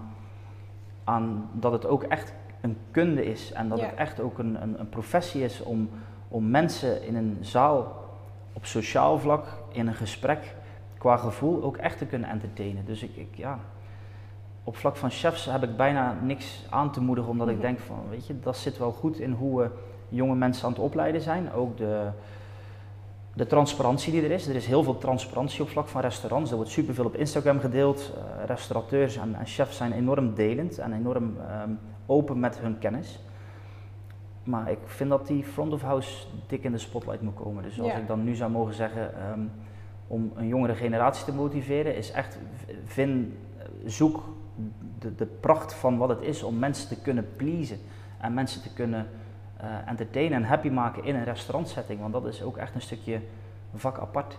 aan 1.04 1.50
dat 1.54 1.72
het 1.72 1.86
ook 1.86 2.04
echt 2.04 2.34
een 2.62 2.78
kunde 2.92 3.26
is 3.26 3.52
en 3.52 3.70
dat 3.70 3.80
Ja. 3.80 3.86
het 3.86 3.96
echt 3.96 4.20
ook 4.20 4.38
een, 4.38 4.62
een, 4.62 4.80
een 4.80 4.90
professie 4.90 5.44
is 5.44 5.64
om, 5.64 5.90
om 6.30 6.50
mensen 6.50 7.04
in 7.06 7.16
een 7.16 7.38
zaal 7.42 8.08
op 8.54 8.66
sociaal 8.66 9.20
vlak, 9.20 9.46
in 9.72 9.88
een 9.88 9.94
gesprek, 9.94 10.56
qua 10.98 11.18
gevoel 11.18 11.64
ook 11.64 11.78
echt 11.78 11.98
te 11.98 12.06
kunnen 12.06 12.30
entertainen. 12.30 12.86
Dus 12.86 13.04
ik, 13.04 13.16
ik 13.16 13.28
ja, 13.36 13.60
op 14.64 14.76
vlak 14.78 14.96
van 14.96 15.10
chefs 15.10 15.46
heb 15.46 15.64
ik 15.64 15.78
bijna 15.78 16.18
niks 16.22 16.66
aan 16.70 16.92
te 16.92 17.02
moedigen, 17.02 17.32
omdat 17.32 17.48
Mhm. 17.48 17.56
ik 17.56 17.62
denk 17.62 17.80
van, 17.80 18.00
weet 18.10 18.28
je, 18.28 18.40
dat 18.40 18.58
zit 18.58 18.78
wel 18.78 18.92
goed 18.92 19.20
in 19.20 19.32
hoe 19.32 19.62
we 19.62 19.70
jonge 20.10 20.36
mensen 20.36 20.66
aan 20.66 20.72
het 20.72 20.82
opleiden 20.82 21.22
zijn. 21.22 21.52
Ook 21.54 21.78
de, 21.78 22.08
de 23.34 23.46
transparantie 23.48 24.12
die 24.12 24.24
er 24.24 24.32
is. 24.32 24.48
Er 24.48 24.56
is 24.56 24.66
heel 24.66 24.84
veel 24.84 24.98
transparantie 24.98 25.62
op 25.62 25.70
vlak 25.70 25.88
van 25.88 26.02
restaurants. 26.02 26.50
Er 26.50 26.56
wordt 26.56 26.72
superveel 26.72 27.06
op 27.06 27.16
Instagram 27.16 27.60
gedeeld. 27.60 28.12
Eh, 28.16 28.46
restaurateurs 28.46 29.18
en, 29.18 29.36
en 29.36 29.46
chefs 29.46 29.78
zijn 29.78 29.92
enorm 29.92 30.34
delend 30.34 30.78
en 30.78 30.94
enorm 30.94 31.38
ehm, 31.48 31.70
open 32.06 32.40
met 32.40 32.60
hun 32.60 32.78
kennis. 32.80 33.20
Maar 34.50 34.72
ik 34.72 34.80
vind 34.86 35.10
dat 35.10 35.28
die 35.28 35.44
front 35.44 35.74
of 35.74 35.82
house 35.82 36.26
dik 36.48 36.64
in 36.64 36.72
de 36.72 36.78
spotlight 36.78 37.22
moet 37.22 37.36
komen. 37.36 37.64
Dus 37.64 37.80
als 37.80 37.92
Ja. 37.92 37.98
ik 37.98 38.08
dan 38.08 38.24
nu 38.24 38.36
zou 38.36 38.52
mogen 38.52 38.74
zeggen, 38.74 39.16
ehm, 39.16 39.40
om 40.08 40.32
een 40.36 40.48
jongere 40.48 40.76
generatie 40.76 41.26
te 41.26 41.34
motiveren, 41.34 41.96
is 41.96 42.12
echt 42.12 42.38
vind, 42.86 43.34
eh, 43.58 43.66
zoek 43.86 44.24
de, 45.00 45.16
de 45.16 45.26
pracht 45.26 45.74
van 45.74 45.98
wat 45.98 46.10
het 46.10 46.22
is 46.22 46.44
om 46.44 46.60
mensen 46.60 46.88
te 46.88 47.02
kunnen 47.02 47.28
pleasen 47.36 47.78
en 48.22 48.34
mensen 48.34 48.62
te 48.62 48.74
kunnen 48.74 49.08
uh, 49.62 49.90
entertainen 49.90 50.38
en 50.38 50.44
happy 50.44 50.70
maken 50.70 51.04
in 51.04 51.16
een 51.16 51.24
restaurantsetting. 51.24 52.00
Want 52.00 52.14
dat 52.14 52.26
is 52.26 52.44
ook 52.44 52.58
echt 52.58 52.76
een 52.76 52.82
stukje 52.82 53.22
vak 53.76 53.98
apart. 53.98 54.38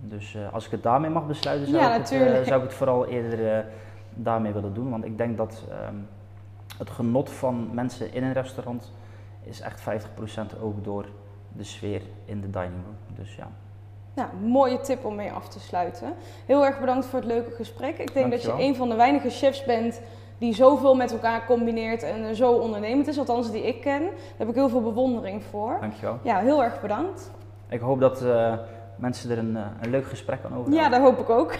Dus 0.00 0.34
uh, 0.34 0.52
als 0.52 0.64
ik 0.64 0.70
het 0.70 0.82
daarmee 0.82 1.10
mag 1.10 1.26
besluiten, 1.26 1.68
zou, 1.68 1.82
ja, 1.82 1.94
ik, 1.94 2.00
het, 2.00 2.12
uh, 2.12 2.42
zou 2.42 2.56
ik 2.56 2.62
het 2.68 2.74
vooral 2.74 3.06
eerder 3.06 3.64
daarmee 4.14 4.52
willen 4.52 4.74
doen. 4.74 4.90
Want 4.90 5.04
ik 5.04 5.18
denk 5.18 5.36
dat 5.36 5.64
um, 5.88 6.08
het 6.78 6.90
genot 6.90 7.30
van 7.30 7.68
mensen 7.72 8.12
in 8.12 8.24
een 8.24 8.32
restaurant 8.32 8.92
is 9.48 9.60
echt 9.60 9.80
50% 9.80 10.60
ook 10.62 10.84
door 10.84 11.06
de 11.56 11.64
sfeer 11.64 12.02
in 12.24 12.40
de 12.40 12.50
dining 12.50 12.82
room. 12.84 13.16
Dus 13.16 13.34
ja. 13.34 13.50
Nou, 14.14 14.28
mooie 14.42 14.80
tip 14.80 15.04
om 15.04 15.14
mee 15.14 15.32
af 15.32 15.48
te 15.48 15.60
sluiten. 15.60 16.14
Heel 16.46 16.64
erg 16.64 16.80
bedankt 16.80 17.06
voor 17.06 17.18
het 17.18 17.28
leuke 17.28 17.50
gesprek. 17.50 17.98
Ik 17.98 18.14
denk 18.14 18.30
Dankjewel. 18.30 18.56
dat 18.56 18.64
je 18.64 18.70
een 18.70 18.76
van 18.76 18.88
de 18.88 18.94
weinige 18.94 19.30
chefs 19.30 19.64
bent 19.64 20.00
die 20.38 20.54
zoveel 20.54 20.94
met 20.94 21.12
elkaar 21.12 21.46
combineert 21.46 22.02
en 22.02 22.36
zo 22.36 22.52
ondernemend 22.52 23.06
is, 23.06 23.18
althans 23.18 23.50
die 23.50 23.66
ik 23.66 23.80
ken. 23.80 24.00
Daar 24.00 24.12
heb 24.36 24.48
ik 24.48 24.54
heel 24.54 24.68
veel 24.68 24.82
bewondering 24.82 25.42
voor. 25.50 25.76
Dankjewel. 25.80 26.18
Ja, 26.22 26.38
heel 26.38 26.62
erg 26.62 26.80
bedankt. 26.80 27.30
Ik 27.68 27.80
hoop 27.80 28.00
dat 28.00 28.22
uh, 28.22 28.54
mensen 28.96 29.30
er 29.30 29.38
een, 29.38 29.56
uh, 29.56 29.62
een 29.80 29.90
leuk 29.90 30.06
gesprek 30.06 30.38
aan 30.44 30.54
over 30.54 30.72
Ja, 30.72 30.88
dat 30.88 31.00
hoop 31.00 31.18
ik 31.18 31.30
ook. 31.30 31.54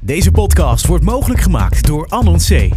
Deze 0.00 0.30
podcast 0.30 0.86
wordt 0.86 1.04
mogelijk 1.04 1.40
gemaakt 1.40 1.86
door 1.86 2.06
Anon 2.08 2.36
C. 2.36 2.70